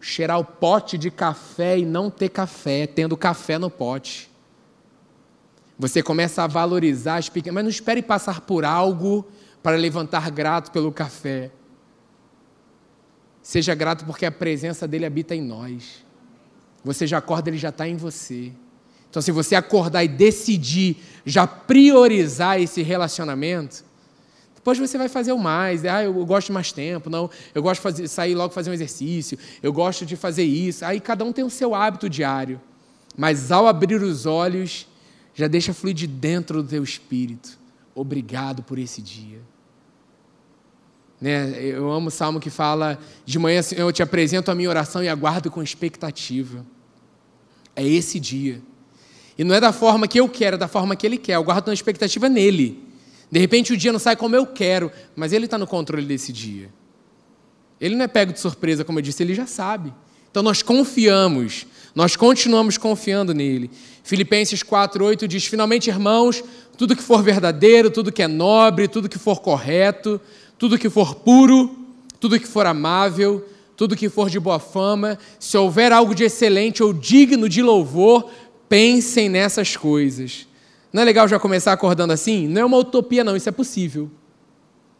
Cheirar 0.00 0.38
o 0.38 0.44
pote 0.44 0.98
de 0.98 1.10
café 1.10 1.78
e 1.78 1.84
não 1.84 2.10
ter 2.10 2.28
café, 2.28 2.86
tendo 2.86 3.16
café 3.16 3.58
no 3.58 3.70
pote. 3.70 4.30
Você 5.78 6.02
começa 6.02 6.42
a 6.42 6.46
valorizar 6.46 7.16
as 7.16 7.28
pequenas, 7.28 7.54
mas 7.54 7.64
não 7.64 7.70
espere 7.70 8.02
passar 8.02 8.42
por 8.42 8.64
algo 8.64 9.26
para 9.62 9.76
levantar 9.76 10.30
grato 10.30 10.70
pelo 10.70 10.92
café. 10.92 11.50
Seja 13.42 13.74
grato 13.74 14.04
porque 14.04 14.24
a 14.24 14.30
presença 14.30 14.86
dele 14.86 15.04
habita 15.04 15.34
em 15.34 15.42
nós. 15.42 16.04
Você 16.84 17.06
já 17.06 17.18
acorda, 17.18 17.50
ele 17.50 17.58
já 17.58 17.70
está 17.70 17.88
em 17.88 17.96
você. 17.96 18.52
Então, 19.10 19.20
se 19.20 19.30
você 19.30 19.54
acordar 19.54 20.02
e 20.04 20.08
decidir 20.08 20.96
já 21.26 21.46
priorizar 21.46 22.60
esse 22.60 22.82
relacionamento, 22.82 23.84
depois 24.54 24.78
você 24.78 24.96
vai 24.96 25.08
fazer 25.08 25.32
o 25.32 25.38
mais. 25.38 25.84
Ah, 25.84 26.04
eu 26.04 26.24
gosto 26.24 26.46
de 26.46 26.52
mais 26.52 26.70
tempo. 26.70 27.10
Não, 27.10 27.28
eu 27.54 27.62
gosto 27.62 27.80
de 27.80 27.82
fazer, 27.82 28.08
sair 28.08 28.34
logo 28.34 28.54
fazer 28.54 28.70
um 28.70 28.72
exercício. 28.72 29.36
Eu 29.62 29.72
gosto 29.72 30.06
de 30.06 30.14
fazer 30.14 30.44
isso. 30.44 30.84
Aí 30.84 31.00
cada 31.00 31.24
um 31.24 31.32
tem 31.32 31.44
o 31.44 31.50
seu 31.50 31.74
hábito 31.74 32.08
diário. 32.08 32.60
Mas 33.16 33.50
ao 33.50 33.66
abrir 33.66 34.00
os 34.00 34.24
olhos, 34.24 34.86
já 35.34 35.48
deixa 35.48 35.74
fluir 35.74 35.94
de 35.94 36.06
dentro 36.06 36.62
do 36.62 36.68
teu 36.68 36.82
espírito. 36.82 37.58
Obrigado 37.94 38.62
por 38.62 38.78
esse 38.78 39.02
dia. 39.02 39.40
Né? 41.22 41.54
Eu 41.62 41.88
amo 41.88 42.08
o 42.08 42.10
salmo 42.10 42.40
que 42.40 42.50
fala: 42.50 42.98
de 43.24 43.38
manhã 43.38 43.60
eu 43.76 43.92
te 43.92 44.02
apresento 44.02 44.50
a 44.50 44.54
minha 44.56 44.68
oração 44.68 45.04
e 45.04 45.08
aguardo 45.08 45.52
com 45.52 45.62
expectativa. 45.62 46.66
É 47.76 47.86
esse 47.86 48.18
dia. 48.18 48.60
E 49.38 49.44
não 49.44 49.54
é 49.54 49.60
da 49.60 49.72
forma 49.72 50.08
que 50.08 50.18
eu 50.18 50.28
quero, 50.28 50.56
é 50.56 50.58
da 50.58 50.66
forma 50.66 50.96
que 50.96 51.06
ele 51.06 51.16
quer. 51.16 51.36
Eu 51.36 51.44
guardo 51.44 51.68
uma 51.68 51.74
expectativa 51.74 52.28
nele. 52.28 52.84
De 53.30 53.38
repente 53.38 53.72
o 53.72 53.76
dia 53.76 53.92
não 53.92 54.00
sai 54.00 54.16
como 54.16 54.34
eu 54.34 54.44
quero, 54.44 54.90
mas 55.14 55.32
ele 55.32 55.44
está 55.44 55.56
no 55.56 55.66
controle 55.66 56.04
desse 56.04 56.32
dia. 56.32 56.68
Ele 57.80 57.94
não 57.94 58.04
é 58.04 58.08
pego 58.08 58.32
de 58.32 58.40
surpresa, 58.40 58.84
como 58.84 58.98
eu 58.98 59.02
disse, 59.02 59.22
ele 59.22 59.34
já 59.34 59.46
sabe. 59.46 59.94
Então 60.28 60.42
nós 60.42 60.60
confiamos, 60.60 61.66
nós 61.94 62.16
continuamos 62.16 62.76
confiando 62.76 63.32
nele. 63.32 63.70
Filipenses 64.02 64.62
4,8 64.62 65.28
diz: 65.28 65.46
Finalmente, 65.46 65.88
irmãos, 65.88 66.42
tudo 66.76 66.96
que 66.96 67.02
for 67.02 67.22
verdadeiro, 67.22 67.90
tudo 67.90 68.10
que 68.10 68.22
é 68.22 68.28
nobre, 68.28 68.88
tudo 68.88 69.08
que 69.08 69.18
for 69.18 69.40
correto, 69.40 70.20
tudo 70.62 70.78
que 70.78 70.88
for 70.88 71.16
puro, 71.16 71.76
tudo 72.20 72.38
que 72.38 72.46
for 72.46 72.66
amável, 72.66 73.44
tudo 73.76 73.96
que 73.96 74.08
for 74.08 74.30
de 74.30 74.38
boa 74.38 74.60
fama, 74.60 75.18
se 75.40 75.58
houver 75.58 75.90
algo 75.90 76.14
de 76.14 76.22
excelente 76.22 76.84
ou 76.84 76.92
digno 76.92 77.48
de 77.48 77.60
louvor, 77.60 78.30
Pensem 78.68 79.28
nessas 79.28 79.76
coisas. 79.76 80.46
Não 80.92 81.02
é 81.02 81.04
legal 81.04 81.26
já 81.26 81.36
começar 81.36 81.72
acordando 81.72 82.12
assim? 82.12 82.46
Não 82.46 82.62
é 82.62 82.64
uma 82.64 82.76
utopia, 82.76 83.24
não, 83.24 83.34
isso 83.34 83.48
é 83.48 83.52
possível. 83.52 84.08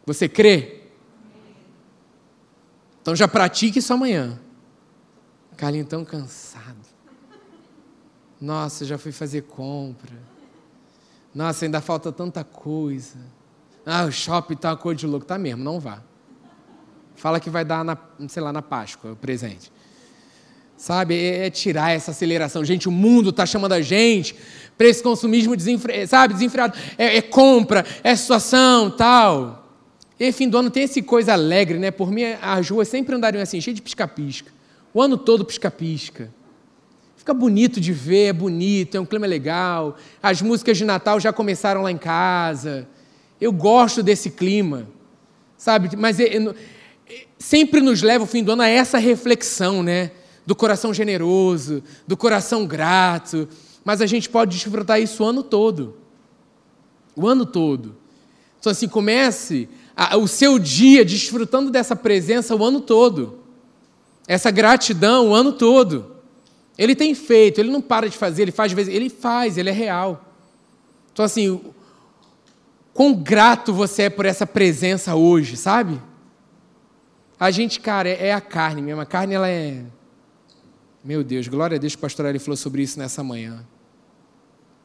Você 0.05 0.27
crê? 0.27 0.81
Então 3.01 3.15
já 3.15 3.25
pratique 3.25 3.79
isso 3.79 3.93
amanhã. 3.93 4.37
Carlinho 5.55 5.85
tão 5.85 6.03
cansado. 6.03 6.85
Nossa, 8.39 8.83
já 8.83 8.97
fui 8.97 9.13
fazer 9.13 9.43
compra. 9.43 10.19
Nossa, 11.33 11.63
ainda 11.63 11.79
falta 11.79 12.11
tanta 12.11 12.43
coisa. 12.43 13.17
Ah, 13.85 14.05
o 14.05 14.11
shopping 14.11 14.55
tá 14.55 14.71
uma 14.71 14.77
coisa 14.77 14.99
de 14.99 15.07
louco. 15.07 15.25
Tá 15.25 15.37
mesmo, 15.37 15.63
não 15.63 15.79
vá. 15.79 16.01
Fala 17.15 17.39
que 17.39 17.49
vai 17.49 17.63
dar, 17.63 17.83
na, 17.83 17.97
sei 18.27 18.41
lá, 18.41 18.51
na 18.51 18.61
Páscoa, 18.61 19.11
o 19.11 19.15
presente. 19.15 19.71
Sabe, 20.75 21.15
é, 21.15 21.47
é 21.47 21.49
tirar 21.49 21.91
essa 21.91 22.11
aceleração. 22.11 22.65
Gente, 22.65 22.89
o 22.89 22.91
mundo 22.91 23.29
está 23.29 23.45
chamando 23.45 23.73
a 23.73 23.81
gente 23.81 24.35
para 24.77 24.87
esse 24.87 25.03
consumismo 25.03 25.55
desenfre... 25.55 26.05
sabe, 26.07 26.33
desenfreado. 26.33 26.77
É, 26.97 27.17
é, 27.17 27.21
compra, 27.21 27.85
é 28.03 28.15
situação, 28.15 28.89
tal. 28.89 29.63
E 30.19 30.31
fim 30.31 30.49
do 30.49 30.57
ano 30.57 30.69
tem 30.69 30.83
essa 30.83 31.01
coisa 31.01 31.33
alegre, 31.33 31.77
né? 31.77 31.91
Por 31.91 32.11
mim, 32.11 32.23
as 32.41 32.69
ruas 32.69 32.87
sempre 32.87 33.15
andariam 33.15 33.41
assim, 33.41 33.61
cheio 33.61 33.75
de 33.75 33.81
pisca-pisca. 33.81 34.51
O 34.93 35.01
ano 35.01 35.17
todo 35.17 35.45
pisca-pisca. 35.45 36.33
Fica 37.15 37.33
bonito 37.33 37.79
de 37.79 37.93
ver, 37.93 38.25
é 38.25 38.33
bonito, 38.33 38.95
é 38.95 38.99
um 38.99 39.05
clima 39.05 39.25
legal. 39.25 39.97
As 40.21 40.41
músicas 40.41 40.77
de 40.77 40.83
Natal 40.83 41.19
já 41.19 41.31
começaram 41.31 41.81
lá 41.81 41.91
em 41.91 41.97
casa. 41.97 42.87
Eu 43.43 43.51
gosto 43.51 44.01
desse 44.01 44.29
clima, 44.29 44.87
sabe? 45.57 45.95
Mas 45.97 46.17
sempre 47.37 47.81
nos 47.81 48.01
leva 48.01 48.23
o 48.23 48.27
fim 48.27 48.43
do 48.43 48.51
ano 48.51 48.61
a 48.61 48.67
essa 48.67 48.97
reflexão, 48.97 49.83
né? 49.83 50.11
do 50.45 50.55
coração 50.55 50.93
generoso, 50.93 51.83
do 52.07 52.17
coração 52.17 52.65
grato, 52.65 53.47
mas 53.83 54.01
a 54.01 54.05
gente 54.05 54.29
pode 54.29 54.51
desfrutar 54.51 55.01
isso 55.01 55.23
o 55.23 55.25
ano 55.25 55.43
todo. 55.43 55.97
O 57.15 57.27
ano 57.27 57.45
todo. 57.45 57.95
Então, 58.59 58.71
assim, 58.71 58.87
comece 58.87 59.69
a, 59.95 60.17
o 60.17 60.27
seu 60.27 60.57
dia 60.57 61.05
desfrutando 61.05 61.69
dessa 61.69 61.95
presença 61.95 62.55
o 62.55 62.63
ano 62.63 62.81
todo. 62.81 63.39
Essa 64.27 64.51
gratidão 64.51 65.29
o 65.29 65.35
ano 65.35 65.53
todo. 65.53 66.13
Ele 66.77 66.95
tem 66.95 67.13
feito, 67.13 67.59
ele 67.59 67.71
não 67.71 67.81
para 67.81 68.09
de 68.09 68.17
fazer, 68.17 68.43
ele 68.43 68.51
faz 68.51 68.71
de 68.71 68.75
vez 68.75 68.87
ele 68.87 69.09
faz, 69.09 69.57
ele 69.57 69.69
é 69.69 69.73
real. 69.73 70.33
Então, 71.11 71.23
assim, 71.23 71.61
quão 72.93 73.13
grato 73.13 73.73
você 73.73 74.03
é 74.03 74.09
por 74.09 74.25
essa 74.25 74.45
presença 74.45 75.15
hoje, 75.15 75.57
sabe? 75.57 76.01
A 77.39 77.51
gente, 77.51 77.79
cara, 77.79 78.07
é, 78.07 78.27
é 78.27 78.33
a 78.33 78.41
carne 78.41 78.81
mesmo. 78.81 79.01
A 79.01 79.05
carne, 79.05 79.33
ela 79.33 79.49
é 79.49 79.83
meu 81.03 81.21
Deus, 81.21 81.49
glória 81.49 81.75
a 81.75 81.79
Deus, 81.79 81.95
o 81.95 81.99
pastor 81.99 82.27
Eli 82.27 82.39
falou 82.39 82.55
sobre 82.55 82.81
isso 82.81 82.97
nessa 82.97 83.21
manhã. 83.21 83.65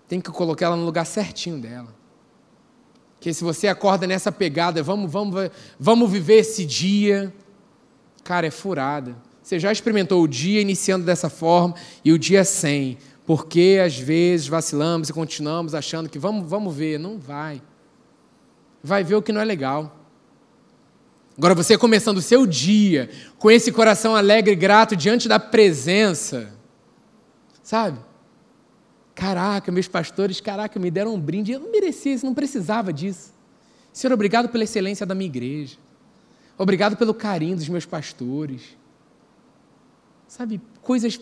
Tem 0.09 0.21
que 0.21 0.31
colocar 0.33 0.67
ela 0.67 0.77
no 0.77 0.85
lugar 0.85 1.07
certinho 1.07 1.61
dela. 1.61 1.95
Que 3.21 3.33
se 3.33 3.45
você 3.45 3.69
acorda 3.69 4.05
nessa 4.05 4.33
pegada, 4.33 4.83
vamos, 4.83 5.11
vamos, 5.11 5.51
vamos 5.79 6.11
viver 6.11 6.39
esse 6.39 6.67
dia, 6.67 7.33
cara, 8.25 8.49
é 8.49 8.51
furada. 8.51 9.17
Você 9.41 9.61
já 9.61 9.71
experimentou 9.71 10.21
o 10.21 10.27
dia 10.27 10.61
iniciando 10.61 11.07
dessa 11.07 11.31
forma 11.31 11.77
e 12.05 12.13
o 12.13 12.19
dia 12.19 12.43
sem. 12.43 12.99
Porque 13.25 13.79
às 13.85 13.97
vezes 13.97 14.49
vacilamos 14.49 15.09
e 15.09 15.13
continuamos 15.13 15.73
achando 15.73 16.09
que 16.09 16.19
vamos, 16.19 16.49
vamos 16.49 16.75
ver. 16.75 16.99
Não 16.99 17.17
vai. 17.17 17.63
Vai 18.83 19.03
ver 19.03 19.17
o 19.17 19.23
que 19.23 19.33
não 19.33 19.41
é 19.41 19.45
legal. 19.45 19.99
Agora, 21.37 21.55
você 21.55 21.79
começando 21.79 22.17
o 22.17 22.23
seu 22.23 22.45
dia 22.45 23.09
com 23.39 23.49
esse 23.49 23.71
coração 23.71 24.17
alegre 24.17 24.53
e 24.53 24.57
grato 24.57 24.97
diante 24.97 25.29
da 25.29 25.39
presença, 25.39 26.53
sabe? 27.63 28.01
Caraca, 29.15 29.71
meus 29.71 29.87
pastores, 29.87 30.41
caraca, 30.41 30.81
me 30.81 30.91
deram 30.91 31.15
um 31.15 31.21
brinde, 31.21 31.53
eu 31.53 31.61
não 31.61 31.71
merecia 31.71 32.13
isso, 32.13 32.27
não 32.27 32.35
precisava 32.35 32.93
disso. 32.93 33.33
Senhor, 33.93 34.13
obrigado 34.13 34.49
pela 34.49 34.65
excelência 34.65 35.07
da 35.07 35.15
minha 35.15 35.29
igreja. 35.29 35.77
Obrigado 36.57 36.97
pelo 36.97 37.15
carinho 37.15 37.57
dos 37.57 37.69
meus 37.69 37.87
pastores. 37.87 38.63
Sabe, 40.27 40.61
coisas 40.83 41.21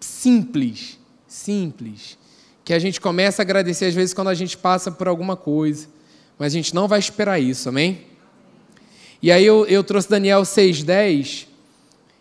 simples, 0.00 0.98
simples, 1.26 2.18
que 2.64 2.74
a 2.74 2.78
gente 2.78 3.00
começa 3.00 3.42
a 3.42 3.44
agradecer 3.44 3.86
às 3.86 3.94
vezes 3.94 4.12
quando 4.12 4.28
a 4.28 4.34
gente 4.34 4.58
passa 4.58 4.90
por 4.90 5.06
alguma 5.06 5.36
coisa, 5.36 5.88
mas 6.38 6.52
a 6.52 6.56
gente 6.56 6.74
não 6.74 6.86
vai 6.86 6.98
esperar 6.98 7.38
isso, 7.38 7.68
amém? 7.68 8.02
E 9.22 9.32
aí 9.32 9.44
eu, 9.44 9.66
eu 9.66 9.82
trouxe 9.82 10.08
Daniel 10.08 10.42
6,10, 10.42 11.46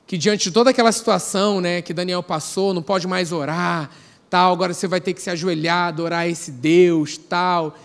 que 0.07 0.18
diante 0.18 0.45
de 0.45 0.51
toda 0.51 0.70
aquela 0.70 0.91
situação 0.91 1.59
né, 1.59 1.82
que 1.82 1.93
Daniel 1.93 2.24
passou, 2.24 2.74
não 2.74 2.82
pode 2.82 3.07
mais 3.07 3.32
orar, 3.32 3.89
tal, 4.30 4.53
agora 4.53 4.74
você 4.74 4.88
vai 4.88 5.01
ter 5.01 5.13
que 5.13 5.22
se 5.22 5.30
ajoelhar, 5.30 5.89
adorar 5.89 6.30
esse 6.30 6.51
Deus, 6.51 7.18
tal. 7.18 7.78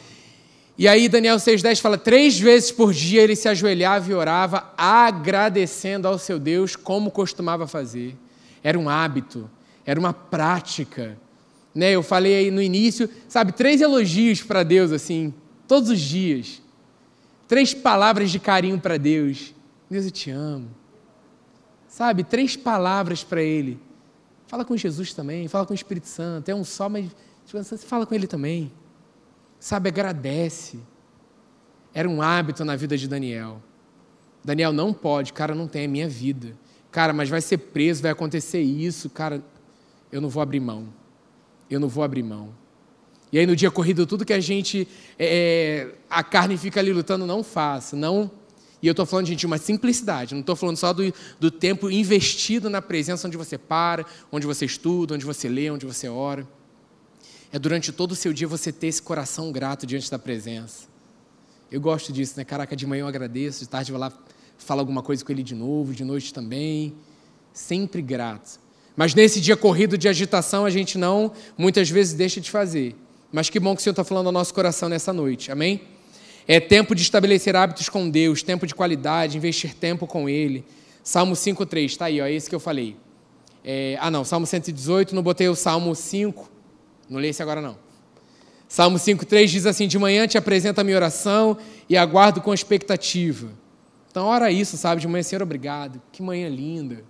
E 0.79 0.89
aí 0.89 1.09
Daniel 1.09 1.37
6,10 1.37 1.81
fala, 1.81 1.99
três 1.99 2.39
vezes 2.39 2.71
por 2.71 2.93
dia 2.93 3.23
ele 3.23 3.37
se 3.37 3.49
ajoelhava 3.49 4.11
e 4.11 4.15
orava, 4.15 4.73
agradecendo 4.77 6.09
ao 6.09 6.19
seu 6.19 6.39
Deus, 6.39 6.77
como 6.77 7.11
costumava 7.11 7.67
fazer. 7.67 8.17
Era 8.63 8.79
um 8.79 8.89
hábito, 8.89 9.51
era 9.85 9.99
uma 9.99 10.13
prática. 10.13 11.19
Né? 11.75 11.91
Eu 11.91 12.03
falei 12.03 12.37
aí 12.37 12.51
no 12.51 12.63
início, 12.63 13.11
sabe, 13.29 13.53
três 13.53 13.81
elogios 13.81 14.43
para 14.43 14.63
Deus, 14.63 14.93
assim, 14.93 15.35
todos 15.71 15.89
os 15.89 16.01
dias. 16.01 16.61
Três 17.47 17.73
palavras 17.73 18.33
de 18.33 18.41
carinho 18.41 18.81
para 18.81 18.97
Deus. 18.97 19.55
Deus, 19.89 20.05
eu 20.05 20.11
te 20.11 20.29
amo. 20.29 20.69
Sabe, 21.87 22.25
três 22.25 22.57
palavras 22.57 23.23
para 23.23 23.41
Ele. 23.41 23.79
Fala 24.49 24.65
com 24.65 24.77
Jesus 24.77 25.15
também, 25.15 25.47
fala 25.47 25.65
com 25.65 25.73
o 25.73 25.77
Espírito 25.77 26.09
Santo. 26.09 26.49
É 26.49 26.55
um 26.57 26.65
só, 26.65 26.89
mas 26.89 27.09
fala 27.85 28.05
com 28.05 28.13
Ele 28.13 28.27
também. 28.27 28.73
Sabe, 29.61 29.89
agradece. 29.89 30.81
Era 31.95 32.09
um 32.09 32.21
hábito 32.21 32.65
na 32.65 32.75
vida 32.75 32.99
de 32.99 33.07
Daniel. 33.07 33.63
Daniel 34.45 34.73
não 34.73 34.93
pode, 34.93 35.33
cara, 35.33 35.55
não 35.55 35.69
tem, 35.69 35.85
é 35.85 35.87
minha 35.87 36.09
vida. 36.09 36.57
Cara, 36.91 37.13
mas 37.13 37.29
vai 37.29 37.41
ser 37.41 37.59
preso, 37.59 38.03
vai 38.03 38.11
acontecer 38.11 38.61
isso, 38.61 39.09
cara, 39.09 39.41
eu 40.11 40.21
não 40.21 40.29
vou 40.29 40.43
abrir 40.43 40.59
mão. 40.59 40.89
eu 41.71 41.79
não 41.79 41.89
vou 41.89 42.03
abrir 42.03 42.25
mão. 42.25 42.53
E 43.33 43.39
aí 43.39 43.47
no 43.47 43.55
dia 43.55 43.71
corrido, 43.71 44.07
tudo 44.07 44.25
que 44.25 44.33
a 44.33 44.41
gente, 44.41 44.89
é, 45.19 45.89
é 45.89 45.95
a 46.09 46.23
carne 46.23 46.57
fica 46.57 46.81
ali 46.81 46.93
lutando, 46.93 47.27
não 47.27 47.43
faça, 47.43 47.97
não... 47.97 48.31
E 48.83 48.87
eu 48.87 48.93
estou 48.93 49.05
falando, 49.05 49.27
gente, 49.27 49.41
de 49.41 49.47
uma 49.47 49.59
simplicidade, 49.59 50.35
não 50.35 50.41
estou 50.41 50.57
falando 50.57 50.79
só 50.79 50.93
do, 50.93 51.13
do 51.39 51.51
tempo 51.51 51.91
investido 51.91 52.71
na 52.71 52.81
presença 52.81 53.29
onde 53.29 53.37
você 53.37 53.59
para, 53.59 54.07
onde 54.33 54.47
você 54.47 54.65
estuda, 54.65 55.15
onde 55.15 55.25
você 55.25 55.51
lê, 55.51 55.71
onde 55.71 55.85
você 55.85 56.09
ora. 56.09 56.49
É 57.53 57.59
durante 57.59 57.93
todo 57.93 58.13
o 58.13 58.17
seu 58.17 58.33
dia 58.33 58.49
você 58.49 58.73
ter 58.73 58.87
esse 58.87 59.03
coração 59.03 59.53
grato 59.53 59.87
diante 59.87 60.11
da 60.11 60.19
presença. 60.19 60.89
Eu 61.71 61.81
gosto 61.81 62.11
disso, 62.11 62.35
né? 62.37 62.45
Caraca, 62.45 62.75
de 62.75 62.87
manhã 62.87 63.03
eu 63.03 63.07
agradeço, 63.07 63.61
de 63.61 63.69
tarde 63.69 63.93
eu 63.93 63.99
vou 63.99 64.01
lá 64.01 64.13
falar 64.57 64.81
alguma 64.81 65.03
coisa 65.03 65.25
com 65.25 65.31
ele 65.31 65.43
de 65.43 65.55
novo, 65.55 65.93
de 65.93 66.05
noite 66.05 66.33
também. 66.33 66.95
Sempre 67.53 68.01
grato. 68.01 68.59
Mas 68.97 69.15
nesse 69.15 69.41
dia 69.41 69.57
corrido 69.57 69.99
de 69.99 70.09
agitação, 70.09 70.65
a 70.65 70.71
gente 70.71 70.97
não, 70.97 71.33
muitas 71.57 71.91
vezes, 71.91 72.15
deixa 72.15 72.41
de 72.41 72.51
fazer. 72.51 72.97
Mas 73.33 73.49
que 73.49 73.61
bom 73.61 73.75
que 73.75 73.81
o 73.81 73.83
Senhor 73.83 73.93
está 73.93 74.05
falando 74.05 74.27
ao 74.27 74.33
nosso 74.33 74.53
coração 74.53 74.89
nessa 74.89 75.13
noite, 75.13 75.53
amém? 75.53 75.83
É 76.49 76.59
tempo 76.59 76.95
de 76.95 77.03
estabelecer 77.03 77.55
hábitos 77.55 77.89
com 77.89 78.11
Deus, 78.11 78.43
tempo 78.43 78.67
de 78.67 78.75
qualidade, 78.75 79.37
investir 79.37 79.75
tempo 79.75 80.07
com 80.07 80.29
Ele. 80.29 80.65
Salmo 81.03 81.35
5,3, 81.35 81.85
está 81.85 82.07
aí, 82.07 82.21
ó, 82.21 82.27
é 82.27 82.33
esse 82.33 82.49
que 82.49 82.55
eu 82.55 82.61
falei. 82.61 82.97
É, 83.65 83.97
ah, 84.01 84.11
não, 84.11 84.25
Salmo 84.25 84.47
118, 84.47 85.15
não 85.15 85.23
botei 85.23 85.49
o 85.49 85.55
Salmo 85.55 85.95
5, 85.95 86.51
não 87.09 87.21
leio 87.21 87.31
esse 87.31 87.43
agora 87.43 87.61
não. 87.61 87.77
Salmo 88.69 88.99
5,3 88.99 89.47
diz 89.47 89.67
assim: 89.67 89.89
De 89.89 89.99
manhã 89.99 90.27
te 90.27 90.39
apresento 90.39 90.81
a 90.81 90.85
minha 90.85 90.97
oração 90.97 91.59
e 91.89 91.97
aguardo 91.97 92.41
com 92.41 92.55
expectativa. 92.55 93.51
Então, 94.11 94.27
ora 94.27 94.51
isso, 94.51 94.77
sabe? 94.77 95.01
De 95.01 95.09
manhã, 95.09 95.23
Senhor, 95.23 95.43
obrigado. 95.43 96.01
Que 96.11 96.23
manhã 96.23 96.49
linda. 96.49 97.05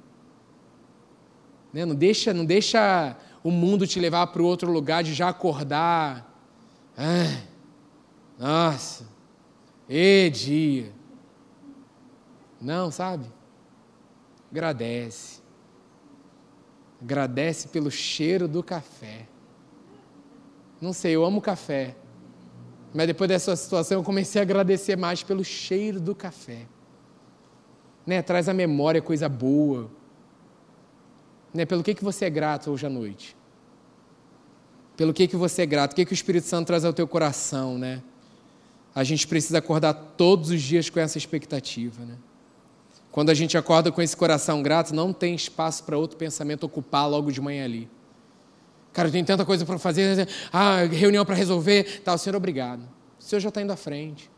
Né? 1.73 1.85
Não, 1.85 1.95
deixa, 1.95 2.33
não 2.33 2.45
deixa 2.45 3.17
o 3.43 3.51
mundo 3.51 3.87
te 3.87 3.99
levar 3.99 4.27
para 4.29 4.43
outro 4.43 4.71
lugar 4.71 5.03
de 5.03 5.15
já 5.15 5.29
acordar. 5.29 6.27
Ah, 6.97 7.43
nossa, 8.39 9.07
e 9.89 10.31
dia. 10.31 10.93
Não, 12.61 12.91
sabe? 12.91 13.27
Agradece. 14.51 15.41
Agradece 17.01 17.69
pelo 17.69 17.91
cheiro 17.91 18.47
do 18.47 18.63
café. 18.63 19.27
Não 20.81 20.93
sei, 20.93 21.17
eu 21.17 21.25
amo 21.25 21.41
café. 21.41 21.97
Mas 22.93 23.07
depois 23.07 23.29
dessa 23.29 23.55
situação 23.55 23.99
eu 23.99 24.05
comecei 24.05 24.41
a 24.41 24.43
agradecer 24.43 24.97
mais 24.97 25.23
pelo 25.23 25.45
cheiro 25.45 26.01
do 26.01 26.15
café. 26.15 26.67
Né? 28.07 28.21
Traz 28.21 28.49
a 28.49 28.55
memória 28.55 29.01
coisa 29.01 29.29
boa. 29.29 29.91
Né? 31.53 31.65
Pelo 31.65 31.83
que, 31.83 31.95
que 31.95 32.05
você 32.05 32.27
é 32.27 32.31
grato 32.31 32.71
hoje 32.71 32.87
à 32.87 32.91
noite? 32.91 33.37
Pelo 34.97 35.13
que, 35.13 35.27
que 35.27 35.37
você 35.37 35.63
é 35.63 35.67
grato? 35.67 35.93
O 35.93 35.97
que, 35.97 36.05
que 36.05 36.13
o 36.13 36.15
Espírito 36.15 36.47
Santo 36.47 36.67
traz 36.67 36.85
ao 36.85 36.93
teu 36.93 37.09
coração, 37.09 37.79
né? 37.79 38.03
A 38.95 39.05
gente 39.05 39.27
precisa 39.27 39.59
acordar 39.59 39.95
todos 39.95 40.51
os 40.51 40.61
dias 40.61 40.91
com 40.91 41.01
essa 41.01 41.17
expectativa, 41.17 42.05
né? 42.05 42.17
Quando 43.11 43.31
a 43.31 43.35
gente 43.35 43.57
acorda 43.59 43.91
com 43.91 44.01
esse 44.01 44.17
coração 44.17 44.63
grato, 44.63 44.95
não 44.95 45.13
tem 45.13 45.35
espaço 45.35 45.83
para 45.85 45.99
outro 45.99 46.17
pensamento 46.17 46.65
ocupar 46.65 47.09
logo 47.09 47.33
de 47.33 47.41
manhã 47.41 47.65
ali. 47.65 47.89
Cara, 48.93 49.09
eu 49.09 49.13
tenho 49.13 49.25
tanta 49.25 49.45
coisa 49.45 49.65
para 49.65 49.79
fazer, 49.79 50.29
ah, 50.53 50.85
reunião 50.85 51.25
para 51.25 51.35
resolver, 51.35 52.03
tal. 52.05 52.19
Senhor, 52.19 52.37
obrigado. 52.37 52.83
O 53.19 53.23
Senhor 53.23 53.41
já 53.41 53.49
está 53.49 53.63
indo 53.63 53.73
à 53.73 53.77
frente. 53.77 54.31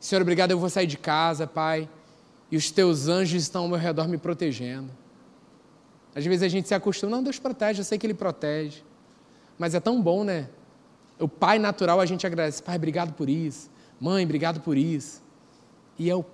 Senhor, 0.00 0.22
obrigado, 0.22 0.52
eu 0.52 0.58
vou 0.58 0.70
sair 0.70 0.86
de 0.86 0.96
casa, 0.96 1.46
Pai, 1.46 1.88
e 2.50 2.56
os 2.56 2.70
teus 2.70 3.08
anjos 3.08 3.42
estão 3.42 3.62
ao 3.62 3.68
meu 3.68 3.78
redor 3.78 4.06
me 4.08 4.16
protegendo. 4.16 4.90
Às 6.18 6.24
vezes 6.24 6.42
a 6.42 6.48
gente 6.48 6.66
se 6.66 6.74
acostuma, 6.74 7.16
não, 7.16 7.22
Deus 7.22 7.38
protege, 7.38 7.80
eu 7.80 7.84
sei 7.84 7.96
que 7.96 8.04
Ele 8.04 8.14
protege. 8.14 8.82
Mas 9.56 9.74
é 9.74 9.78
tão 9.78 10.02
bom, 10.02 10.24
né? 10.24 10.48
O 11.18 11.28
pai 11.28 11.60
natural 11.60 12.00
a 12.00 12.06
gente 12.06 12.26
agradece, 12.26 12.60
pai, 12.60 12.76
obrigado 12.76 13.12
por 13.12 13.28
isso. 13.28 13.70
Mãe, 14.00 14.24
obrigado 14.24 14.60
por 14.60 14.76
isso. 14.76 15.22
E 15.96 16.10
é 16.10 16.14
o 16.14 16.24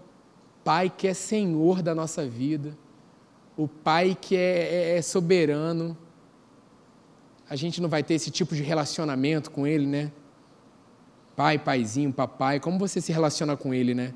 pai 0.64 0.88
que 0.88 1.06
é 1.06 1.12
senhor 1.12 1.82
da 1.82 1.94
nossa 1.94 2.26
vida. 2.26 2.76
O 3.58 3.68
pai 3.68 4.16
que 4.18 4.34
é, 4.34 4.94
é, 4.94 4.96
é 4.96 5.02
soberano 5.02 5.96
a 7.48 7.56
gente 7.56 7.80
não 7.82 7.90
vai 7.90 8.02
ter 8.02 8.14
esse 8.14 8.30
tipo 8.30 8.54
de 8.54 8.62
relacionamento 8.62 9.50
com 9.50 9.66
ele, 9.66 9.86
né? 9.86 10.10
Pai, 11.36 11.58
paizinho, 11.58 12.10
papai, 12.10 12.58
como 12.58 12.78
você 12.78 13.02
se 13.02 13.12
relaciona 13.12 13.54
com 13.54 13.74
ele, 13.74 13.94
né? 13.94 14.14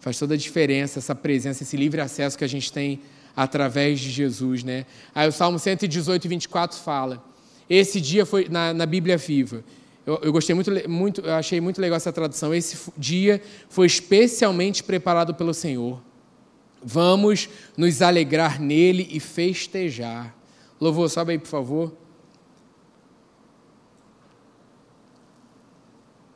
Faz 0.00 0.18
toda 0.18 0.32
a 0.32 0.36
diferença 0.36 0.98
essa 0.98 1.14
presença, 1.14 1.62
esse 1.62 1.76
livre 1.76 2.00
acesso 2.00 2.38
que 2.38 2.44
a 2.44 2.48
gente 2.48 2.72
tem 2.72 3.02
através 3.36 4.00
de 4.00 4.10
Jesus, 4.10 4.62
né? 4.62 4.86
Aí 5.14 5.28
o 5.28 5.32
Salmo 5.32 5.58
118, 5.58 6.28
24 6.28 6.78
fala: 6.78 7.22
Esse 7.68 8.00
dia 8.00 8.24
foi 8.24 8.48
na, 8.48 8.72
na 8.72 8.86
Bíblia 8.86 9.16
Viva. 9.16 9.64
Eu, 10.06 10.20
eu, 10.22 10.32
gostei 10.32 10.54
muito, 10.54 10.70
muito, 10.88 11.20
eu 11.22 11.34
achei 11.34 11.60
muito 11.60 11.80
legal 11.80 11.96
essa 11.96 12.12
tradução. 12.12 12.54
Esse 12.54 12.90
dia 12.96 13.40
foi 13.68 13.86
especialmente 13.86 14.82
preparado 14.82 15.34
pelo 15.34 15.54
Senhor. 15.54 16.02
Vamos 16.82 17.48
nos 17.76 18.02
alegrar 18.02 18.60
nele 18.60 19.08
e 19.10 19.18
festejar. 19.18 20.36
Louvor, 20.78 21.08
sobe 21.08 21.32
aí, 21.32 21.38
por 21.38 21.48
favor. 21.48 21.96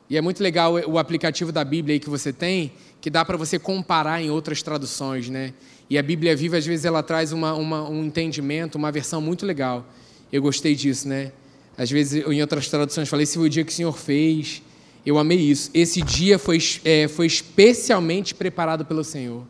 E 0.09 0.17
é 0.17 0.21
muito 0.21 0.41
legal 0.41 0.73
o 0.73 0.97
aplicativo 0.97 1.51
da 1.51 1.63
Bíblia 1.63 1.93
aí 1.93 1.99
que 1.99 2.09
você 2.09 2.33
tem, 2.33 2.73
que 2.99 3.11
dá 3.11 3.23
para 3.23 3.37
você 3.37 3.59
comparar 3.59 4.19
em 4.19 4.31
outras 4.31 4.63
traduções, 4.63 5.29
né? 5.29 5.53
E 5.89 5.97
a 5.97 6.03
Bíblia 6.03 6.35
Viva, 6.35 6.57
às 6.57 6.65
vezes, 6.65 6.85
ela 6.85 7.01
traz 7.01 7.31
uma, 7.31 7.53
uma, 7.53 7.89
um 7.89 8.05
entendimento, 8.05 8.77
uma 8.77 8.91
versão 8.91 9.19
muito 9.19 9.45
legal. 9.45 9.85
Eu 10.31 10.41
gostei 10.41 10.75
disso, 10.75 11.07
né? 11.07 11.31
Às 11.77 11.89
vezes, 11.89 12.25
em 12.27 12.41
outras 12.41 12.67
traduções, 12.67 13.09
falei, 13.09 13.23
esse 13.23 13.37
foi 13.37 13.47
o 13.47 13.49
dia 13.49 13.63
que 13.63 13.71
o 13.71 13.75
Senhor 13.75 13.97
fez. 13.97 14.61
Eu 15.05 15.17
amei 15.17 15.39
isso. 15.39 15.71
Esse 15.73 16.01
dia 16.01 16.37
foi, 16.37 16.59
é, 16.83 17.07
foi 17.07 17.25
especialmente 17.25 18.35
preparado 18.35 18.85
pelo 18.85 19.03
Senhor. 19.03 19.45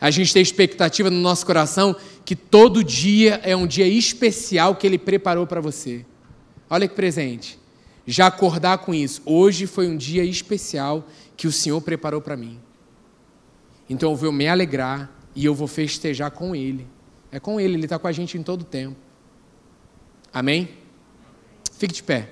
A 0.00 0.10
gente 0.10 0.32
tem 0.32 0.42
expectativa 0.42 1.10
no 1.10 1.20
nosso 1.20 1.46
coração 1.46 1.94
que 2.24 2.34
todo 2.34 2.82
dia 2.82 3.40
é 3.44 3.54
um 3.54 3.66
dia 3.66 3.86
especial 3.86 4.74
que 4.74 4.86
Ele 4.86 4.98
preparou 4.98 5.46
para 5.46 5.60
você. 5.60 6.04
Olha 6.68 6.88
que 6.88 6.94
presente 6.94 7.58
já 8.06 8.26
acordar 8.28 8.78
com 8.78 8.94
isso. 8.94 9.20
Hoje 9.24 9.66
foi 9.66 9.88
um 9.88 9.96
dia 9.96 10.24
especial 10.24 11.06
que 11.36 11.46
o 11.46 11.52
Senhor 11.52 11.80
preparou 11.80 12.20
para 12.20 12.36
mim. 12.36 12.60
Então 13.90 14.12
eu 14.12 14.16
vou 14.16 14.32
me 14.32 14.46
alegrar 14.46 15.10
e 15.36 15.44
eu 15.44 15.54
vou 15.54 15.68
festejar 15.68 16.30
com 16.30 16.56
Ele. 16.56 16.86
É 17.30 17.38
com 17.38 17.60
Ele, 17.60 17.74
Ele 17.74 17.84
está 17.84 17.98
com 17.98 18.08
a 18.08 18.12
gente 18.12 18.38
em 18.38 18.42
todo 18.42 18.62
o 18.62 18.64
tempo. 18.64 18.96
Amém? 20.32 20.70
Fique 21.78 21.92
de 21.92 22.02
pé. 22.02 22.30